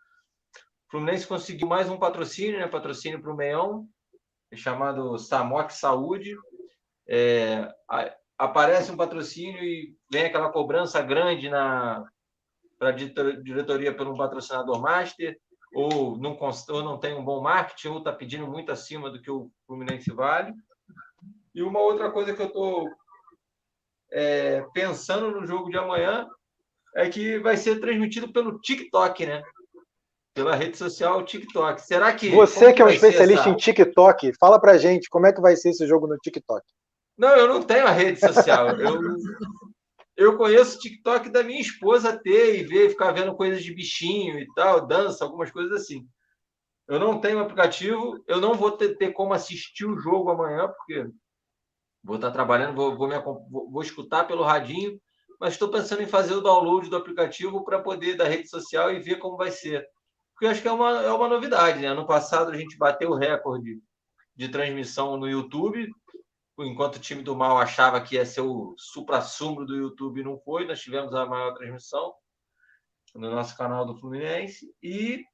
O 0.87 0.91
Fluminense 0.91 1.27
conseguiu 1.27 1.67
mais 1.67 1.91
um 1.91 1.99
patrocínio, 1.99 2.61
né? 2.61 2.69
Patrocínio 2.69 3.21
para 3.21 3.33
o 3.33 3.37
Meião, 3.37 3.89
chamado 4.55 5.19
Samoc 5.19 5.71
Saúde. 5.71 6.37
É, 7.09 7.69
aparece 8.39 8.93
um 8.93 8.97
patrocínio 8.97 9.63
e 9.63 9.97
vem 10.11 10.27
aquela 10.27 10.51
cobrança 10.51 11.03
grande 11.03 11.49
na 11.49 12.05
para 12.79 12.91
a 12.91 12.93
diretoria 12.93 13.95
pelo 13.97 14.17
patrocinador 14.17 14.81
master, 14.83 15.39
ou 15.75 16.17
não, 16.19 16.39
ou 16.69 16.83
não 16.83 16.99
tem 16.99 17.15
um 17.15 17.25
bom 17.25 17.41
marketing, 17.41 17.89
ou 17.89 17.99
está 17.99 18.13
pedindo 18.13 18.47
muito 18.47 18.71
acima 18.71 19.11
do 19.11 19.21
que 19.21 19.31
o 19.31 19.51
Fluminense 19.67 20.13
vale. 20.13 20.53
E 21.55 21.63
uma 21.63 21.81
outra 21.81 22.11
coisa 22.11 22.35
que 22.35 22.43
eu 22.43 22.49
estou 22.49 22.87
é, 24.13 24.61
pensando 24.75 25.31
no 25.31 25.47
jogo 25.47 25.71
de 25.71 25.79
amanhã 25.79 26.29
é 26.95 27.09
que 27.09 27.39
vai 27.39 27.57
ser 27.57 27.81
transmitido 27.81 28.31
pelo 28.31 28.61
TikTok, 28.61 29.25
né? 29.25 29.43
Pela 30.37 30.55
rede 30.55 30.77
social 30.77 31.25
TikTok. 31.25 31.81
Será 31.81 32.15
que. 32.15 32.29
Você 32.29 32.71
que 32.71 32.83
é 32.83 32.85
um 32.85 32.91
especialista 32.91 33.41
essa... 33.41 33.49
em 33.49 33.57
TikTok, 33.57 34.35
fala 34.39 34.61
pra 34.61 34.77
gente 34.77 35.09
como 35.09 35.27
é 35.27 35.33
que 35.33 35.41
vai 35.41 35.57
ser 35.57 35.71
esse 35.71 35.87
jogo 35.87 36.07
no 36.07 36.19
TikTok. 36.19 36.63
Não, 37.17 37.35
eu 37.37 37.49
não 37.49 37.63
tenho 37.63 37.87
a 37.87 37.91
rede 37.91 38.21
social. 38.21 38.69
Eu, 38.79 39.01
eu 40.15 40.37
conheço 40.37 40.77
o 40.77 40.81
TikTok 40.81 41.31
da 41.31 41.43
minha 41.43 41.59
esposa 41.59 42.21
ter 42.23 42.61
e 42.61 42.65
ver, 42.65 42.91
ficar 42.91 43.13
vendo 43.13 43.35
coisas 43.35 43.65
de 43.65 43.73
bichinho 43.73 44.39
e 44.39 44.47
tal, 44.55 44.87
dança, 44.87 45.25
algumas 45.25 45.51
coisas 45.51 45.73
assim. 45.73 46.07
Eu 46.87 47.01
não 47.01 47.19
tenho 47.19 47.41
aplicativo, 47.41 48.23
eu 48.29 48.39
não 48.39 48.53
vou 48.53 48.73
ter, 48.73 48.95
ter 48.99 49.13
como 49.13 49.33
assistir 49.33 49.87
o 49.87 49.99
jogo 49.99 50.29
amanhã, 50.29 50.69
porque 50.69 51.09
vou 52.05 52.17
estar 52.17 52.31
trabalhando, 52.31 52.77
vou, 52.77 52.95
vou, 52.95 53.09
me, 53.09 53.19
vou, 53.19 53.71
vou 53.71 53.81
escutar 53.81 54.25
pelo 54.25 54.45
radinho, 54.45 55.01
mas 55.41 55.55
estou 55.55 55.71
pensando 55.71 56.03
em 56.03 56.07
fazer 56.07 56.35
o 56.35 56.43
download 56.43 56.91
do 56.91 56.97
aplicativo 56.97 57.65
para 57.65 57.81
poder 57.81 58.19
da 58.19 58.29
rede 58.29 58.51
social 58.51 58.93
e 58.93 59.01
ver 59.01 59.17
como 59.17 59.39
vai 59.39 59.51
ser. 59.51 59.83
Porque 60.37 60.45
eu 60.45 60.51
acho 60.51 60.61
que 60.61 60.69
é 60.69 60.73
uma, 60.73 61.03
é 61.03 61.11
uma 61.11 61.29
novidade, 61.29 61.81
né? 61.81 61.89
Ano 61.89 62.07
passado 62.07 62.51
a 62.51 62.57
gente 62.57 62.77
bateu 62.77 63.11
o 63.11 63.17
recorde 63.17 63.81
de 64.35 64.51
transmissão 64.51 65.17
no 65.17 65.27
YouTube, 65.27 65.91
enquanto 66.59 66.97
o 66.97 67.01
time 67.01 67.23
do 67.23 67.35
mal 67.35 67.57
achava 67.57 68.03
que 68.03 68.17
ia 68.17 68.27
ser 68.27 68.43
o 68.43 68.75
supra-sumo 68.77 69.65
do 69.65 69.75
YouTube, 69.75 70.23
não 70.23 70.39
foi. 70.39 70.67
Nós 70.67 70.79
tivemos 70.81 71.15
a 71.15 71.25
maior 71.25 71.55
transmissão 71.55 72.15
no 73.15 73.31
nosso 73.31 73.57
canal 73.57 73.87
do 73.87 73.99
Fluminense. 73.99 74.71
E 74.83 75.25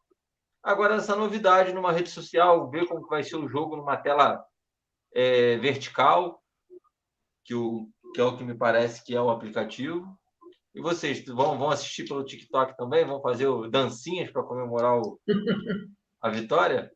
agora 0.62 0.94
essa 0.94 1.16
novidade 1.16 1.72
numa 1.72 1.90
rede 1.90 2.08
social, 2.08 2.70
ver 2.70 2.86
como 2.86 3.04
vai 3.08 3.24
ser 3.24 3.34
o 3.34 3.48
jogo 3.48 3.76
numa 3.76 3.96
tela 3.96 4.44
é, 5.12 5.56
vertical, 5.56 6.40
que, 7.44 7.56
o, 7.56 7.88
que 8.14 8.20
é 8.20 8.24
o 8.24 8.36
que 8.36 8.44
me 8.44 8.54
parece 8.54 9.04
que 9.04 9.16
é 9.16 9.20
o 9.20 9.30
aplicativo. 9.30 10.16
E 10.74 10.80
vocês 10.80 11.24
vão, 11.26 11.58
vão 11.58 11.70
assistir 11.70 12.04
pelo 12.04 12.24
TikTok 12.24 12.76
também? 12.76 13.04
Vão 13.04 13.20
fazer 13.20 13.46
o, 13.46 13.68
dancinhas 13.68 14.30
para 14.30 14.42
comemorar 14.42 14.98
o, 14.98 15.18
a 16.20 16.30
vitória? 16.30 16.90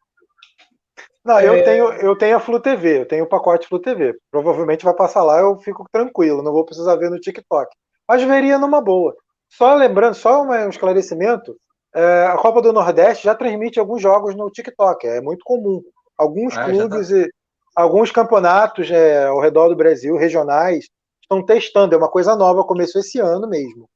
Não, 1.25 1.41
eu, 1.41 1.55
é... 1.55 1.63
tenho, 1.63 1.93
eu 1.93 2.17
tenho 2.17 2.37
a 2.37 2.41
Flu 2.41 2.61
TV, 2.61 3.01
eu 3.01 3.07
tenho 3.07 3.25
o 3.25 3.29
pacote 3.29 3.67
Flu 3.67 3.79
TV. 3.79 4.17
Provavelmente 4.31 4.85
vai 4.85 4.95
passar 4.95 5.23
lá, 5.23 5.41
eu 5.41 5.59
fico 5.59 5.85
tranquilo, 5.93 6.43
não 6.43 6.53
vou 6.53 6.65
precisar 6.65 6.97
ver 6.97 7.11
no 7.11 7.21
TikTok. 7.21 7.69
Mas 8.09 8.23
veria 8.23 8.59
numa 8.59 8.81
boa. 8.81 9.15
Só 9.49 9.75
lembrando, 9.75 10.15
só 10.15 10.43
um 10.43 10.69
esclarecimento, 10.69 11.57
é, 11.95 12.27
a 12.27 12.37
Copa 12.37 12.61
do 12.63 12.73
Nordeste 12.73 13.25
já 13.25 13.35
transmite 13.35 13.79
alguns 13.79 14.03
jogos 14.03 14.35
no 14.35 14.51
TikTok, 14.51 15.07
é 15.07 15.21
muito 15.21 15.45
comum. 15.45 15.83
Alguns 16.17 16.57
ah, 16.57 16.65
clubes 16.65 17.09
tá... 17.09 17.17
e 17.17 17.31
alguns 17.75 18.11
campeonatos 18.11 18.91
é, 18.91 19.27
ao 19.27 19.41
redor 19.41 19.69
do 19.69 19.77
Brasil, 19.77 20.17
regionais, 20.17 20.87
estão 21.27 21.45
testando, 21.45 21.95
é 21.95 21.99
uma 21.99 22.11
coisa 22.11 22.37
nova, 22.37 22.65
começou 22.65 23.01
esse 23.01 23.19
ano 23.19 23.49
mesmo. 23.49 23.89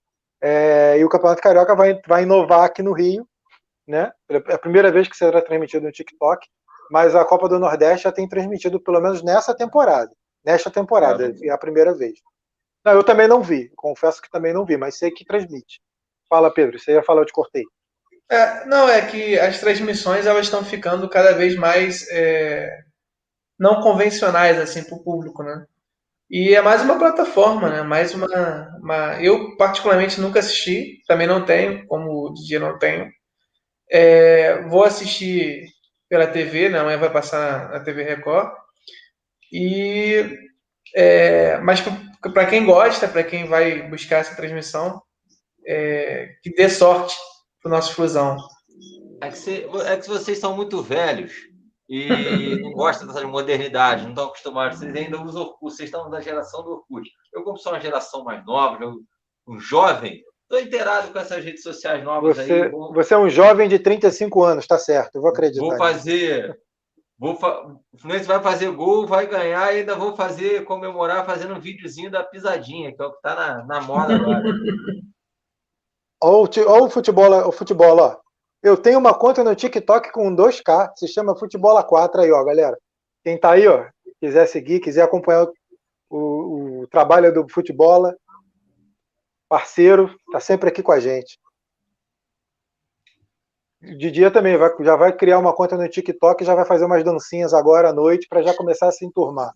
É, 0.42 0.98
e 0.98 1.04
o 1.04 1.08
Campeonato 1.08 1.42
Carioca 1.42 1.74
vai, 1.74 2.00
vai 2.06 2.24
inovar 2.24 2.64
aqui 2.64 2.82
no 2.82 2.92
Rio, 2.92 3.26
né? 3.86 4.10
É 4.28 4.54
a 4.54 4.58
primeira 4.58 4.90
vez 4.90 5.08
que 5.08 5.16
será 5.16 5.40
transmitido 5.40 5.86
no 5.86 5.92
TikTok, 5.92 6.46
mas 6.90 7.14
a 7.14 7.24
Copa 7.24 7.48
do 7.48 7.58
Nordeste 7.58 8.04
já 8.04 8.12
tem 8.12 8.28
transmitido 8.28 8.80
pelo 8.80 9.00
menos 9.00 9.22
nessa 9.22 9.54
temporada. 9.54 10.10
Nesta 10.44 10.70
temporada, 10.70 11.32
é, 11.42 11.50
a 11.50 11.58
primeira 11.58 11.94
vez. 11.94 12.18
Não, 12.84 12.92
eu 12.92 13.04
também 13.04 13.28
não 13.28 13.42
vi, 13.42 13.70
confesso 13.76 14.22
que 14.22 14.30
também 14.30 14.54
não 14.54 14.64
vi, 14.64 14.76
mas 14.76 14.96
sei 14.96 15.10
que 15.10 15.24
transmite. 15.24 15.80
Fala, 16.28 16.52
Pedro, 16.52 16.78
você 16.78 16.92
ia 16.92 17.02
falar, 17.02 17.20
eu 17.20 17.26
te 17.26 17.32
cortei. 17.32 17.64
É, 18.30 18.64
não, 18.64 18.88
é 18.88 19.04
que 19.06 19.38
as 19.38 19.60
transmissões 19.60 20.24
elas 20.24 20.46
estão 20.46 20.64
ficando 20.64 21.08
cada 21.08 21.32
vez 21.32 21.56
mais 21.56 22.08
é, 22.10 22.80
não 23.58 23.80
convencionais 23.80 24.58
assim 24.58 24.82
para 24.84 24.94
o 24.94 25.02
público, 25.02 25.42
né? 25.42 25.66
E 26.30 26.54
é 26.54 26.62
mais 26.62 26.80
uma 26.82 26.96
plataforma, 26.96 27.68
né? 27.68 27.82
Mais 27.82 28.14
uma, 28.14 28.28
uma, 28.80 29.20
Eu 29.20 29.56
particularmente 29.56 30.20
nunca 30.20 30.38
assisti, 30.38 31.02
também 31.08 31.26
não 31.26 31.44
tenho, 31.44 31.84
como 31.88 32.28
o 32.28 32.32
DJ 32.32 32.60
não 32.60 32.78
tenho. 32.78 33.10
É, 33.90 34.62
vou 34.68 34.84
assistir 34.84 35.66
pela 36.08 36.28
TV, 36.28 36.68
né? 36.68 36.78
Amanhã 36.78 36.98
vai 36.98 37.10
passar 37.10 37.70
na 37.70 37.80
TV 37.80 38.04
Record. 38.04 38.52
E 39.52 40.38
é, 40.94 41.58
mas 41.58 41.82
para 42.32 42.46
quem 42.46 42.64
gosta, 42.64 43.08
para 43.08 43.24
quem 43.24 43.46
vai 43.46 43.88
buscar 43.88 44.18
essa 44.18 44.36
transmissão, 44.36 45.02
é, 45.66 46.28
que 46.42 46.50
dê 46.54 46.68
sorte 46.68 47.16
para 47.60 47.70
o 47.70 47.72
nosso 47.72 47.92
Fusão. 47.94 48.36
É 49.20 49.28
que, 49.28 49.36
cê, 49.36 49.68
é 49.84 49.96
que 49.96 50.08
vocês 50.08 50.38
são 50.38 50.56
muito 50.56 50.80
velhos 50.80 51.49
e 51.90 52.56
não 52.60 52.70
gostam 52.70 53.08
dessa 53.08 53.26
modernidade, 53.26 54.04
não 54.04 54.10
estão 54.10 54.26
acostumados. 54.26 54.78
Vocês 54.78 54.94
ainda 54.94 55.20
usam 55.20 55.42
Orkut, 55.42 55.74
vocês 55.74 55.88
estão 55.88 56.08
da 56.08 56.20
geração 56.20 56.62
do 56.62 56.70
Orkut. 56.70 57.10
Eu, 57.34 57.42
como 57.42 57.58
sou 57.58 57.72
uma 57.72 57.80
geração 57.80 58.22
mais 58.22 58.46
nova, 58.46 58.94
um 59.48 59.58
jovem, 59.58 60.22
estou 60.44 60.60
inteirado 60.60 61.12
com 61.12 61.18
essas 61.18 61.44
redes 61.44 61.64
sociais 61.64 62.04
novas 62.04 62.36
você, 62.36 62.52
aí. 62.52 62.68
Vou... 62.68 62.94
Você 62.94 63.12
é 63.12 63.18
um 63.18 63.28
jovem 63.28 63.68
de 63.68 63.80
35 63.80 64.40
anos, 64.44 64.68
tá 64.68 64.78
certo, 64.78 65.16
eu 65.16 65.20
vou 65.20 65.30
acreditar. 65.30 65.66
Vou 65.66 65.76
fazer. 65.76 66.56
Vou 67.18 67.34
fa... 67.34 67.60
O 67.92 67.98
Fluminense 67.98 68.28
vai 68.28 68.40
fazer 68.40 68.70
gol, 68.70 69.04
vai 69.04 69.26
ganhar 69.26 69.74
e 69.74 69.80
ainda 69.80 69.96
vou 69.96 70.14
fazer, 70.14 70.64
comemorar 70.64 71.26
fazendo 71.26 71.54
um 71.54 71.60
videozinho 71.60 72.08
da 72.08 72.22
pisadinha, 72.22 72.94
que 72.94 73.02
é 73.02 73.04
o 73.04 73.10
que 73.10 73.16
está 73.16 73.34
na, 73.34 73.64
na 73.66 73.80
moda 73.80 74.14
agora. 74.14 74.42
Olha 76.22 76.84
o 76.84 76.90
futebol, 76.90 77.48
o 77.48 77.50
futebol, 77.50 77.98
ó. 77.98 78.29
Eu 78.62 78.76
tenho 78.76 78.98
uma 78.98 79.18
conta 79.18 79.42
no 79.42 79.54
TikTok 79.54 80.12
com 80.12 80.34
2K, 80.34 80.92
se 80.94 81.08
chama 81.08 81.36
Futebol 81.36 81.82
4 81.82 82.20
aí, 82.20 82.30
ó, 82.30 82.44
galera. 82.44 82.78
Quem 83.24 83.38
tá 83.38 83.52
aí, 83.52 83.66
ó, 83.66 83.86
quiser 84.20 84.46
seguir, 84.46 84.80
quiser 84.80 85.02
acompanhar 85.02 85.46
o, 86.10 86.82
o 86.82 86.86
trabalho 86.88 87.32
do 87.32 87.48
futebol, 87.48 88.12
parceiro, 89.48 90.14
tá 90.30 90.40
sempre 90.40 90.68
aqui 90.68 90.82
com 90.82 90.92
a 90.92 91.00
gente. 91.00 91.38
De 93.80 94.10
dia 94.10 94.30
também, 94.30 94.58
vai, 94.58 94.70
já 94.80 94.94
vai 94.94 95.16
criar 95.16 95.38
uma 95.38 95.54
conta 95.54 95.74
no 95.74 95.88
TikTok 95.88 96.42
e 96.42 96.46
já 96.46 96.54
vai 96.54 96.66
fazer 96.66 96.84
umas 96.84 97.02
dancinhas 97.02 97.54
agora 97.54 97.88
à 97.88 97.92
noite 97.94 98.28
para 98.28 98.42
já 98.42 98.54
começar 98.54 98.88
a 98.88 98.92
se 98.92 99.06
enturmar. 99.06 99.52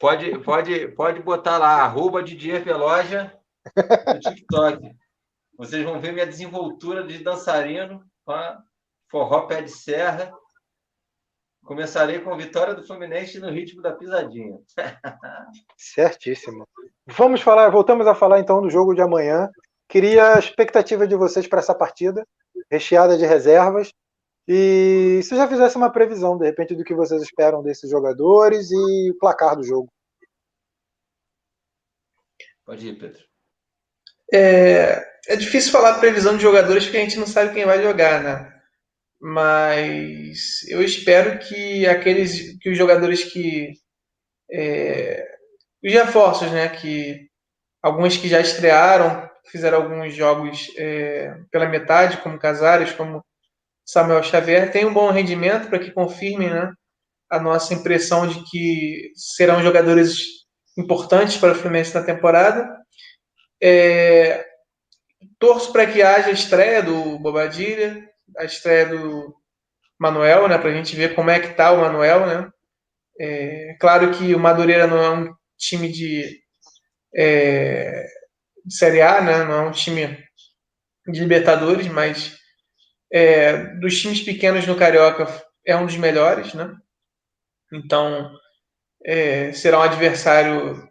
Pode, 0.00 0.36
pode, 0.40 0.88
pode 0.88 1.22
botar 1.22 1.58
lá, 1.58 1.82
arroba 1.82 2.24
Didier 2.24 2.64
Veloja 2.64 3.32
no 3.76 4.18
TikTok. 4.18 4.90
Vocês 5.56 5.84
vão 5.84 6.00
ver 6.00 6.12
minha 6.12 6.26
desenvoltura 6.26 7.04
de 7.04 7.22
dançarino 7.22 8.04
forró 9.10 9.46
pé 9.46 9.62
de 9.62 9.70
serra. 9.70 10.32
Começarei 11.64 12.18
com 12.18 12.32
a 12.32 12.36
vitória 12.36 12.74
do 12.74 12.84
Fluminense 12.84 13.38
no 13.38 13.50
ritmo 13.50 13.80
da 13.80 13.92
pisadinha. 13.92 14.58
Certíssimo. 15.76 16.66
Vamos 17.06 17.40
falar, 17.40 17.68
voltamos 17.70 18.06
a 18.06 18.14
falar 18.14 18.40
então 18.40 18.60
do 18.60 18.70
jogo 18.70 18.94
de 18.94 19.00
amanhã. 19.00 19.48
Queria 19.88 20.34
a 20.34 20.38
expectativa 20.38 21.06
de 21.06 21.14
vocês 21.14 21.46
para 21.46 21.60
essa 21.60 21.74
partida, 21.74 22.26
recheada 22.70 23.16
de 23.16 23.26
reservas. 23.26 23.92
E 24.48 25.20
se 25.22 25.36
já 25.36 25.46
fizesse 25.46 25.76
uma 25.76 25.92
previsão, 25.92 26.36
de 26.36 26.46
repente, 26.46 26.74
do 26.74 26.82
que 26.82 26.94
vocês 26.94 27.22
esperam 27.22 27.62
desses 27.62 27.88
jogadores 27.88 28.70
e 28.72 29.10
o 29.10 29.18
placar 29.18 29.54
do 29.54 29.62
jogo. 29.62 29.88
Pode 32.64 32.88
ir, 32.88 32.98
Pedro. 32.98 33.22
É, 34.32 35.11
é 35.28 35.36
difícil 35.36 35.72
falar 35.72 35.98
previsão 35.98 36.36
de 36.36 36.42
jogadores 36.42 36.84
porque 36.84 36.98
a 36.98 37.00
gente 37.00 37.18
não 37.18 37.26
sabe 37.26 37.54
quem 37.54 37.64
vai 37.64 37.82
jogar, 37.82 38.22
né? 38.22 38.52
Mas 39.20 40.62
eu 40.68 40.82
espero 40.82 41.38
que 41.38 41.86
aqueles, 41.86 42.58
que 42.58 42.70
os 42.70 42.76
jogadores 42.76 43.24
que 43.24 43.72
é, 44.50 45.24
os 45.84 45.92
reforços, 45.92 46.50
né? 46.50 46.68
Que 46.68 47.28
alguns 47.82 48.16
que 48.16 48.28
já 48.28 48.40
estrearam, 48.40 49.30
fizeram 49.46 49.78
alguns 49.78 50.14
jogos 50.14 50.68
é, 50.76 51.34
pela 51.50 51.68
metade, 51.68 52.18
como 52.18 52.38
Casares, 52.38 52.92
como 52.92 53.24
Samuel 53.84 54.22
Xavier, 54.22 54.70
tenham 54.72 54.90
um 54.90 54.94
bom 54.94 55.10
rendimento 55.10 55.68
para 55.68 55.78
que 55.78 55.92
confirmem, 55.92 56.50
né? 56.50 56.72
A 57.30 57.40
nossa 57.40 57.74
impressão 57.74 58.26
de 58.26 58.42
que 58.50 59.12
serão 59.14 59.62
jogadores 59.62 60.42
importantes 60.76 61.36
para 61.36 61.52
o 61.52 61.54
Fluminense 61.54 61.94
na 61.94 62.02
temporada. 62.02 62.76
É, 63.62 64.51
Torço 65.42 65.72
para 65.72 65.88
que 65.88 66.00
haja 66.00 66.28
a 66.28 66.32
estreia 66.32 66.80
do 66.80 67.18
Bobadilha, 67.18 68.08
a 68.38 68.44
estreia 68.44 68.86
do 68.86 69.34
Manuel, 69.98 70.46
né, 70.46 70.56
para 70.56 70.70
a 70.70 70.72
gente 70.72 70.94
ver 70.94 71.16
como 71.16 71.30
é 71.30 71.40
que 71.40 71.48
está 71.48 71.72
o 71.72 71.80
Manuel, 71.80 72.28
né. 72.28 72.52
É, 73.20 73.76
claro 73.80 74.12
que 74.12 74.36
o 74.36 74.38
Madureira 74.38 74.86
não 74.86 75.02
é 75.02 75.10
um 75.10 75.34
time 75.58 75.90
de, 75.90 76.40
é, 77.12 78.06
de 78.64 78.72
Série 78.72 79.02
A, 79.02 79.20
né, 79.20 79.42
não 79.42 79.54
é 79.54 79.60
um 79.62 79.72
time 79.72 80.16
de 81.08 81.18
Libertadores, 81.18 81.88
mas 81.88 82.38
é, 83.12 83.64
dos 83.80 84.00
times 84.00 84.20
pequenos 84.20 84.64
no 84.64 84.76
Carioca 84.76 85.26
é 85.66 85.76
um 85.76 85.86
dos 85.86 85.96
melhores, 85.96 86.54
né. 86.54 86.72
Então 87.72 88.32
é, 89.04 89.52
será 89.52 89.80
um 89.80 89.82
adversário 89.82 90.88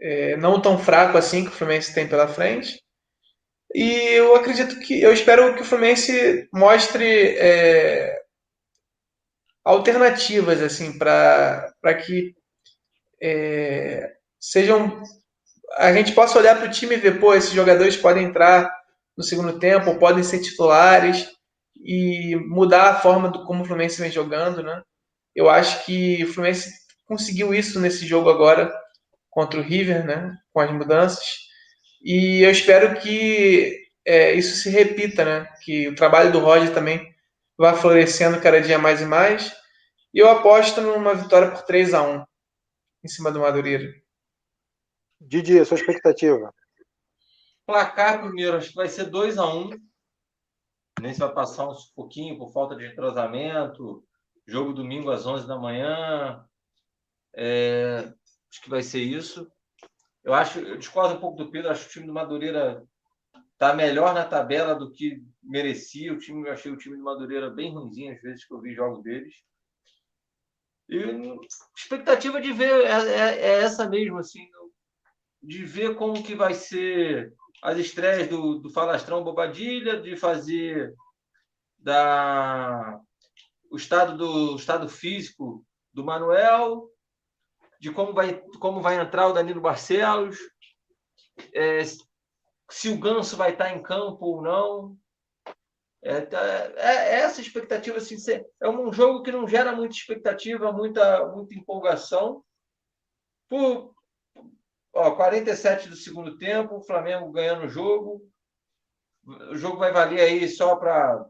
é, 0.00 0.36
não 0.36 0.60
tão 0.60 0.76
fraco 0.80 1.16
assim 1.16 1.44
que 1.44 1.50
o 1.50 1.52
Fluminense 1.52 1.94
tem 1.94 2.08
pela 2.08 2.26
frente. 2.26 2.83
E 3.74 3.90
eu 4.14 4.36
acredito 4.36 4.78
que, 4.80 5.02
eu 5.02 5.12
espero 5.12 5.54
que 5.56 5.62
o 5.62 5.64
Fluminense 5.64 6.48
mostre 6.52 7.36
é, 7.36 8.22
alternativas 9.64 10.62
assim 10.62 10.96
para 10.96 11.72
que 12.06 12.34
é, 13.20 14.12
sejam 14.38 15.02
a 15.76 15.92
gente 15.92 16.12
possa 16.12 16.38
olhar 16.38 16.56
para 16.56 16.68
o 16.68 16.70
time 16.70 16.94
e 16.94 16.98
ver, 16.98 17.18
pô, 17.18 17.34
esses 17.34 17.52
jogadores 17.52 17.96
podem 17.96 18.24
entrar 18.24 18.70
no 19.16 19.24
segundo 19.24 19.58
tempo, 19.58 19.98
podem 19.98 20.22
ser 20.22 20.40
titulares 20.40 21.28
e 21.76 22.36
mudar 22.48 22.90
a 22.90 23.00
forma 23.00 23.28
do 23.28 23.44
como 23.44 23.62
o 23.62 23.66
Fluminense 23.66 24.00
vem 24.00 24.10
jogando, 24.10 24.62
né? 24.62 24.82
Eu 25.34 25.50
acho 25.50 25.84
que 25.84 26.22
o 26.24 26.32
Fluminense 26.32 26.70
conseguiu 27.06 27.52
isso 27.52 27.80
nesse 27.80 28.06
jogo 28.06 28.30
agora 28.30 28.72
contra 29.30 29.58
o 29.58 29.62
River, 29.62 30.06
né? 30.06 30.36
Com 30.52 30.60
as 30.60 30.70
mudanças. 30.70 31.24
E 32.04 32.42
eu 32.44 32.50
espero 32.50 33.00
que 33.00 33.88
é, 34.04 34.34
isso 34.34 34.56
se 34.56 34.68
repita, 34.68 35.24
né? 35.24 35.50
Que 35.64 35.88
o 35.88 35.94
trabalho 35.94 36.30
do 36.30 36.38
Roger 36.38 36.74
também 36.74 37.14
vá 37.56 37.72
florescendo 37.72 38.40
cada 38.42 38.60
dia 38.60 38.78
mais 38.78 39.00
e 39.00 39.06
mais. 39.06 39.56
E 40.12 40.18
eu 40.18 40.28
aposto 40.28 40.82
numa 40.82 41.14
vitória 41.14 41.50
por 41.50 41.62
3 41.62 41.94
a 41.94 42.02
1 42.02 42.24
em 43.04 43.08
cima 43.08 43.32
do 43.32 43.40
Madureira. 43.40 43.90
Didi, 45.18 45.58
a 45.58 45.64
sua 45.64 45.78
expectativa? 45.78 46.52
Placar 47.66 48.20
primeiro, 48.20 48.58
acho 48.58 48.68
que 48.68 48.76
vai 48.76 48.88
ser 48.88 49.04
2 49.04 49.38
a 49.38 49.46
1 49.46 49.70
Nem 51.00 51.14
se 51.14 51.20
vai 51.20 51.32
passar 51.32 51.70
um 51.70 51.74
pouquinho 51.96 52.36
por 52.36 52.52
falta 52.52 52.76
de 52.76 52.86
entrosamento. 52.86 54.04
Jogo 54.46 54.74
domingo 54.74 55.10
às 55.10 55.24
11 55.24 55.48
da 55.48 55.58
manhã. 55.58 56.44
É, 57.34 58.12
acho 58.50 58.60
que 58.60 58.68
vai 58.68 58.82
ser 58.82 59.00
isso. 59.00 59.50
Eu 60.24 60.32
acho, 60.32 60.58
eu 60.58 60.78
discordo 60.78 61.14
um 61.14 61.20
pouco 61.20 61.36
do 61.36 61.50
Pedro, 61.50 61.70
acho 61.70 61.84
que 61.84 61.90
o 61.90 61.92
time 61.92 62.06
do 62.06 62.12
Madureira 62.12 62.82
está 63.52 63.74
melhor 63.74 64.14
na 64.14 64.24
tabela 64.24 64.74
do 64.74 64.90
que 64.90 65.22
merecia. 65.42 66.12
O 66.12 66.18
time, 66.18 66.48
eu 66.48 66.52
achei 66.52 66.72
o 66.72 66.76
time 66.78 66.96
do 66.96 67.02
Madureira 67.02 67.50
bem 67.50 67.72
ruimzinho 67.72 68.14
às 68.14 68.22
vezes 68.22 68.44
que 68.46 68.54
eu 68.54 68.60
vi 68.60 68.74
jogos 68.74 69.02
deles. 69.02 69.34
E 70.88 70.98
expectativa 71.76 72.40
de 72.40 72.52
ver 72.52 72.84
é, 72.84 72.90
é, 72.90 73.38
é, 73.38 73.62
essa 73.62 73.88
mesmo, 73.88 74.18
assim, 74.18 74.46
de 75.42 75.64
ver 75.64 75.94
como 75.94 76.22
que 76.22 76.34
vai 76.34 76.54
ser 76.54 77.32
as 77.62 77.78
estreias 77.78 78.28
do, 78.28 78.58
do 78.58 78.70
Falastrão 78.70 79.24
Bobadilha, 79.24 80.00
de 80.00 80.16
fazer 80.16 80.94
da 81.78 82.98
o 83.70 83.76
estado 83.76 84.16
do 84.16 84.54
o 84.54 84.56
estado 84.56 84.88
físico 84.88 85.64
do 85.92 86.04
Manuel, 86.04 86.88
de 87.84 87.92
como 87.92 88.14
vai, 88.14 88.40
como 88.58 88.80
vai 88.80 88.98
entrar 88.98 89.26
o 89.26 89.34
Danilo 89.34 89.60
Barcelos, 89.60 90.38
é, 91.52 91.82
se 92.70 92.88
o 92.88 92.98
Ganso 92.98 93.36
vai 93.36 93.52
estar 93.52 93.76
em 93.76 93.82
campo 93.82 94.24
ou 94.24 94.42
não. 94.42 94.96
É, 96.02 96.16
é, 96.16 96.74
é 96.78 97.14
essa 97.16 97.42
expectativa, 97.42 97.98
assim, 97.98 98.16
é 98.62 98.68
um 98.70 98.90
jogo 98.90 99.22
que 99.22 99.30
não 99.30 99.46
gera 99.46 99.76
muita 99.76 99.94
expectativa, 99.94 100.72
muita, 100.72 101.28
muita 101.28 101.54
empolgação. 101.54 102.42
Por 103.50 103.94
ó, 104.94 105.10
47 105.14 105.90
do 105.90 105.96
segundo 105.96 106.38
tempo, 106.38 106.76
o 106.76 106.82
Flamengo 106.82 107.30
ganhando 107.32 107.66
o 107.66 107.68
jogo. 107.68 108.26
O 109.50 109.56
jogo 109.56 109.76
vai 109.76 109.92
valer 109.92 110.20
aí 110.22 110.48
só 110.48 110.74
para 110.76 111.22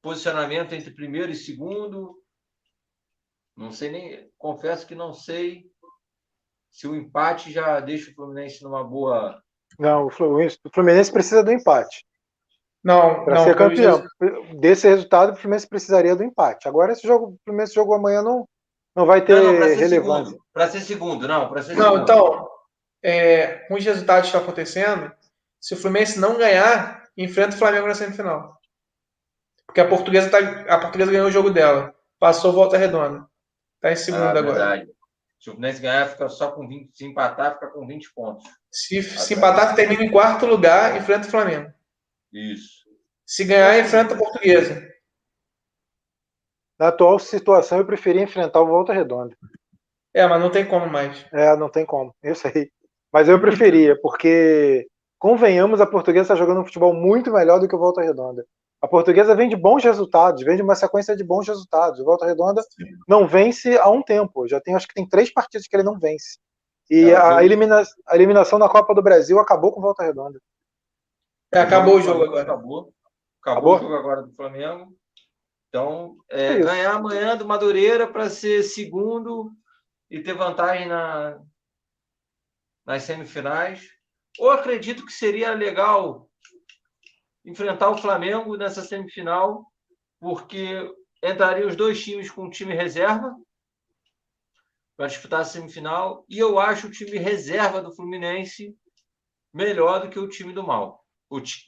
posicionamento 0.00 0.72
entre 0.72 0.90
primeiro 0.90 1.30
e 1.30 1.36
segundo. 1.36 2.20
Não 3.56 3.70
sei 3.70 3.90
nem, 3.92 4.32
confesso 4.36 4.84
que 4.84 4.96
não 4.96 5.12
sei 5.12 5.71
se 6.72 6.88
o 6.88 6.96
empate 6.96 7.52
já 7.52 7.78
deixa 7.78 8.10
o 8.10 8.14
Fluminense 8.14 8.64
numa 8.64 8.82
boa. 8.82 9.40
Não, 9.78 10.06
o 10.06 10.10
Fluminense 10.10 11.12
precisa 11.12 11.44
do 11.44 11.52
empate. 11.52 12.04
Não, 12.82 13.24
para 13.24 13.44
ser 13.44 13.56
campeão. 13.56 14.04
Desse 14.58 14.88
resultado, 14.88 15.32
o 15.32 15.36
Fluminense 15.36 15.68
precisaria 15.68 16.16
do 16.16 16.24
empate. 16.24 16.66
Agora, 16.66 16.92
esse 16.92 17.06
jogo, 17.06 17.34
o 17.34 17.38
Fluminense 17.44 17.74
jogo 17.74 17.94
amanhã 17.94 18.22
não, 18.22 18.48
não 18.96 19.06
vai 19.06 19.24
ter 19.24 19.36
não, 19.36 19.52
não, 19.52 19.60
relevância. 19.60 20.36
Para 20.52 20.68
ser 20.68 20.80
segundo, 20.80 21.28
não, 21.28 21.48
para 21.48 21.62
ser 21.62 21.76
não, 21.76 21.92
segundo. 21.92 22.02
então, 22.02 22.48
é, 23.02 23.46
com 23.68 23.74
os 23.74 23.84
resultados 23.84 24.22
que 24.22 24.36
estão 24.36 24.40
acontecendo, 24.40 25.12
se 25.60 25.74
o 25.74 25.76
Fluminense 25.76 26.18
não 26.18 26.36
ganhar, 26.36 27.04
enfrenta 27.16 27.54
o 27.54 27.58
Flamengo 27.58 27.86
na 27.86 27.94
semifinal. 27.94 28.58
Porque 29.66 29.80
a 29.80 29.88
portuguesa, 29.88 30.30
tá, 30.30 30.38
a 30.68 30.80
portuguesa 30.80 31.12
ganhou 31.12 31.28
o 31.28 31.32
jogo 31.32 31.50
dela. 31.50 31.94
Passou 32.18 32.52
volta 32.52 32.76
redonda. 32.76 33.26
Está 33.76 33.92
em 33.92 33.96
segundo 33.96 34.24
ah, 34.24 34.30
agora. 34.30 34.42
Verdade. 34.42 34.90
Se 35.42 35.50
o 35.50 35.54
Fluminense 35.54 35.82
ganhar, 35.82 36.06
fica 36.06 36.28
só 36.28 36.52
com 36.52 36.68
20. 36.68 36.96
Se 36.96 37.04
empatar, 37.04 37.54
fica 37.54 37.66
com 37.66 37.84
20 37.84 38.14
pontos. 38.14 38.48
Se, 38.70 39.02
se 39.02 39.34
empatar, 39.34 39.74
termina 39.74 40.04
em 40.04 40.10
quarto 40.10 40.46
lugar, 40.46 40.96
enfrenta 40.96 41.26
o 41.26 41.30
Flamengo. 41.32 41.68
Isso. 42.32 42.88
Se 43.26 43.44
ganhar, 43.44 43.76
enfrenta 43.80 44.14
a 44.14 44.16
portuguesa. 44.16 44.88
Na 46.78 46.88
atual 46.88 47.18
situação, 47.18 47.78
eu 47.78 47.84
preferia 47.84 48.22
enfrentar 48.22 48.60
o 48.60 48.68
Volta 48.68 48.92
Redonda. 48.92 49.36
É, 50.14 50.24
mas 50.28 50.40
não 50.40 50.48
tem 50.48 50.64
como 50.64 50.86
mais. 50.86 51.26
É, 51.32 51.56
não 51.56 51.68
tem 51.68 51.84
como, 51.84 52.14
eu 52.22 52.36
sei. 52.36 52.70
Mas 53.12 53.28
eu 53.28 53.40
preferia, 53.40 54.00
porque, 54.00 54.86
convenhamos, 55.18 55.80
a 55.80 55.86
portuguesa 55.88 56.22
está 56.22 56.36
jogando 56.36 56.60
um 56.60 56.64
futebol 56.64 56.94
muito 56.94 57.32
melhor 57.32 57.58
do 57.58 57.66
que 57.66 57.74
o 57.74 57.80
Volta 57.80 58.00
Redonda. 58.00 58.46
A 58.82 58.88
portuguesa 58.88 59.36
vem 59.36 59.48
de 59.48 59.54
bons 59.54 59.84
resultados, 59.84 60.42
vem 60.42 60.56
de 60.56 60.62
uma 60.62 60.74
sequência 60.74 61.14
de 61.14 61.22
bons 61.22 61.46
resultados. 61.46 62.00
O 62.00 62.04
Volta 62.04 62.26
Redonda 62.26 62.60
Sim. 62.62 62.84
não 63.06 63.28
vence 63.28 63.78
há 63.78 63.88
um 63.88 64.02
tempo. 64.02 64.48
Já 64.48 64.60
tem, 64.60 64.74
acho 64.74 64.88
que 64.88 64.94
tem 64.94 65.08
três 65.08 65.32
partidas 65.32 65.68
que 65.68 65.76
ele 65.76 65.84
não 65.84 66.00
vence. 66.00 66.40
E 66.90 67.10
é, 67.10 67.16
a, 67.16 67.44
elimina, 67.44 67.84
a 68.08 68.16
eliminação 68.16 68.58
na 68.58 68.68
Copa 68.68 68.92
do 68.92 69.00
Brasil 69.00 69.38
acabou 69.38 69.72
com 69.72 69.78
o 69.78 69.82
Volta 69.82 70.02
Redonda. 70.02 70.40
É, 71.54 71.60
acabou 71.60 71.96
o 71.96 72.00
jogo 72.00 72.24
agora. 72.24 72.42
Acabou. 72.42 72.92
Acabou, 73.40 73.74
acabou? 73.74 73.76
o 73.76 73.78
jogo 73.78 73.94
agora 73.94 74.22
do 74.22 74.34
Flamengo. 74.34 74.92
Então, 75.68 76.16
é, 76.28 76.54
é 76.54 76.58
ganhar 76.58 76.94
amanhã 76.94 77.36
do 77.36 77.46
Madureira 77.46 78.08
para 78.08 78.28
ser 78.28 78.64
segundo 78.64 79.52
e 80.10 80.20
ter 80.20 80.34
vantagem 80.34 80.88
na, 80.88 81.40
nas 82.84 83.04
semifinais. 83.04 83.86
Ou 84.40 84.50
acredito 84.50 85.06
que 85.06 85.12
seria 85.12 85.54
legal 85.54 86.28
enfrentar 87.44 87.90
o 87.90 87.98
Flamengo 87.98 88.56
nessa 88.56 88.82
semifinal, 88.82 89.66
porque 90.20 90.90
entrariam 91.22 91.68
os 91.68 91.76
dois 91.76 92.02
times 92.02 92.30
com 92.30 92.50
time 92.50 92.74
reserva 92.74 93.34
para 94.96 95.06
disputar 95.06 95.40
a 95.40 95.44
semifinal, 95.44 96.24
e 96.28 96.38
eu 96.38 96.58
acho 96.58 96.86
o 96.86 96.90
time 96.90 97.18
reserva 97.18 97.80
do 97.80 97.94
Fluminense 97.94 98.76
melhor 99.52 100.00
do 100.00 100.08
que 100.08 100.18
o 100.18 100.28
time 100.28 100.52
do 100.52 100.62
Mal, 100.62 101.04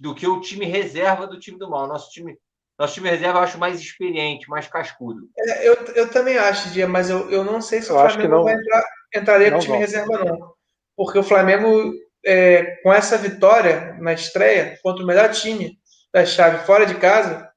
do 0.01 0.15
que 0.15 0.27
o 0.27 0.41
time 0.41 0.67
reserva 0.67 1.27
do 1.27 1.39
time 1.39 1.59
do 1.59 1.69
Mal. 1.69 1.89
Nosso 1.89 2.11
time 2.11 2.39
nosso 2.79 2.95
time 2.95 3.09
reserva 3.09 3.39
eu 3.39 3.43
acho 3.43 3.59
mais 3.59 3.81
experiente, 3.81 4.49
mais 4.49 4.67
cascudo. 4.67 5.29
É, 5.39 5.69
eu, 5.69 5.75
eu 5.95 6.11
também 6.11 6.37
acho, 6.37 6.71
Dia, 6.71 6.89
mas 6.89 7.09
eu, 7.09 7.31
eu 7.31 7.45
não 7.45 7.61
sei 7.61 7.81
se 7.81 7.91
eu 7.91 7.97
o 7.97 8.01
Flamengo 8.01 8.29
não, 8.29 8.43
vai 8.43 8.55
entrar, 8.55 8.85
entraria 9.15 9.51
com 9.53 9.59
o 9.59 9.61
time 9.61 9.79
reserva, 9.79 10.25
não. 10.25 10.55
Porque 10.97 11.19
o 11.19 11.23
Flamengo, 11.23 11.93
é, 12.25 12.77
com 12.83 12.93
essa 12.93 13.17
vitória 13.19 13.97
na 14.01 14.13
estreia, 14.13 14.79
contra 14.83 15.03
o 15.03 15.07
melhor 15.07 15.31
time 15.31 15.79
da 16.13 16.25
chave 16.25 16.65
fora 16.67 16.87
de 16.87 16.95
casa, 16.95 17.49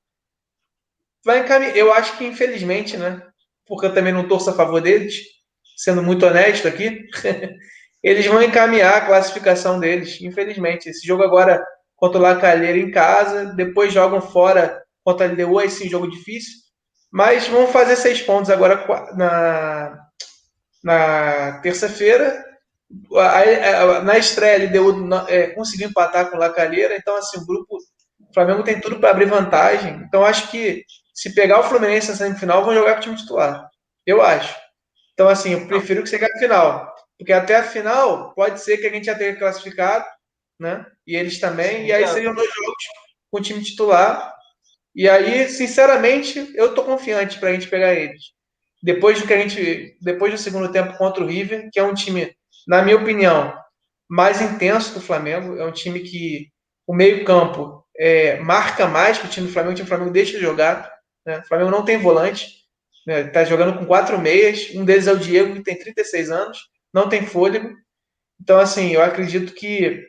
vai 1.24 1.39
encaminhar. 1.39 1.76
Eu 1.76 1.93
acho 1.93 2.18
que, 2.18 2.26
infelizmente, 2.26 2.97
né? 2.97 3.22
Porque 3.65 3.86
eu 3.86 3.93
também 3.93 4.13
não 4.13 4.28
torço 4.28 4.49
a 4.49 4.53
favor 4.53 4.82
deles, 4.82 5.15
sendo 5.76 6.01
muito 6.01 6.26
honesto 6.26 6.68
aqui, 6.68 7.05
eles 8.01 8.26
vão 8.26 8.41
encaminhar 8.41 8.95
a 8.95 9.05
classificação 9.05 9.80
deles, 9.80 10.22
infelizmente. 10.22 10.89
Esse 10.89 11.05
jogo 11.05 11.24
agora 11.24 11.63
contra 11.95 12.20
o 12.20 12.22
Lacalheira 12.22 12.78
em 12.78 12.91
casa, 12.91 13.45
depois 13.55 13.93
jogam 13.93 14.22
fora 14.22 14.82
contra 15.03 15.28
a 15.28 15.30
LDU, 15.30 15.61
esse 15.61 15.89
jogo 15.89 16.09
difícil. 16.09 16.53
Mas 17.11 17.47
vamos 17.47 17.72
fazer 17.72 17.95
seis 17.95 18.22
pontos 18.22 18.49
agora 18.49 18.86
na, 19.15 19.99
na 20.84 21.59
terça-feira. 21.61 22.45
Na 24.04 24.18
estreia, 24.18 24.56
a 24.56 24.70
LDU 24.70 25.14
é, 25.28 25.48
conseguiu 25.48 25.90
empatar 25.90 26.30
com 26.30 26.38
o 26.38 26.40
Lacalheira. 26.40 26.96
Então, 26.96 27.16
assim, 27.18 27.38
o 27.40 27.46
grupo 27.46 27.78
o 28.20 28.34
Flamengo 28.34 28.64
tem 28.64 28.80
tudo 28.80 29.00
para 29.00 29.12
abrir 29.12 29.26
vantagem. 29.26 30.02
Então, 30.06 30.24
acho 30.24 30.50
que 30.50 30.84
se 31.14 31.34
pegar 31.34 31.60
o 31.60 31.64
Fluminense 31.64 32.10
na 32.10 32.16
semifinal, 32.16 32.64
vão 32.64 32.74
jogar 32.74 32.94
com 32.94 33.00
o 33.00 33.04
time 33.04 33.16
titular. 33.16 33.70
Eu 34.06 34.22
acho. 34.22 34.56
Então, 35.14 35.28
assim, 35.28 35.54
eu 35.54 35.68
prefiro 35.68 36.04
que 36.04 36.10
chegue 36.10 36.26
a 36.26 36.40
final. 36.40 36.96
Porque 37.18 37.34
até 37.34 37.56
a 37.56 37.64
final, 37.64 38.34
pode 38.36 38.62
ser 38.62 38.78
que 38.78 38.86
a 38.86 38.92
gente 38.92 39.06
já 39.06 39.16
tenha 39.16 39.36
classificado, 39.36 40.06
né? 40.60 40.86
E 41.06 41.16
eles 41.16 41.40
também. 41.40 41.82
Sim, 41.82 41.86
e 41.86 41.92
aí 41.92 42.08
seriam 42.08 42.36
dois 42.36 42.50
jogos 42.54 42.84
com 43.32 43.40
o 43.40 43.42
time 43.42 43.64
titular. 43.64 44.34
E 44.96 45.10
aí, 45.10 45.50
sinceramente, 45.50 46.52
eu 46.56 46.76
tô 46.76 46.84
confiante 46.84 47.40
para 47.40 47.50
a 47.50 47.54
gente 47.54 47.68
pegar 47.68 47.96
eles. 47.96 48.22
Depois 48.82 49.20
do 49.20 49.28
que 49.28 49.34
a 49.34 49.40
gente, 49.40 49.98
depois 50.02 50.32
do 50.32 50.38
segundo 50.38 50.72
tempo 50.72 50.98
contra 50.98 51.24
o 51.24 51.28
River, 51.28 51.70
que 51.72 51.80
é 51.80 51.84
um 51.84 51.96
time, 51.96 52.36
na 52.68 52.82
minha 52.82 52.97
opinião, 52.97 53.57
mais 54.09 54.41
intenso 54.41 54.93
do 54.93 55.01
Flamengo, 55.01 55.57
é 55.57 55.65
um 55.65 55.72
time 55.72 56.01
que 56.01 56.51
o 56.86 56.93
meio-campo 56.93 57.86
é, 57.97 58.39
marca 58.39 58.88
mais 58.88 59.18
que 59.18 59.26
o 59.26 59.30
time 59.30 59.47
do 59.47 59.53
Flamengo, 59.53 59.72
o 59.72 59.76
time 59.76 59.86
do 59.86 59.89
Flamengo 59.89 60.11
deixa 60.11 60.34
de 60.34 60.43
jogar. 60.43 60.93
Né? 61.26 61.39
O 61.39 61.47
Flamengo 61.47 61.72
não 61.72 61.84
tem 61.84 61.97
volante, 61.97 62.65
né? 63.05 63.24
tá 63.26 63.43
jogando 63.43 63.78
com 63.78 63.86
quatro 63.86 64.20
meias, 64.20 64.70
um 64.76 64.86
deles 64.86 65.07
é 65.07 65.13
o 65.13 65.20
Diego, 65.20 65.55
que 65.55 65.63
tem 65.63 65.78
36 65.78 66.30
anos, 66.30 66.59
não 66.93 67.09
tem 67.09 67.26
fôlego. 67.26 67.74
Então, 68.39 68.59
assim, 68.59 68.91
eu 68.91 69.01
acredito 69.01 69.53
que 69.53 70.05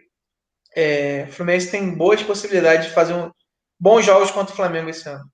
é, 0.76 1.26
o 1.28 1.32
Fluminense 1.32 1.70
tem 1.70 1.94
boas 1.94 2.22
possibilidades 2.22 2.88
de 2.88 2.94
fazer 2.94 3.14
um, 3.14 3.30
bons 3.80 4.04
jogos 4.04 4.30
contra 4.30 4.52
o 4.52 4.56
Flamengo 4.56 4.90
esse 4.90 5.08
ano. 5.08 5.24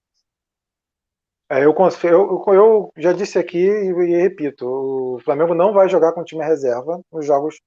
É, 1.51 1.65
eu, 1.65 1.75
eu, 2.05 2.45
eu, 2.55 2.93
já 2.97 3.13
disse 3.13 3.39
aqui 3.39 3.59
e, 3.59 3.89
e, 3.89 4.17
repito: 4.17 4.67
o 4.67 5.21
Flamengo 5.25 5.55
não 5.55 5.73
vai 5.73 5.89
jogar 5.89 6.13
com 6.13 6.25
time 6.25 6.45
reserva 6.45 7.01
nos 7.13 7.27
jogos 7.27 7.61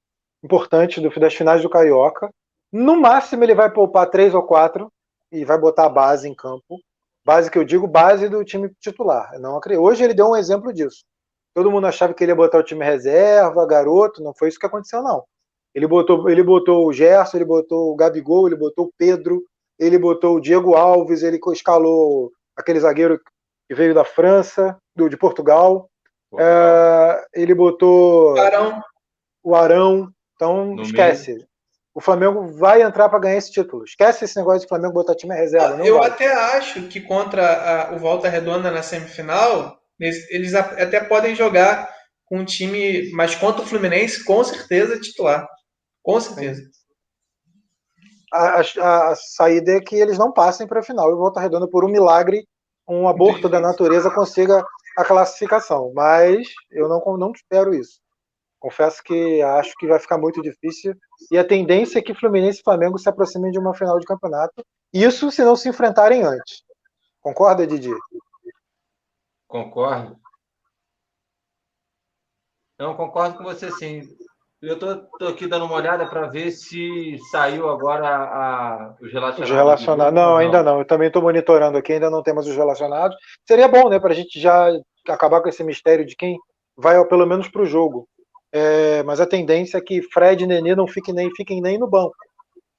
importantes 0.44 1.02
do, 1.02 1.10
das 1.20 1.36
finais 1.36 1.62
do 1.62 1.70
Carioca. 1.70 2.30
No 2.72 3.00
máximo, 3.00 3.44
ele 3.44 3.56
vai 3.56 3.72
poupar 3.72 4.10
três 4.10 4.34
ou 4.34 4.44
quatro 4.44 4.92
e 5.32 5.46
vai 5.46 5.58
botar 5.58 5.86
a 5.86 5.90
base 5.90 6.28
em 6.28 6.34
campo. 6.36 6.80
Base 7.26 7.52
que 7.52 7.58
eu 7.58 7.64
digo, 7.64 7.88
base 7.88 8.30
do 8.30 8.44
time 8.44 8.72
titular. 8.80 9.40
Não 9.40 9.58
acredito. 9.58 9.84
Hoje 9.84 10.04
ele 10.04 10.14
deu 10.14 10.30
um 10.30 10.36
exemplo 10.36 10.74
disso. 10.74 11.04
Todo 11.54 11.72
mundo 11.72 11.88
achava 11.88 12.14
que 12.14 12.24
ele 12.24 12.32
ia 12.32 12.36
botar 12.36 12.60
o 12.60 12.64
time 12.64 12.84
reserva, 12.84 13.66
garoto. 13.66 14.24
Não 14.24 14.34
foi 14.34 14.50
isso 14.50 14.60
que 14.60 14.66
aconteceu, 14.66 15.04
não. 15.04 15.24
Ele 15.74 15.88
botou, 15.88 16.30
ele 16.30 16.44
botou 16.44 16.88
o 16.88 16.94
Gerson, 16.94 17.38
ele 17.38 17.46
botou 17.46 17.92
o 17.92 17.96
Gabigol, 17.96 18.48
ele 18.48 18.56
botou 18.56 18.86
o 18.86 18.92
Pedro, 18.98 19.44
ele 19.78 19.98
botou 19.98 20.36
o 20.36 20.40
Diego 20.40 20.76
Alves, 20.76 21.22
ele 21.22 21.40
escalou 21.52 22.32
aquele 22.56 22.80
zagueiro 22.80 23.20
que 23.68 23.76
veio 23.76 23.94
da 23.94 24.04
França, 24.04 24.78
do, 24.96 25.10
de 25.10 25.18
Portugal. 25.18 25.90
É, 26.38 27.26
ele 27.34 27.54
botou 27.54 28.34
o 28.34 28.40
Arão. 28.40 28.82
O 29.44 29.56
Arão. 29.56 30.10
Então, 30.36 30.76
no 30.76 30.84
esquece. 30.84 31.34
Meio. 31.34 31.48
O 31.94 32.02
Flamengo 32.02 32.48
vai 32.60 32.84
entrar 32.84 33.10
para 33.10 33.20
ganhar 33.20 33.38
esse 33.38 33.52
título. 33.52 33.84
Esquece 33.84 34.26
esse 34.26 34.38
negócio 34.38 34.62
de 34.62 34.68
Flamengo 34.68 34.94
botar 34.94 35.16
time 35.16 35.34
reserva. 35.34 35.84
eu 35.84 35.98
vai. 35.98 36.10
até 36.10 36.32
acho 36.56 36.84
que 36.88 37.02
contra 37.02 37.88
a, 37.88 37.96
o 37.96 37.98
Volta 38.00 38.30
Redonda 38.30 38.70
na 38.70 38.84
semifinal, 38.84 39.80
eles, 40.00 40.30
eles 40.30 40.54
até 40.54 41.00
podem 41.00 41.34
jogar 41.34 41.90
com 42.26 42.40
um 42.40 42.46
time, 42.46 43.10
mas 43.14 43.34
contra 43.34 43.64
o 43.64 43.66
Fluminense, 43.66 44.24
com 44.24 44.44
certeza 44.44 45.00
titular. 45.00 45.48
Com 46.04 46.20
certeza 46.20 46.62
a, 48.32 48.60
a, 48.60 49.12
a, 49.12 49.16
saída 49.16 49.74
é 49.74 49.82
que 49.82 49.96
eles 49.96 50.18
não 50.18 50.32
passem 50.32 50.68
para 50.68 50.80
a 50.80 50.84
final 50.84 51.12
e 51.12 51.16
Volta 51.16 51.40
Redonda, 51.40 51.68
por 51.68 51.86
um 51.86 51.90
milagre, 51.90 52.48
um 52.88 53.08
aborto 53.08 53.50
da 53.50 53.60
natureza, 53.60 54.10
consiga 54.10 54.66
a 54.98 55.04
classificação. 55.04 55.92
Mas 55.94 56.48
eu 56.72 56.88
não, 56.88 57.02
não 57.18 57.32
espero 57.32 57.74
isso. 57.74 58.00
Confesso 58.60 59.04
que 59.04 59.42
acho 59.42 59.74
que 59.78 59.88
vai 59.88 60.00
ficar 60.00 60.18
muito 60.18 60.42
difícil. 60.42 60.96
E 61.32 61.38
a 61.38 61.48
tendência 61.48 62.00
é 62.00 62.02
que 62.02 62.16
Fluminense 62.16 62.60
e 62.60 62.64
Flamengo 62.64 62.98
se 62.98 63.08
aproximem 63.08 63.52
de 63.52 63.60
uma 63.60 63.74
final 63.74 64.00
de 64.00 64.06
campeonato. 64.06 64.66
Isso 64.94 65.30
se 65.32 65.44
não 65.44 65.56
se 65.56 65.70
enfrentarem 65.70 66.24
antes. 66.24 66.64
Concorda, 67.22 67.68
Didi? 67.68 67.94
Concordo. 69.48 70.20
Não, 72.80 72.96
concordo 72.96 73.38
com 73.38 73.44
você 73.44 73.72
sim. 73.72 74.02
Eu 74.60 74.74
estou 74.74 75.28
aqui 75.28 75.46
dando 75.46 75.66
uma 75.66 75.76
olhada 75.76 76.08
para 76.08 76.28
ver 76.28 76.50
se 76.50 77.16
saiu 77.30 77.70
agora 77.70 78.08
a, 78.08 78.96
os 79.00 79.14
relacionados. 79.14 79.50
Os 79.50 79.56
relacionados. 79.56 80.14
Não, 80.14 80.30
não, 80.30 80.38
ainda 80.38 80.64
não. 80.64 80.80
Eu 80.80 80.86
também 80.86 81.08
estou 81.08 81.22
monitorando 81.22 81.78
aqui, 81.78 81.94
ainda 81.94 82.10
não 82.10 82.24
temos 82.24 82.48
os 82.48 82.56
relacionados. 82.56 83.16
Seria 83.48 83.68
bom, 83.68 83.88
né, 83.88 84.00
para 84.00 84.14
a 84.14 84.16
gente 84.16 84.40
já 84.40 84.72
acabar 85.08 85.42
com 85.42 85.50
esse 85.50 85.64
mistério 85.64 86.06
de 86.06 86.16
quem 86.16 86.38
vai 86.76 87.04
pelo 87.06 87.28
menos 87.28 87.48
para 87.48 87.62
o 87.62 87.68
jogo. 87.68 88.08
É, 88.52 89.04
mas 89.04 89.20
a 89.20 89.28
tendência 89.28 89.78
é 89.78 89.82
que 89.82 90.02
Fred 90.02 90.44
e 90.44 90.48
Nenê 90.48 90.76
não 90.76 90.88
fiquem 90.88 91.14
nem, 91.14 91.30
fiquem 91.36 91.62
nem 91.62 91.78
no 91.78 91.88
banco. 91.88 92.16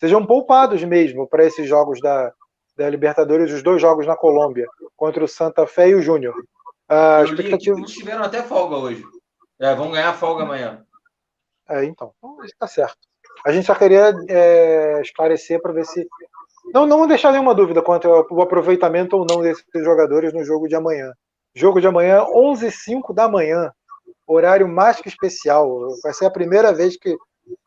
Sejam 0.01 0.27
poupados 0.27 0.83
mesmo 0.83 1.29
para 1.29 1.45
esses 1.45 1.69
jogos 1.69 2.01
da, 2.01 2.33
da 2.77 2.91
Libertadores, 2.91 3.53
os 3.53 3.63
dois 3.63 3.81
jogos 3.81 4.07
na 4.07 4.17
Colômbia, 4.17 4.67
contra 4.97 5.23
o 5.23 5.29
Santa 5.29 5.65
Fé 5.67 5.91
e 5.91 5.95
o 5.95 6.03
Júnior. 6.03 6.35
A 6.89 7.23
expectativa... 7.23 7.79
Eles 7.79 7.93
tiveram 7.93 8.25
até 8.25 8.43
folga 8.43 8.77
hoje. 8.77 9.05
É, 9.61 9.75
vão 9.75 9.91
ganhar 9.91 10.13
folga 10.15 10.43
amanhã. 10.43 10.85
É, 11.69 11.85
então, 11.85 12.13
então 12.17 12.45
está 12.45 12.67
certo. 12.67 12.97
A 13.45 13.53
gente 13.53 13.67
só 13.67 13.75
queria 13.75 14.13
é, 14.29 15.01
esclarecer 15.03 15.61
para 15.61 15.73
ver 15.73 15.85
se. 15.85 16.07
Não, 16.73 16.87
não 16.87 17.07
deixar 17.07 17.33
nenhuma 17.33 17.55
dúvida 17.55 17.83
quanto 17.83 18.09
ao 18.09 18.43
aproveitamento 18.43 19.17
ou 19.17 19.27
não 19.29 19.41
desses 19.41 19.65
jogadores 19.75 20.33
no 20.33 20.45
jogo 20.45 20.69
de 20.69 20.75
amanhã. 20.75 21.13
Jogo 21.55 21.81
de 21.81 21.87
amanhã, 21.87 22.25
11h05 22.25 23.15
da 23.15 23.29
manhã, 23.29 23.73
horário 24.27 24.69
mais 24.69 25.01
que 25.01 25.09
especial. 25.09 25.89
Vai 26.03 26.13
ser 26.13 26.27
a 26.27 26.31
primeira 26.31 26.73
vez 26.73 26.97
que, 26.97 27.17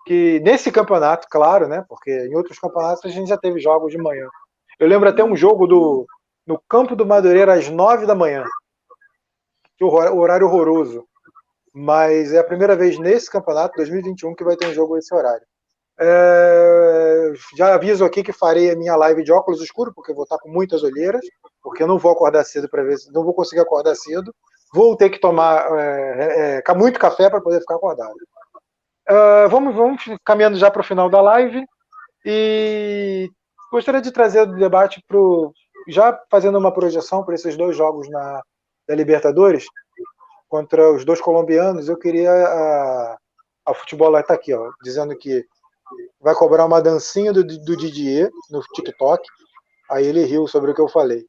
que 0.06 0.40
nesse 0.42 0.72
campeonato, 0.72 1.28
claro, 1.30 1.68
né? 1.68 1.84
Porque 1.88 2.12
em 2.12 2.36
outros 2.36 2.60
campeonatos 2.60 3.06
a 3.06 3.10
gente 3.10 3.30
já 3.30 3.38
teve 3.38 3.60
jogos 3.60 3.92
de 3.92 3.98
manhã. 3.98 4.28
Eu 4.80 4.88
lembro 4.88 5.10
até 5.10 5.24
um 5.24 5.36
jogo 5.36 5.66
do, 5.66 6.06
no 6.46 6.62
campo 6.70 6.96
do 6.96 7.06
Madureira 7.06 7.54
às 7.54 7.70
9 7.70 8.06
da 8.06 8.16
manhã. 8.16 8.44
O 9.80 10.20
horário 10.20 10.46
horroroso 10.46 11.08
mas 11.74 12.34
é 12.34 12.40
a 12.40 12.44
primeira 12.44 12.76
vez 12.76 12.98
nesse 13.00 13.30
campeonato 13.30 13.76
2021 13.78 14.36
que 14.36 14.44
vai 14.44 14.56
ter 14.56 14.68
um 14.68 14.74
jogo 14.74 14.98
esse 14.98 15.14
horário. 15.14 15.46
É, 16.00 17.34
já 17.56 17.76
aviso 17.76 18.04
aqui 18.04 18.24
que 18.24 18.34
farei 18.34 18.72
a 18.72 18.76
minha 18.76 18.96
live 18.96 19.24
de 19.24 19.32
óculos 19.32 19.62
escuros, 19.62 19.94
porque 19.94 20.14
vou 20.14 20.24
estar 20.24 20.38
com 20.40 20.50
muitas 20.50 20.84
olheiras, 20.84 21.22
porque 21.62 21.84
eu 21.84 21.88
não 21.88 22.00
vou 22.00 22.12
acordar 22.12 22.44
cedo 22.44 22.68
para 22.68 22.84
ver, 22.84 22.98
não 23.14 23.24
vou 23.24 23.34
conseguir 23.34 23.62
acordar 23.62 23.96
cedo. 23.96 24.34
Vou 24.74 24.96
ter 24.96 25.10
que 25.10 25.20
tomar 25.20 25.68
é, 25.78 26.64
é, 26.66 26.74
muito 26.74 27.00
café 27.00 27.30
para 27.30 27.42
poder 27.42 27.60
ficar 27.60 27.76
acordado. 27.76 28.16
É, 29.08 29.48
vamos, 29.48 29.76
vamos 29.76 30.04
caminhando 30.26 30.58
já 30.58 30.72
para 30.72 30.82
o 30.82 30.86
final 30.86 31.10
da 31.10 31.22
live 31.22 31.66
e 32.26 33.30
gostaria 33.72 34.02
de 34.02 34.12
trazer 34.12 34.42
o 34.42 34.56
debate 34.56 35.04
para 35.08 35.18
já 35.88 36.20
fazendo 36.30 36.58
uma 36.58 36.74
projeção 36.74 37.24
para 37.24 37.36
esses 37.36 37.58
dois 37.58 37.76
jogos 37.76 38.10
na 38.10 38.42
da 38.88 38.96
Libertadores 38.96 39.66
contra 40.52 40.92
os 40.92 41.06
dois 41.06 41.22
colombianos, 41.22 41.88
eu 41.88 41.98
queria 41.98 42.30
a, 42.30 43.18
a 43.68 43.74
futebol 43.74 44.20
está 44.20 44.34
aqui, 44.34 44.54
ó, 44.54 44.70
dizendo 44.84 45.18
que 45.18 45.46
vai 46.20 46.36
cobrar 46.36 46.66
uma 46.66 46.82
dancinha 46.82 47.32
do, 47.32 47.42
do 47.42 47.78
Didier 47.78 48.30
no 48.50 48.62
TikTok. 48.76 49.26
Aí 49.90 50.06
ele 50.06 50.26
riu 50.26 50.46
sobre 50.48 50.72
o 50.72 50.76
que 50.76 50.82
eu 50.82 50.90
falei. 50.90 51.26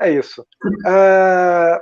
É 0.00 0.10
isso. 0.10 0.40
Uh, 0.86 1.78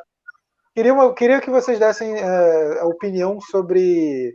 queria, 0.74 0.92
uma, 0.92 1.14
queria 1.14 1.40
que 1.40 1.50
vocês 1.50 1.78
dessem 1.78 2.14
uh, 2.14 2.80
a 2.80 2.86
opinião 2.86 3.40
sobre, 3.40 4.34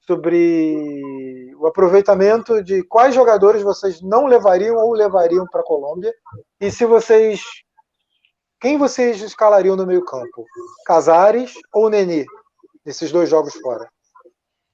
sobre 0.00 1.54
o 1.58 1.66
aproveitamento 1.66 2.64
de 2.64 2.82
quais 2.84 3.14
jogadores 3.14 3.62
vocês 3.62 4.00
não 4.00 4.24
levariam 4.24 4.76
ou 4.76 4.94
levariam 4.94 5.46
para 5.46 5.60
a 5.60 5.64
Colômbia 5.64 6.14
e 6.58 6.70
se 6.70 6.86
vocês 6.86 7.42
quem 8.60 8.78
vocês 8.78 9.20
escalariam 9.22 9.76
no 9.76 9.86
meio-campo? 9.86 10.44
Casares 10.84 11.54
ou 11.72 11.90
Nenê? 11.90 12.24
Nesses 12.84 13.12
dois 13.12 13.28
jogos 13.28 13.54
fora. 13.54 13.88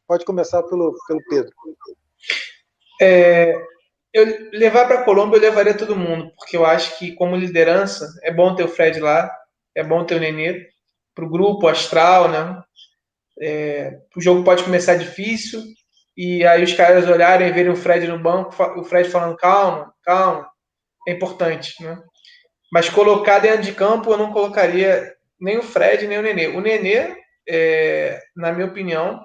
Pode 0.06 0.24
começar 0.24 0.62
pelo, 0.64 0.94
pelo 1.06 1.22
Pedro. 1.28 1.52
É, 3.00 3.60
eu 4.12 4.50
levar 4.52 4.86
para 4.86 5.04
Colômbia, 5.04 5.38
eu 5.38 5.42
levaria 5.42 5.76
todo 5.76 5.96
mundo, 5.96 6.30
porque 6.36 6.56
eu 6.56 6.66
acho 6.66 6.98
que, 6.98 7.12
como 7.12 7.34
liderança, 7.34 8.06
é 8.22 8.32
bom 8.32 8.54
ter 8.54 8.64
o 8.64 8.68
Fred 8.68 9.00
lá, 9.00 9.30
é 9.74 9.82
bom 9.82 10.04
ter 10.04 10.16
o 10.16 10.20
Nenê 10.20 10.68
para 11.14 11.24
o 11.24 11.30
grupo 11.30 11.66
astral, 11.66 12.28
né? 12.28 12.62
É, 13.40 13.98
o 14.14 14.20
jogo 14.20 14.44
pode 14.44 14.62
começar 14.62 14.94
difícil 14.96 15.62
e 16.16 16.44
aí 16.46 16.62
os 16.62 16.74
caras 16.74 17.08
olharem 17.08 17.48
e 17.48 17.52
verem 17.52 17.72
o 17.72 17.76
Fred 17.76 18.06
no 18.06 18.18
banco, 18.18 18.54
o 18.78 18.84
Fred 18.84 19.08
falando 19.08 19.36
calma, 19.36 19.92
calma, 20.02 20.48
é 21.08 21.12
importante, 21.12 21.82
né? 21.82 21.98
Mas 22.72 22.88
colocar 22.88 23.38
dentro 23.38 23.60
de 23.60 23.72
campo, 23.74 24.10
eu 24.10 24.16
não 24.16 24.32
colocaria 24.32 25.14
nem 25.38 25.58
o 25.58 25.62
Fred, 25.62 26.06
nem 26.06 26.18
o 26.18 26.22
Nenê. 26.22 26.46
O 26.48 26.60
Nenê, 26.62 27.14
é, 27.46 28.18
na 28.34 28.50
minha 28.50 28.66
opinião, 28.66 29.22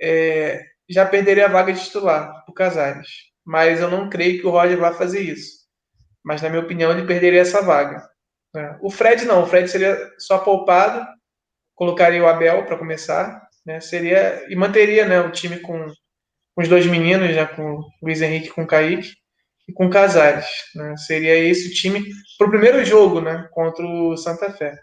é, 0.00 0.64
já 0.88 1.04
perderia 1.04 1.44
a 1.44 1.50
vaga 1.50 1.70
de 1.70 1.84
titular 1.84 2.32
o 2.48 2.52
Casares. 2.52 3.08
Mas 3.44 3.82
eu 3.82 3.90
não 3.90 4.08
creio 4.08 4.40
que 4.40 4.46
o 4.46 4.50
Roger 4.50 4.78
vá 4.78 4.94
fazer 4.94 5.20
isso. 5.20 5.66
Mas, 6.24 6.40
na 6.40 6.48
minha 6.48 6.62
opinião, 6.62 6.90
ele 6.90 7.06
perderia 7.06 7.42
essa 7.42 7.60
vaga. 7.60 8.08
Né? 8.54 8.78
O 8.80 8.90
Fred 8.90 9.26
não, 9.26 9.42
o 9.42 9.46
Fred 9.46 9.68
seria 9.68 10.10
só 10.18 10.38
poupado, 10.38 11.06
colocaria 11.74 12.22
o 12.22 12.28
Abel 12.28 12.64
para 12.64 12.78
começar, 12.78 13.48
né? 13.66 13.80
seria 13.80 14.46
e 14.48 14.56
manteria 14.56 15.04
né, 15.04 15.20
o 15.20 15.30
time 15.30 15.60
com, 15.60 15.92
os 16.56 16.68
dois 16.68 16.86
meninos, 16.86 17.34
já 17.34 17.46
com 17.46 17.80
o 17.80 17.84
Luiz 18.02 18.22
Henrique 18.22 18.46
e 18.48 18.50
com 18.50 18.62
o 18.62 18.66
Kaique 18.66 19.12
e 19.68 19.72
com 19.72 19.90
Casares. 19.90 20.46
Né? 20.74 20.96
Seria 20.96 21.36
esse 21.36 21.68
o 21.68 21.72
time 21.72 22.04
para 22.38 22.46
o 22.46 22.50
primeiro 22.50 22.84
jogo 22.84 23.20
né, 23.20 23.48
contra 23.52 23.84
o 23.84 24.16
Santa 24.16 24.52
Fé. 24.52 24.78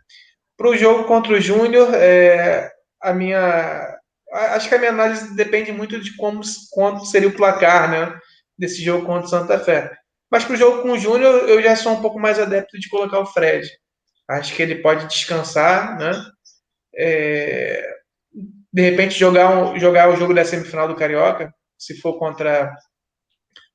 Para 0.58 0.70
o 0.70 0.78
jogo 0.78 1.06
contra 1.06 1.34
o 1.34 1.40
Júnior, 1.40 1.94
é, 1.94 2.72
a 3.02 3.14
minha. 3.14 3.98
Acho 4.32 4.70
que 4.70 4.76
a 4.76 4.78
minha 4.78 4.92
análise 4.92 5.36
depende 5.36 5.72
muito 5.72 6.00
de 6.00 6.16
como 6.16 6.42
quanto 6.72 7.06
seria 7.06 7.30
o 7.30 7.36
placar 7.36 7.90
né, 7.90 8.20
desse 8.58 8.84
jogo 8.84 9.06
contra 9.06 9.26
o 9.26 9.30
Santa 9.30 9.58
Fé. 9.60 9.92
Mas 10.32 10.44
para 10.44 10.54
o 10.54 10.58
jogo 10.58 10.84
com 10.84 10.92
o 10.92 11.00
Júnior, 11.00 11.50
eu 11.50 11.62
já 11.62 11.76
sou 11.76 11.94
um 11.94 12.02
pouco 12.02 12.20
mais 12.20 12.38
adepto 12.38 12.78
de 12.80 12.90
colocar 12.90 13.20
o 13.20 13.26
Fred. 13.26 13.68
Acho 14.30 14.54
que 14.54 14.62
ele 14.62 14.76
pode 14.76 15.08
descansar, 15.08 15.98
né? 15.98 16.12
É, 16.96 17.84
de 18.72 18.82
repente 18.82 19.18
jogar, 19.18 19.50
um, 19.50 19.80
jogar 19.80 20.10
o 20.10 20.16
jogo 20.16 20.34
da 20.34 20.46
semifinal 20.46 20.88
do 20.88 20.96
Carioca, 20.96 21.52
se 21.78 22.00
for 22.00 22.20
contra 22.20 22.72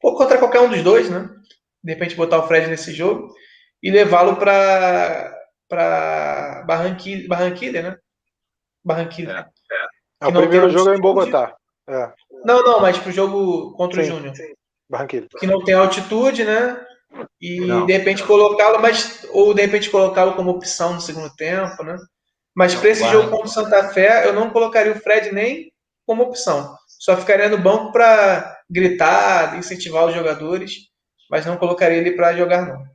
ou 0.05 0.15
contra 0.15 0.37
qualquer 0.37 0.61
um 0.61 0.69
dos 0.69 0.83
dois, 0.83 1.09
né? 1.09 1.31
De 1.83 1.95
repente 1.95 2.15
botar 2.15 2.39
o 2.39 2.47
Fred 2.47 2.67
nesse 2.67 2.93
jogo 2.93 3.35
e 3.83 3.91
levá-lo 3.91 4.37
para 4.37 5.35
para 5.67 6.63
Barranquilla, 6.67 7.27
Barranquilla, 7.27 7.83
né? 7.83 7.99
Barranquilla. 8.85 9.51
É, 9.73 10.27
é. 10.27 10.27
é 10.27 10.29
o 10.29 10.33
primeiro 10.33 10.69
jogo 10.69 10.91
é 10.91 10.97
em 10.97 11.01
Bogotá. 11.01 11.57
É. 11.89 12.13
Não, 12.45 12.63
não, 12.63 12.81
mas 12.81 12.99
pro 12.99 13.11
jogo 13.11 13.73
contra 13.73 14.05
sim, 14.05 14.11
o 14.11 14.17
Júnior. 14.17 14.35
Barranquilla. 14.91 15.27
Que 15.39 15.47
não 15.47 15.65
tem 15.65 15.75
altitude, 15.75 16.45
né? 16.45 16.85
E 17.41 17.61
não. 17.61 17.87
de 17.87 17.93
repente 17.95 18.23
colocá-lo, 18.25 18.83
mas 18.83 19.27
ou 19.31 19.55
de 19.55 19.63
repente 19.63 19.89
colocá-lo 19.89 20.35
como 20.35 20.51
opção 20.51 20.93
no 20.93 21.01
segundo 21.01 21.35
tempo, 21.35 21.83
né? 21.83 21.97
Mas 22.55 22.75
para 22.75 22.91
esse 22.91 23.09
jogo 23.09 23.31
contra 23.31 23.47
o 23.47 23.51
Santa 23.51 23.89
Fé, 23.89 24.29
eu 24.29 24.35
não 24.35 24.51
colocaria 24.51 24.93
o 24.93 25.01
Fred 25.01 25.33
nem 25.33 25.73
como 26.07 26.25
opção. 26.25 26.77
Só 26.87 27.17
ficaria 27.17 27.49
no 27.49 27.59
banco 27.59 27.91
para 27.91 28.54
gritar, 28.71 29.57
incentivar 29.59 30.07
os 30.07 30.15
jogadores, 30.15 30.91
mas 31.31 31.47
não 31.47 31.57
colocaria 31.57 31.99
ele 31.99 32.13
para 32.13 32.37
jogar, 32.37 32.67
não. 32.67 32.95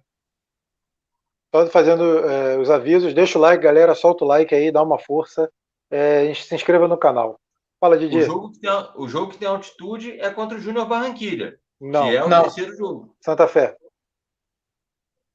Só 1.53 1.65
fazendo 1.67 2.29
é, 2.29 2.57
os 2.57 2.69
avisos, 2.69 3.13
deixa 3.13 3.37
o 3.37 3.41
like, 3.41 3.63
galera, 3.63 3.95
solta 3.95 4.23
o 4.23 4.27
like 4.27 4.53
aí, 4.53 4.71
dá 4.71 4.83
uma 4.83 4.99
força, 4.99 5.51
é, 5.89 6.31
se 6.33 6.53
inscreva 6.53 6.87
no 6.87 6.97
canal. 6.97 7.39
Fala, 7.79 7.97
Didi. 7.97 8.17
O 8.17 8.21
jogo 8.21 8.51
que 8.51 8.59
tem, 8.59 8.69
o 8.95 9.07
jogo 9.07 9.31
que 9.31 9.37
tem 9.37 9.47
altitude 9.47 10.19
é 10.19 10.29
contra 10.29 10.57
o 10.57 10.61
Júnior 10.61 10.87
Barranquilha, 10.87 11.59
não, 11.79 12.03
que 12.03 12.15
é 12.15 12.23
o 12.23 12.29
não. 12.29 12.43
terceiro 12.43 12.75
jogo. 12.75 13.15
Santa 13.19 13.47
Fé. 13.47 13.75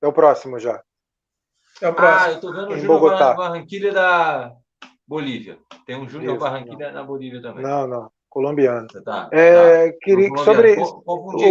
É 0.02 0.06
o 0.06 0.12
próximo 0.12 0.58
já. 0.58 0.82
É 1.80 1.88
o 1.88 1.94
próximo. 1.94 2.30
Ah, 2.30 2.32
eu 2.32 2.40
tô 2.40 2.52
vendo 2.52 2.68
o 2.68 2.78
Júnior 2.78 3.18
Barranquilha 3.36 3.92
da 3.92 4.54
Bolívia. 5.06 5.58
Tem 5.84 5.96
um 5.96 6.08
Júnior 6.08 6.38
Barranquilha 6.38 6.88
não. 6.88 6.94
na 6.94 7.02
Bolívia 7.02 7.42
também. 7.42 7.64
Não, 7.64 7.88
não 7.88 8.13
colombiano. 8.34 8.88
Tá, 9.04 9.28
é, 9.32 9.92
tá. 9.92 9.98
Queria, 10.02 10.28
sobre 10.38 10.76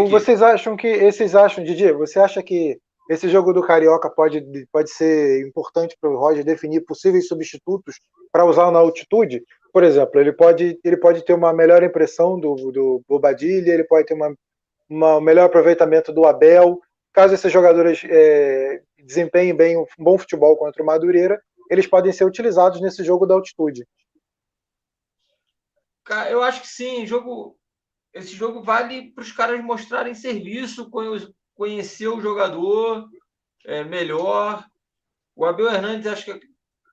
vocês 0.09 0.41
acham 0.41 0.75
que 0.75 0.87
esses 0.87 1.33
acham, 1.33 1.63
Didi, 1.63 1.93
você 1.93 2.19
acha 2.19 2.43
que 2.43 2.77
esse 3.09 3.29
jogo 3.29 3.53
do 3.53 3.63
Carioca 3.63 4.09
pode, 4.09 4.45
pode 4.71 4.91
ser 4.91 5.47
importante 5.47 5.95
para 5.99 6.09
o 6.09 6.17
Roger 6.17 6.43
definir 6.43 6.81
possíveis 6.81 7.27
substitutos 7.27 7.95
para 8.31 8.45
usar 8.45 8.69
na 8.69 8.79
altitude? 8.79 9.41
Por 9.71 9.83
exemplo, 9.83 10.19
ele 10.19 10.33
pode, 10.33 10.77
ele 10.83 10.97
pode 10.97 11.23
ter 11.23 11.33
uma 11.33 11.53
melhor 11.53 11.81
impressão 11.83 12.37
do, 12.37 12.55
do 12.71 13.01
Bobadilha, 13.07 13.71
ele 13.71 13.85
pode 13.85 14.05
ter 14.05 14.13
uma, 14.13 14.35
uma, 14.89 15.17
um 15.17 15.21
melhor 15.21 15.45
aproveitamento 15.45 16.11
do 16.11 16.25
Abel. 16.25 16.79
Caso 17.13 17.33
esses 17.33 17.51
jogadores 17.51 18.03
é, 18.05 18.81
desempenhem 19.03 19.55
bem 19.55 19.77
um 19.77 19.85
bom 19.97 20.17
futebol 20.17 20.57
contra 20.57 20.83
o 20.83 20.85
Madureira, 20.85 21.39
eles 21.71 21.87
podem 21.87 22.11
ser 22.11 22.25
utilizados 22.25 22.81
nesse 22.81 23.03
jogo 23.03 23.25
da 23.25 23.35
altitude. 23.35 23.85
Eu 26.29 26.43
acho 26.43 26.61
que 26.61 26.67
sim. 26.67 27.05
Jogo, 27.05 27.57
esse 28.13 28.35
jogo 28.35 28.61
vale 28.61 29.11
para 29.11 29.21
os 29.21 29.31
caras 29.31 29.63
mostrarem 29.63 30.13
serviço, 30.13 30.89
conhecer 31.55 32.07
o 32.07 32.21
jogador 32.21 33.09
é, 33.65 33.83
melhor. 33.83 34.65
O 35.35 35.45
Abel 35.45 35.67
Hernandes, 35.71 36.07
acho 36.07 36.25
que 36.25 36.39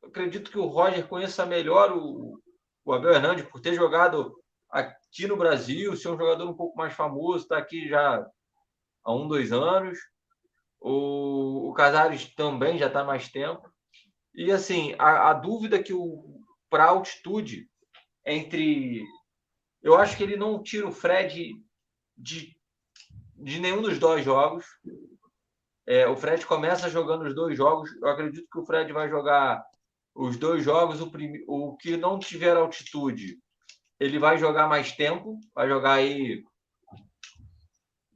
acredito 0.02 0.50
que 0.50 0.58
o 0.58 0.66
Roger 0.66 1.06
conheça 1.06 1.44
melhor 1.44 1.92
o, 1.92 2.40
o 2.84 2.92
Abel 2.92 3.12
Hernandes 3.12 3.44
por 3.46 3.60
ter 3.60 3.74
jogado 3.74 4.34
aqui 4.70 5.26
no 5.26 5.36
Brasil, 5.36 5.96
ser 5.96 6.08
um 6.08 6.18
jogador 6.18 6.48
um 6.48 6.56
pouco 6.56 6.76
mais 6.76 6.94
famoso, 6.94 7.44
está 7.44 7.58
aqui 7.58 7.88
já 7.88 8.24
há 9.04 9.12
um, 9.12 9.28
dois 9.28 9.52
anos. 9.52 9.98
O, 10.80 11.68
o 11.68 11.74
Casares 11.74 12.32
também 12.34 12.78
já 12.78 12.86
está 12.86 13.04
mais 13.04 13.28
tempo. 13.28 13.68
E 14.34 14.50
assim, 14.50 14.94
a, 14.98 15.30
a 15.30 15.32
dúvida 15.34 15.82
que 15.82 15.92
o 15.92 16.40
para 16.70 16.84
altitude 16.84 17.68
entre. 18.26 19.04
Eu 19.82 19.96
acho 19.96 20.16
que 20.16 20.22
ele 20.22 20.36
não 20.36 20.62
tira 20.62 20.86
o 20.86 20.92
Fred 20.92 21.54
de, 22.16 22.54
de 23.36 23.60
nenhum 23.60 23.82
dos 23.82 23.98
dois 23.98 24.24
jogos. 24.24 24.64
É, 25.86 26.06
o 26.06 26.16
Fred 26.16 26.44
começa 26.46 26.88
jogando 26.90 27.24
os 27.24 27.34
dois 27.34 27.56
jogos. 27.56 27.90
Eu 27.96 28.08
acredito 28.08 28.46
que 28.52 28.58
o 28.58 28.64
Fred 28.64 28.92
vai 28.92 29.08
jogar 29.08 29.64
os 30.14 30.36
dois 30.36 30.62
jogos. 30.62 31.00
O, 31.00 31.10
prim... 31.10 31.42
o 31.48 31.76
que 31.76 31.96
não 31.96 32.18
tiver 32.18 32.56
altitude, 32.56 33.38
ele 33.98 34.18
vai 34.18 34.38
jogar 34.38 34.68
mais 34.68 34.92
tempo. 34.92 35.38
Vai 35.54 35.68
jogar 35.68 35.94
aí 35.94 36.44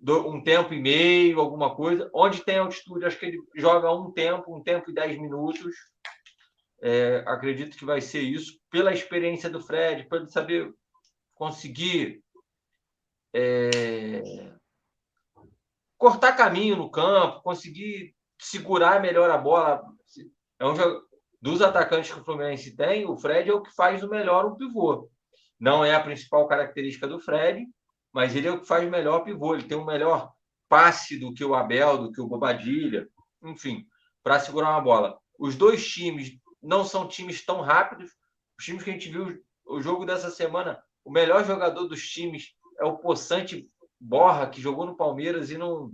um 0.06 0.42
tempo 0.42 0.74
e 0.74 0.80
meio, 0.80 1.40
alguma 1.40 1.74
coisa. 1.74 2.10
Onde 2.14 2.44
tem 2.44 2.58
altitude, 2.58 3.06
acho 3.06 3.18
que 3.18 3.26
ele 3.26 3.42
joga 3.56 3.92
um 3.92 4.12
tempo, 4.12 4.54
um 4.54 4.62
tempo 4.62 4.90
e 4.90 4.94
dez 4.94 5.18
minutos. 5.18 5.74
É, 6.86 7.24
acredito 7.26 7.78
que 7.78 7.84
vai 7.86 8.02
ser 8.02 8.20
isso, 8.20 8.60
pela 8.70 8.92
experiência 8.92 9.48
do 9.48 9.58
Fred, 9.58 10.06
para 10.06 10.26
saber 10.26 10.70
conseguir 11.34 12.22
é, 13.34 14.52
cortar 15.96 16.36
caminho 16.36 16.76
no 16.76 16.90
campo, 16.90 17.40
conseguir 17.40 18.14
segurar 18.38 19.00
melhor 19.00 19.30
a 19.30 19.38
bola. 19.38 19.82
É 20.58 20.66
um 20.66 20.74
dos 21.40 21.62
atacantes 21.62 22.12
que 22.12 22.20
o 22.20 22.24
Fluminense 22.24 22.76
tem, 22.76 23.06
o 23.06 23.16
Fred 23.16 23.48
é 23.48 23.54
o 23.54 23.62
que 23.62 23.74
faz 23.74 24.02
o 24.02 24.10
melhor 24.10 24.44
um 24.44 24.54
pivô. 24.54 25.08
Não 25.58 25.82
é 25.82 25.94
a 25.94 26.02
principal 26.02 26.46
característica 26.46 27.08
do 27.08 27.18
Fred, 27.18 27.66
mas 28.12 28.36
ele 28.36 28.48
é 28.48 28.52
o 28.52 28.60
que 28.60 28.66
faz 28.66 28.86
o 28.86 28.90
melhor 28.90 29.20
pivô. 29.20 29.54
Ele 29.54 29.66
tem 29.66 29.78
o 29.78 29.86
melhor 29.86 30.30
passe 30.68 31.18
do 31.18 31.32
que 31.32 31.42
o 31.42 31.54
Abel, 31.54 31.96
do 31.96 32.12
que 32.12 32.20
o 32.20 32.26
Bobadilha, 32.26 33.08
enfim, 33.42 33.86
para 34.22 34.38
segurar 34.38 34.68
uma 34.72 34.82
bola. 34.82 35.18
Os 35.38 35.56
dois 35.56 35.86
times 35.86 36.43
não 36.64 36.84
são 36.84 37.06
times 37.06 37.44
tão 37.44 37.60
rápidos. 37.60 38.10
Os 38.58 38.64
times 38.64 38.82
que 38.82 38.90
a 38.90 38.92
gente 38.92 39.08
viu 39.08 39.42
o 39.66 39.80
jogo 39.80 40.04
dessa 40.04 40.30
semana, 40.30 40.82
o 41.04 41.10
melhor 41.10 41.44
jogador 41.44 41.86
dos 41.86 42.08
times 42.08 42.54
é 42.80 42.84
o 42.84 42.98
Poçante 42.98 43.70
Borra, 44.00 44.48
que 44.48 44.60
jogou 44.60 44.86
no 44.86 44.96
Palmeiras 44.96 45.50
e 45.50 45.58
não 45.58 45.92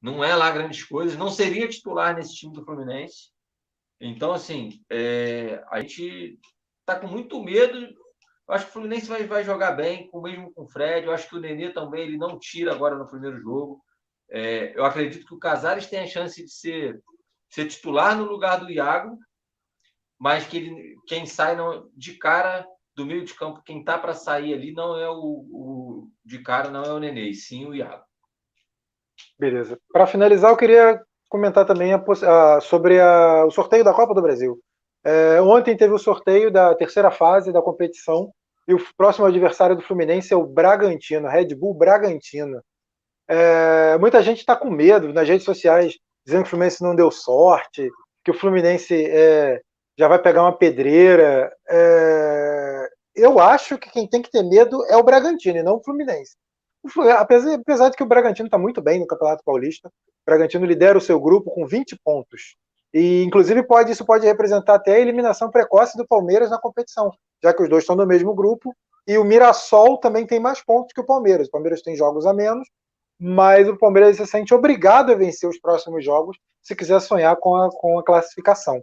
não 0.00 0.24
é 0.24 0.34
lá 0.34 0.50
grandes 0.50 0.82
coisas, 0.82 1.16
não 1.16 1.30
seria 1.30 1.68
titular 1.68 2.16
nesse 2.16 2.34
time 2.34 2.52
do 2.52 2.64
Fluminense. 2.64 3.30
Então, 4.00 4.32
assim, 4.32 4.84
é, 4.90 5.62
a 5.70 5.80
gente 5.80 6.40
está 6.80 6.98
com 6.98 7.06
muito 7.06 7.40
medo. 7.40 7.78
Eu 7.78 8.54
acho 8.54 8.64
que 8.64 8.70
o 8.70 8.72
Fluminense 8.72 9.06
vai, 9.06 9.24
vai 9.24 9.44
jogar 9.44 9.70
bem, 9.72 10.08
com, 10.08 10.20
mesmo 10.20 10.52
com 10.52 10.64
o 10.64 10.68
Fred. 10.68 11.06
Eu 11.06 11.12
acho 11.12 11.28
que 11.28 11.36
o 11.36 11.40
Nenê 11.40 11.72
também 11.72 12.02
ele 12.02 12.16
não 12.16 12.36
tira 12.36 12.72
agora 12.72 12.96
no 12.96 13.06
primeiro 13.06 13.40
jogo. 13.40 13.80
É, 14.28 14.76
eu 14.76 14.84
acredito 14.84 15.24
que 15.24 15.34
o 15.34 15.38
Casares 15.38 15.86
tem 15.86 16.00
a 16.00 16.06
chance 16.08 16.42
de 16.44 16.50
ser 16.50 17.00
ser 17.52 17.66
titular 17.66 18.16
no 18.16 18.24
lugar 18.24 18.58
do 18.58 18.70
Iago, 18.70 19.18
mas 20.18 20.46
que 20.46 20.56
ele, 20.56 20.96
quem 21.06 21.26
sai 21.26 21.54
não, 21.54 21.88
de 21.94 22.14
cara 22.14 22.66
do 22.94 23.04
meio 23.06 23.24
de 23.24 23.34
campo, 23.34 23.62
quem 23.64 23.84
tá 23.84 23.98
para 23.98 24.14
sair 24.14 24.54
ali 24.54 24.72
não 24.72 24.96
é 24.98 25.08
o, 25.08 25.14
o, 25.50 26.08
de 26.24 26.38
cara, 26.40 26.70
não 26.70 26.82
é 26.82 26.92
o 26.92 26.98
Nenê, 26.98 27.32
sim 27.34 27.66
o 27.66 27.74
Iago. 27.74 28.04
Beleza. 29.38 29.78
Para 29.92 30.06
finalizar, 30.06 30.50
eu 30.50 30.56
queria 30.56 31.00
comentar 31.28 31.66
também 31.66 31.92
a, 31.92 31.96
a, 31.96 32.60
sobre 32.60 33.00
a, 33.00 33.44
o 33.46 33.50
sorteio 33.50 33.84
da 33.84 33.94
Copa 33.94 34.14
do 34.14 34.22
Brasil. 34.22 34.58
É, 35.04 35.40
ontem 35.40 35.76
teve 35.76 35.92
o 35.92 35.98
sorteio 35.98 36.50
da 36.50 36.74
terceira 36.74 37.10
fase 37.10 37.52
da 37.52 37.62
competição 37.62 38.32
e 38.68 38.74
o 38.74 38.94
próximo 38.96 39.26
adversário 39.26 39.74
do 39.74 39.82
Fluminense 39.82 40.32
é 40.32 40.36
o 40.36 40.46
Bragantino, 40.46 41.28
Red 41.28 41.54
Bull 41.54 41.74
Bragantino. 41.74 42.62
É, 43.28 43.98
muita 43.98 44.22
gente 44.22 44.38
está 44.38 44.54
com 44.54 44.70
medo 44.70 45.12
nas 45.12 45.28
redes 45.28 45.44
sociais 45.44 45.98
dizendo 46.24 46.42
que 46.42 46.48
o 46.48 46.50
Fluminense 46.50 46.82
não 46.82 46.94
deu 46.94 47.10
sorte, 47.10 47.90
que 48.24 48.30
o 48.30 48.34
Fluminense 48.34 48.94
é, 48.94 49.60
já 49.98 50.08
vai 50.08 50.18
pegar 50.18 50.42
uma 50.42 50.56
pedreira. 50.56 51.52
É, 51.68 52.88
eu 53.14 53.38
acho 53.38 53.78
que 53.78 53.90
quem 53.90 54.08
tem 54.08 54.22
que 54.22 54.30
ter 54.30 54.42
medo 54.42 54.84
é 54.86 54.96
o 54.96 55.02
Bragantino 55.02 55.58
e 55.58 55.62
não 55.62 55.76
o 55.76 55.82
Fluminense. 55.82 56.36
O, 56.84 57.02
apesar, 57.02 57.54
apesar 57.54 57.88
de 57.90 57.96
que 57.96 58.02
o 58.02 58.06
Bragantino 58.06 58.46
está 58.46 58.58
muito 58.58 58.80
bem 58.80 58.98
no 58.98 59.06
Campeonato 59.06 59.44
Paulista, 59.44 59.88
o 59.88 60.24
Bragantino 60.26 60.66
lidera 60.66 60.98
o 60.98 61.00
seu 61.00 61.20
grupo 61.20 61.50
com 61.50 61.66
20 61.66 61.96
pontos. 62.04 62.56
E, 62.92 63.22
inclusive, 63.22 63.62
pode, 63.62 63.90
isso 63.90 64.04
pode 64.04 64.26
representar 64.26 64.74
até 64.74 64.94
a 64.94 65.00
eliminação 65.00 65.50
precoce 65.50 65.96
do 65.96 66.06
Palmeiras 66.06 66.50
na 66.50 66.60
competição, 66.60 67.10
já 67.42 67.54
que 67.54 67.62
os 67.62 67.68
dois 67.68 67.84
estão 67.84 67.96
no 67.96 68.06
mesmo 68.06 68.34
grupo. 68.34 68.74
E 69.06 69.18
o 69.18 69.24
Mirassol 69.24 69.98
também 69.98 70.26
tem 70.26 70.38
mais 70.38 70.62
pontos 70.62 70.92
que 70.92 71.00
o 71.00 71.06
Palmeiras. 71.06 71.48
O 71.48 71.50
Palmeiras 71.50 71.82
tem 71.82 71.96
jogos 71.96 72.26
a 72.26 72.32
menos, 72.32 72.68
mas 73.24 73.68
o 73.68 73.78
Palmeiras 73.78 74.16
se 74.16 74.26
sente 74.26 74.52
obrigado 74.52 75.12
a 75.12 75.14
vencer 75.14 75.48
os 75.48 75.56
próximos 75.56 76.04
jogos 76.04 76.36
se 76.60 76.74
quiser 76.74 77.00
sonhar 77.00 77.36
com 77.36 77.54
a, 77.54 77.70
com 77.70 77.96
a 77.96 78.02
classificação. 78.02 78.82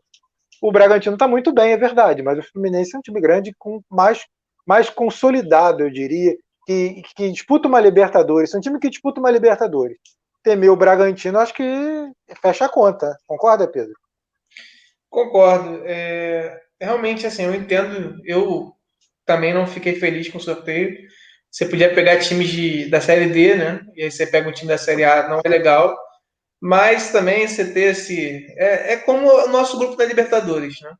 O 0.61 0.71
Bragantino 0.71 1.15
está 1.15 1.27
muito 1.27 1.51
bem, 1.51 1.73
é 1.73 1.77
verdade, 1.77 2.21
mas 2.21 2.39
o 2.39 2.43
Fluminense 2.43 2.95
é 2.95 2.99
um 2.99 3.01
time 3.01 3.19
grande 3.19 3.53
com 3.59 3.81
mais, 3.89 4.25
mais 4.65 4.89
consolidado, 4.89 5.83
eu 5.83 5.89
diria, 5.89 6.37
que, 6.65 7.01
que 7.17 7.31
disputa 7.31 7.67
uma 7.67 7.81
Libertadores. 7.81 8.53
É 8.53 8.57
um 8.57 8.61
time 8.61 8.79
que 8.79 8.89
disputa 8.89 9.19
uma 9.19 9.29
Libertadores. 9.29 9.97
Temer 10.41 10.71
o 10.71 10.77
Bragantino, 10.77 11.39
acho 11.39 11.53
que 11.53 11.63
fecha 12.41 12.65
a 12.65 12.69
conta. 12.69 13.17
Concorda, 13.27 13.67
Pedro? 13.67 13.93
Concordo. 15.09 15.81
É, 15.83 16.61
realmente, 16.79 17.27
assim, 17.27 17.43
eu 17.43 17.53
entendo. 17.53 18.21
Eu 18.23 18.71
também 19.25 19.53
não 19.53 19.67
fiquei 19.67 19.95
feliz 19.95 20.29
com 20.29 20.37
o 20.37 20.41
sorteio 20.41 20.97
você 21.51 21.65
podia 21.65 21.93
pegar 21.93 22.19
times 22.19 22.49
de, 22.49 22.89
da 22.89 23.01
Série 23.01 23.27
D, 23.27 23.55
né? 23.55 23.81
E 23.95 24.03
aí 24.03 24.11
você 24.11 24.27
pega 24.27 24.47
um 24.47 24.51
time 24.51 24.69
da 24.69 24.77
Série 24.77 25.03
A, 25.03 25.27
não 25.27 25.41
é 25.43 25.49
legal. 25.49 25.97
Mas 26.61 27.11
também 27.11 27.47
você 27.47 27.71
ter 27.73 27.91
esse. 27.91 28.45
É, 28.57 28.93
é 28.93 28.97
como 28.97 29.27
o 29.27 29.47
nosso 29.47 29.77
grupo 29.77 29.95
da 29.95 30.05
Libertadores, 30.05 30.79
né? 30.81 30.93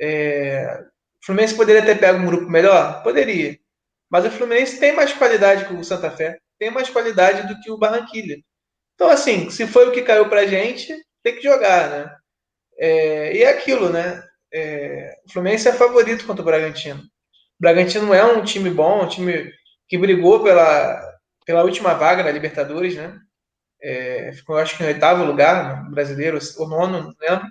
É, 0.00 0.80
o 1.22 1.26
Fluminense 1.26 1.54
poderia 1.54 1.84
ter 1.84 1.98
pego 1.98 2.18
um 2.18 2.26
grupo 2.26 2.50
melhor? 2.50 3.02
Poderia. 3.02 3.58
Mas 4.10 4.24
o 4.24 4.30
Fluminense 4.30 4.80
tem 4.80 4.92
mais 4.92 5.12
qualidade 5.12 5.66
que 5.66 5.74
o 5.74 5.84
Santa 5.84 6.10
Fé, 6.10 6.38
tem 6.58 6.70
mais 6.70 6.88
qualidade 6.88 7.46
do 7.46 7.60
que 7.60 7.70
o 7.70 7.76
Barranquilha. 7.76 8.38
Então, 8.94 9.10
assim, 9.10 9.50
se 9.50 9.66
foi 9.66 9.88
o 9.88 9.92
que 9.92 10.02
caiu 10.02 10.28
pra 10.28 10.46
gente, 10.46 10.94
tem 11.22 11.36
que 11.36 11.42
jogar, 11.42 11.90
né? 11.90 12.16
É, 12.78 13.36
e 13.36 13.42
é 13.42 13.50
aquilo, 13.50 13.90
né? 13.90 14.22
É, 14.52 15.14
o 15.26 15.32
Fluminense 15.32 15.68
é 15.68 15.72
favorito 15.72 16.26
contra 16.26 16.42
o 16.42 16.44
Bragantino. 16.44 17.00
O 17.00 17.60
Bragantino 17.60 18.14
é 18.14 18.24
um 18.24 18.42
time 18.42 18.70
bom, 18.70 19.04
um 19.04 19.08
time 19.08 19.52
que 19.88 19.98
brigou 19.98 20.42
pela, 20.42 21.00
pela 21.46 21.64
última 21.64 21.94
vaga 21.94 22.22
da 22.22 22.30
Libertadores, 22.30 22.96
né? 22.96 23.18
É, 23.80 24.32
ficou, 24.32 24.56
acho 24.56 24.76
que, 24.76 24.82
em 24.82 24.86
oitavo 24.86 25.24
lugar 25.24 25.84
no 25.84 25.92
brasileiro, 25.92 26.38
ou 26.58 26.68
nono, 26.68 27.02
não 27.02 27.14
lembro. 27.20 27.46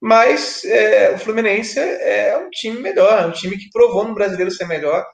Mas 0.00 0.64
é, 0.64 1.14
o 1.14 1.18
Fluminense 1.18 1.78
é 1.78 2.36
um 2.36 2.50
time 2.50 2.80
melhor, 2.80 3.22
é 3.22 3.26
um 3.26 3.32
time 3.32 3.56
que 3.56 3.70
provou 3.70 4.06
no 4.06 4.14
brasileiro 4.14 4.50
ser 4.50 4.66
melhor, 4.66 5.06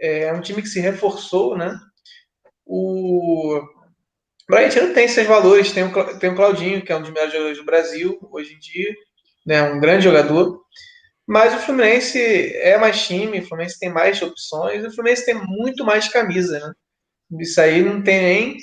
é 0.00 0.32
um 0.32 0.40
time 0.40 0.60
que 0.60 0.68
se 0.68 0.80
reforçou, 0.80 1.56
né? 1.56 1.78
O 2.66 3.62
Bragantino 4.48 4.92
tem 4.92 5.08
seus 5.08 5.26
valores, 5.26 5.72
tem 5.72 5.84
o, 5.84 6.18
tem 6.18 6.30
o 6.30 6.34
Claudinho, 6.34 6.84
que 6.84 6.92
é 6.92 6.96
um 6.96 7.00
dos 7.00 7.10
melhores 7.10 7.32
jogadores 7.32 7.58
do 7.58 7.64
Brasil 7.64 8.18
hoje 8.30 8.54
em 8.54 8.58
dia, 8.58 8.94
né? 9.46 9.62
um 9.62 9.80
grande 9.80 10.04
jogador. 10.04 10.60
Mas 11.26 11.54
o 11.54 11.58
Fluminense 11.58 12.18
é 12.56 12.76
mais 12.76 13.06
time, 13.06 13.40
o 13.40 13.46
Fluminense 13.46 13.78
tem 13.78 13.90
mais 13.90 14.20
opções, 14.20 14.84
o 14.84 14.90
Fluminense 14.92 15.24
tem 15.24 15.34
muito 15.34 15.84
mais 15.84 16.08
camisa, 16.08 16.58
né? 16.60 16.72
Isso 17.40 17.60
aí 17.60 17.82
não 17.82 18.02
tem 18.02 18.20
nem 18.20 18.56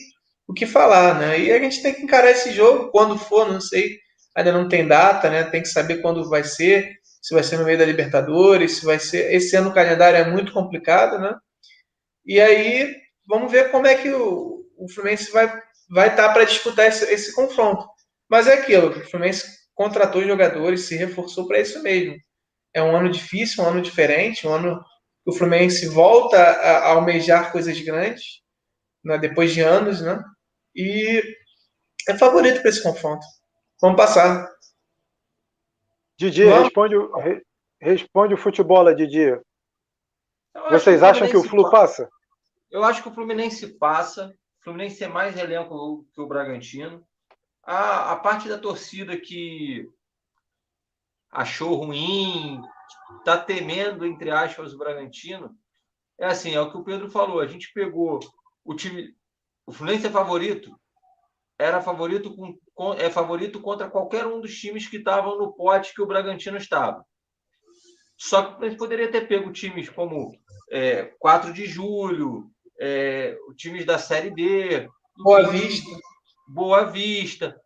o 0.48 0.54
que 0.54 0.68
falar, 0.68 1.20
né? 1.20 1.40
E 1.40 1.52
a 1.52 1.60
gente 1.60 1.82
tem 1.82 1.94
que 1.94 2.04
encarar 2.04 2.32
esse 2.32 2.52
jogo 2.54 2.92
quando 2.92 3.18
for, 3.18 3.52
não 3.52 3.60
sei, 3.60 3.98
ainda 4.36 4.52
não 4.52 4.70
tem 4.70 4.88
data, 4.88 5.30
né? 5.30 5.44
Tem 5.44 5.62
que 5.62 5.70
saber 5.70 6.02
quando 6.02 6.30
vai 6.30 6.44
ser, 6.44 7.00
se 7.22 7.34
vai 7.34 7.44
ser 7.44 7.58
no 7.58 7.66
meio 7.66 7.80
da 7.80 7.86
Libertadores, 7.86 8.78
se 8.78 8.86
vai 8.86 9.00
ser. 9.00 9.34
Esse 9.34 9.56
ano 9.56 9.70
o 9.72 9.74
calendário 9.74 10.20
é 10.20 10.30
muito 10.30 10.54
complicado, 10.54 11.20
né? 11.20 11.36
E 12.26 12.40
aí 12.40 12.96
vamos 13.28 13.52
ver 13.52 13.72
como 13.72 13.88
é 13.88 13.96
que 13.96 14.10
o, 14.12 14.66
o 14.78 14.90
Fluminense 14.94 15.32
vai 15.32 15.48
vai 15.90 16.10
estar 16.10 16.28
tá 16.28 16.34
para 16.34 16.46
disputar 16.46 16.88
esse, 16.88 17.06
esse 17.12 17.34
confronto. 17.36 17.86
Mas 18.30 18.48
é 18.48 18.54
aquilo, 18.54 18.90
o 18.90 19.10
Fluminense 19.10 19.46
contratou 19.76 20.24
jogadores, 20.24 20.82
se 20.84 20.96
reforçou 20.96 21.48
para 21.48 21.60
isso 21.60 21.82
mesmo 21.84 22.16
é 22.74 22.82
um 22.82 22.96
ano 22.96 23.10
difícil, 23.10 23.64
um 23.64 23.68
ano 23.68 23.82
diferente, 23.82 24.48
um 24.48 24.54
ano 24.54 24.84
que 25.24 25.32
o 25.32 25.34
Fluminense 25.34 25.88
volta 25.88 26.38
a, 26.38 26.90
almejar 26.90 27.52
coisas 27.52 27.80
grandes, 27.82 28.42
né, 29.04 29.18
depois 29.18 29.54
de 29.54 29.62
anos, 29.62 30.02
né? 30.02 30.24
E 30.76 31.22
é 32.08 32.18
favorito 32.18 32.62
para 32.62 32.70
esse 32.70 32.82
confronto. 32.82 33.26
Vamos 33.82 33.98
passar. 33.98 34.48
Didi, 36.18 36.46
Vamos? 36.46 36.64
responde, 36.64 36.96
re, 36.96 37.44
responde 37.80 38.34
o 38.34 38.38
futebol, 38.38 38.94
Didi. 38.94 39.40
Vocês 40.70 41.02
acham 41.02 41.28
que 41.28 41.38
o 41.38 41.44
Flu 41.44 41.70
passa? 41.70 42.10
Eu 42.70 42.84
acho 42.84 43.02
que 43.02 43.10
o 43.10 43.14
Fluminense 43.14 43.68
passa. 43.78 44.34
O 44.60 44.64
Fluminense 44.64 45.04
é 45.04 45.08
mais 45.08 45.38
elenco 45.38 46.06
que 46.14 46.22
o 46.22 46.28
Bragantino. 46.28 47.04
A, 47.64 48.14
a 48.14 48.16
parte 48.16 48.48
da 48.48 48.58
torcida 48.58 49.18
que 49.18 49.90
achou 51.32 51.76
ruim, 51.76 52.62
está 53.20 53.38
temendo, 53.38 54.06
entre 54.06 54.30
aspas, 54.30 54.74
o 54.74 54.78
Bragantino, 54.78 55.56
é 56.20 56.26
assim, 56.26 56.54
é 56.54 56.62
o 56.62 56.70
que 56.72 56.78
o 56.78 56.84
Pedro 56.84 57.10
falou. 57.10 57.40
A 57.40 57.48
gente 57.48 57.72
pegou 57.74 58.20
o 58.64 58.76
time. 58.76 59.16
O 59.66 59.72
Fluminense 59.72 60.08
é 60.08 60.12
favorito. 60.12 60.80
Era 61.58 61.82
favorito 61.82 62.36
com, 62.76 62.94
é 62.94 63.10
favorito 63.10 63.60
contra 63.62 63.90
qualquer 63.90 64.26
um 64.26 64.42
dos 64.42 64.56
times 64.56 64.88
que 64.88 64.98
estavam 64.98 65.38
no 65.38 65.54
pote 65.54 65.94
que 65.94 66.02
o 66.02 66.06
Bragantino 66.06 66.58
estava. 66.58 67.06
Só 68.18 68.44
que 68.44 68.48
o 68.48 68.52
Fluminense 68.52 68.78
poderia 68.78 69.12
ter 69.12 69.28
pego 69.28 69.52
times 69.52 69.90
como 69.90 70.32
é, 70.72 71.06
4 71.20 71.54
de 71.54 71.66
julho, 71.66 72.52
é, 72.80 73.36
times 73.58 73.86
da 73.86 73.98
Série 73.98 74.30
D, 74.30 74.88
Boa 75.18 75.48
Vista. 75.48 75.90
Boa 76.48 76.86
Vista, 76.86 77.60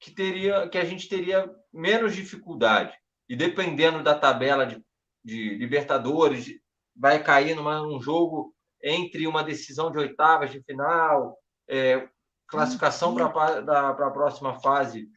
que, 0.00 0.10
teria, 0.10 0.68
que 0.68 0.78
a 0.78 0.84
gente 0.84 1.08
teria 1.08 1.48
menos 1.72 2.14
dificuldade. 2.14 2.92
E 3.30 3.36
dependendo 3.36 4.02
da 4.02 4.18
tabela 4.18 4.66
de, 4.66 4.84
de 5.24 5.54
Libertadores, 5.54 6.50
vai 6.96 7.22
cair 7.22 7.54
numa, 7.54 7.80
num 7.80 8.02
jogo 8.02 8.52
entre 8.82 9.24
uma 9.24 9.44
decisão 9.44 9.88
de 9.88 9.98
oitavas 9.98 10.50
de 10.50 10.60
final, 10.64 11.38
é, 11.68 12.08
classificação 12.48 13.14
para 13.14 13.90
a 13.90 14.10
próxima 14.10 14.58
fase 14.58 15.08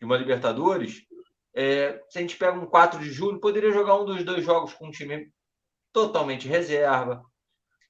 de 0.00 0.04
uma 0.04 0.16
Libertadores. 0.16 1.02
É, 1.54 2.02
se 2.08 2.18
a 2.18 2.22
gente 2.22 2.36
pega 2.36 2.58
um 2.58 2.66
4 2.66 2.98
de 2.98 3.12
julho, 3.12 3.38
poderia 3.38 3.70
jogar 3.70 4.00
um 4.00 4.04
dos 4.04 4.24
dois 4.24 4.44
jogos 4.44 4.74
com 4.74 4.88
um 4.88 4.90
time 4.90 5.32
totalmente 5.92 6.48
reserva. 6.48 7.22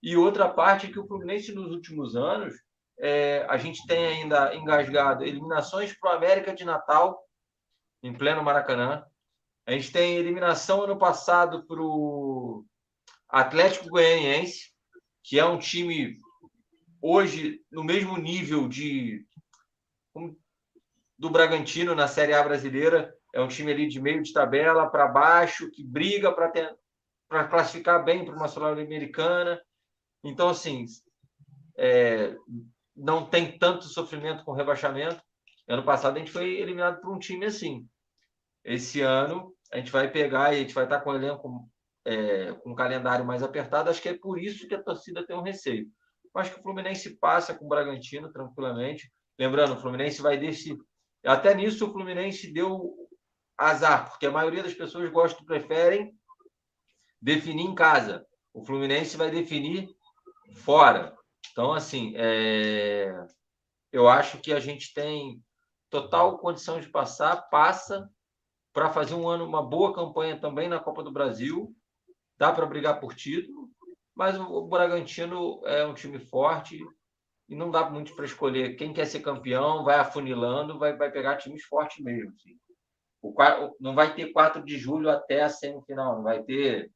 E 0.03 0.15
outra 0.15 0.47
parte 0.47 0.89
é 0.89 0.93
que 0.93 0.99
o 0.99 1.07
Fluminense, 1.07 1.55
nos 1.55 1.71
últimos 1.71 2.15
anos, 2.15 2.55
é, 2.99 3.47
a 3.49 3.57
gente 3.57 3.87
tem 3.87 4.05
ainda 4.05 4.55
engasgado 4.55 5.25
eliminações 5.25 5.99
para 5.99 6.13
o 6.13 6.17
América 6.17 6.55
de 6.55 6.67
Natal, 6.67 7.19
em 8.03 8.13
pleno 8.13 8.45
Maracanã. 8.45 9.03
A 9.67 9.73
gente 9.73 9.91
tem 9.91 10.17
eliminação 10.17 10.83
ano 10.83 10.99
passado 10.99 11.67
para 11.67 11.81
o 11.81 12.65
Atlético 13.29 13.89
Goianiense, 13.89 14.71
que 15.23 15.39
é 15.39 15.45
um 15.45 15.59
time 15.59 16.19
hoje 17.01 17.63
no 17.73 17.83
mesmo 17.83 18.17
nível 18.19 18.69
de 18.69 19.27
do 21.19 21.31
Bragantino 21.31 21.95
na 21.95 22.07
Série 22.07 22.35
A 22.35 22.43
brasileira. 22.43 23.15
É 23.33 23.41
um 23.41 23.49
time 23.49 23.73
ali 23.73 23.89
de 23.89 24.01
meio 24.01 24.23
de 24.23 24.33
tabela 24.33 24.89
para 24.89 25.09
baixo, 25.09 25.71
que 25.71 25.83
briga 25.83 26.33
para 26.33 27.49
classificar 27.49 28.05
bem 28.05 28.25
para 28.25 28.35
uma 28.35 28.49
Sul-Americana. 28.49 29.61
Então, 30.23 30.51
assim, 30.51 30.85
é, 31.77 32.37
não 32.95 33.27
tem 33.27 33.59
tanto 33.59 33.85
sofrimento 33.85 34.45
com 34.45 34.53
rebaixamento. 34.53 35.23
Ano 35.67 35.83
passado 35.83 36.17
a 36.17 36.19
gente 36.19 36.31
foi 36.31 36.59
eliminado 36.59 37.01
por 37.01 37.11
um 37.11 37.19
time 37.19 37.47
assim. 37.47 37.89
Esse 38.63 39.01
ano 39.01 39.54
a 39.73 39.79
gente 39.79 39.91
vai 39.91 40.11
pegar 40.11 40.53
e 40.53 40.57
a 40.57 40.61
gente 40.61 40.75
vai 40.75 40.85
estar 40.85 41.01
com 41.01 41.11
o 41.11 41.15
elenco 41.15 41.69
é, 42.05 42.53
com 42.53 42.73
um 42.73 42.75
calendário 42.75 43.25
mais 43.25 43.43
apertado. 43.43 43.91
Acho 43.91 44.03
que 44.03 44.09
é 44.09 44.19
por 44.19 44.39
isso 44.39 44.69
que 44.69 44.75
a 44.75 44.83
torcida 44.83 45.27
tem 45.27 45.37
um 45.37 45.43
receio. 45.43 45.89
Acho 46.35 46.53
que 46.53 46.61
o 46.61 46.63
Fluminense 46.63 47.17
passa 47.19 47.55
com 47.55 47.65
o 47.65 47.69
Bragantino 47.69 48.33
tranquilamente. 48.33 49.11
Lembrando, 49.39 49.75
o 49.75 49.81
Fluminense 49.81 50.21
vai 50.21 50.37
desse. 50.37 50.77
Até 51.25 51.55
nisso 51.55 51.87
o 51.87 51.93
Fluminense 51.93 52.53
deu 52.53 52.95
azar, 53.57 54.11
porque 54.11 54.27
a 54.27 54.33
maioria 54.33 54.63
das 54.63 54.75
pessoas 54.75 55.11
gostam, 55.11 55.45
preferem 55.45 56.13
definir 57.23 57.65
em 57.65 57.75
casa. 57.75 58.27
O 58.53 58.65
Fluminense 58.65 59.17
vai 59.17 59.31
definir 59.31 59.89
fora. 60.57 61.17
Então, 61.53 61.73
assim, 61.73 62.13
é... 62.17 63.13
eu 63.93 64.09
acho 64.09 64.39
que 64.39 64.53
a 64.53 64.61
gente 64.61 64.93
tem 64.93 65.41
total 65.89 66.39
condição 66.39 66.81
de 66.81 66.89
passar, 66.89 67.37
passa 67.49 68.11
para 68.75 68.91
fazer 68.91 69.15
um 69.15 69.27
ano, 69.27 69.47
uma 69.47 69.63
boa 69.63 69.95
campanha 69.95 70.39
também 70.39 70.69
na 70.69 70.79
Copa 70.79 71.03
do 71.03 71.13
Brasil. 71.13 71.75
Dá 72.37 72.53
para 72.53 72.67
brigar 72.67 73.01
por 73.01 73.15
título, 73.15 73.71
mas 74.15 74.39
o 74.39 74.67
Bragantino 74.67 75.63
é 75.65 75.87
um 75.87 75.95
time 75.95 76.19
forte 76.19 76.79
e 77.49 77.55
não 77.55 77.71
dá 77.71 77.89
muito 77.89 78.15
para 78.17 78.25
escolher 78.25 78.75
quem 78.75 78.93
quer 78.93 79.07
ser 79.07 79.21
campeão, 79.21 79.85
vai 79.85 79.97
afunilando, 79.97 80.79
vai, 80.79 80.97
vai 80.97 81.11
pegar 81.11 81.37
times 81.37 81.65
fortes 81.65 82.03
mesmo. 82.03 82.33
Assim. 82.33 82.59
O, 83.23 83.33
não 83.81 83.95
vai 83.95 84.15
ter 84.15 84.33
4 84.33 84.65
de 84.65 84.77
julho 84.77 85.09
até 85.09 85.43
a 85.43 85.49
semifinal, 85.49 86.17
não 86.17 86.23
vai 86.25 86.43
ter 86.43 86.91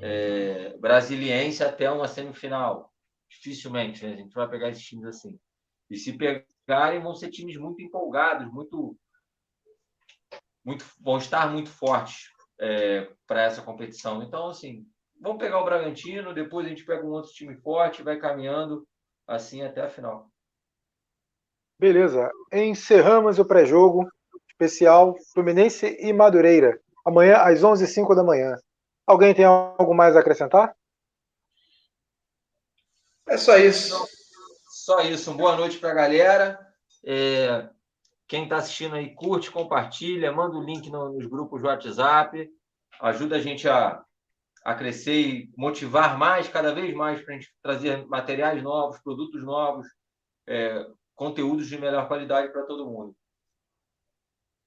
é, 0.00 0.76
Brasiliense 0.78 1.62
até 1.62 1.90
uma 1.90 2.08
semifinal. 2.08 2.92
Dificilmente, 3.30 4.04
né? 4.06 4.14
A 4.14 4.16
gente 4.16 4.34
vai 4.34 4.48
pegar 4.48 4.70
esses 4.70 4.84
times 4.84 5.04
assim. 5.04 5.38
E 5.90 5.96
se 5.96 6.16
pegarem, 6.16 7.02
vão 7.02 7.14
ser 7.14 7.30
times 7.30 7.58
muito 7.58 7.82
empolgados, 7.82 8.50
muito, 8.50 8.96
muito 10.64 10.84
vão 11.00 11.18
estar 11.18 11.50
muito 11.50 11.70
fortes 11.70 12.28
é, 12.60 13.08
para 13.26 13.42
essa 13.42 13.62
competição. 13.62 14.22
Então, 14.22 14.48
assim, 14.48 14.86
vamos 15.20 15.38
pegar 15.38 15.60
o 15.60 15.64
Bragantino, 15.64 16.34
depois 16.34 16.66
a 16.66 16.68
gente 16.68 16.84
pega 16.84 17.04
um 17.04 17.10
outro 17.10 17.32
time 17.32 17.56
forte, 17.56 18.02
vai 18.02 18.18
caminhando 18.18 18.86
assim 19.26 19.62
até 19.62 19.82
a 19.82 19.88
final. 19.88 20.30
Beleza. 21.78 22.30
Encerramos 22.52 23.38
o 23.38 23.44
pré-jogo 23.44 24.08
especial 24.48 25.14
Fluminense 25.32 25.96
e 26.00 26.12
Madureira. 26.12 26.80
Amanhã 27.04 27.36
às 27.36 27.60
11h05 27.60 28.14
da 28.14 28.24
manhã. 28.24 28.56
Alguém 29.06 29.32
tem 29.32 29.44
algo 29.44 29.94
mais 29.94 30.16
a 30.16 30.20
acrescentar? 30.20 30.76
É 33.28 33.36
só 33.36 33.56
isso. 33.56 33.96
Só 34.68 35.00
isso. 35.02 35.32
Boa 35.34 35.56
noite 35.56 35.78
para 35.78 35.92
a 35.92 35.94
galera. 35.94 36.58
É, 37.04 37.68
quem 38.28 38.44
está 38.44 38.58
assistindo 38.58 38.94
aí, 38.94 39.14
curte, 39.14 39.50
compartilha, 39.50 40.30
manda 40.30 40.56
o 40.56 40.62
link 40.62 40.90
no, 40.90 41.14
nos 41.14 41.26
grupos 41.26 41.62
WhatsApp. 41.62 42.48
Ajuda 43.00 43.36
a 43.36 43.40
gente 43.40 43.66
a, 43.66 44.04
a 44.64 44.74
crescer 44.74 45.18
e 45.18 45.50
motivar 45.56 46.18
mais, 46.18 46.46
cada 46.46 46.74
vez 46.74 46.94
mais, 46.94 47.22
para 47.22 47.34
a 47.34 47.38
gente 47.38 47.50
trazer 47.62 48.06
materiais 48.06 48.62
novos, 48.62 49.00
produtos 49.00 49.42
novos, 49.42 49.86
é, 50.46 50.86
conteúdos 51.14 51.68
de 51.68 51.78
melhor 51.78 52.06
qualidade 52.06 52.52
para 52.52 52.64
todo 52.64 52.90
mundo. 52.90 53.14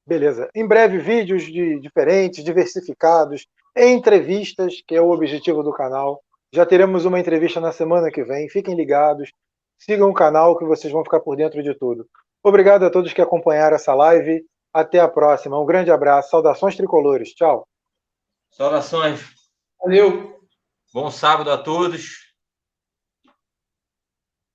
Beleza. 0.08 0.50
Em 0.56 0.68
breve, 0.68 0.98
vídeos 0.98 1.44
de, 1.44 1.80
diferentes, 1.80 2.44
diversificados, 2.44 3.46
entrevistas, 3.78 4.82
que 4.88 4.96
é 4.96 5.02
o 5.02 5.12
objetivo 5.12 5.62
do 5.62 5.72
canal. 5.72 6.24
Já 6.52 6.66
teremos 6.66 7.06
uma 7.06 7.20
entrevista 7.20 7.60
na 7.60 7.72
semana 7.72 8.10
que 8.10 8.24
vem. 8.24 8.50
Fiquem 8.50 8.76
ligados. 8.76 9.32
Sigam 9.78 10.10
o 10.10 10.14
canal 10.14 10.58
que 10.58 10.66
vocês 10.66 10.92
vão 10.92 11.04
ficar 11.04 11.20
por 11.20 11.38
dentro 11.38 11.62
de 11.62 11.76
tudo. 11.76 12.10
Obrigado 12.44 12.86
a 12.86 12.90
todos 12.90 13.14
que 13.14 13.22
acompanharam 13.22 13.76
essa 13.76 13.94
live. 13.94 14.44
Até 14.74 15.00
a 15.00 15.08
próxima. 15.08 15.60
Um 15.60 15.66
grande 15.66 15.92
abraço. 15.92 16.30
Saudações 16.30 16.76
tricolores. 16.76 17.34
Tchau. 17.34 17.68
Saudações. 18.52 19.22
Valeu. 19.80 20.40
Bom 20.94 21.12
sábado 21.12 21.52
a 21.52 21.58
todos. 21.58 22.31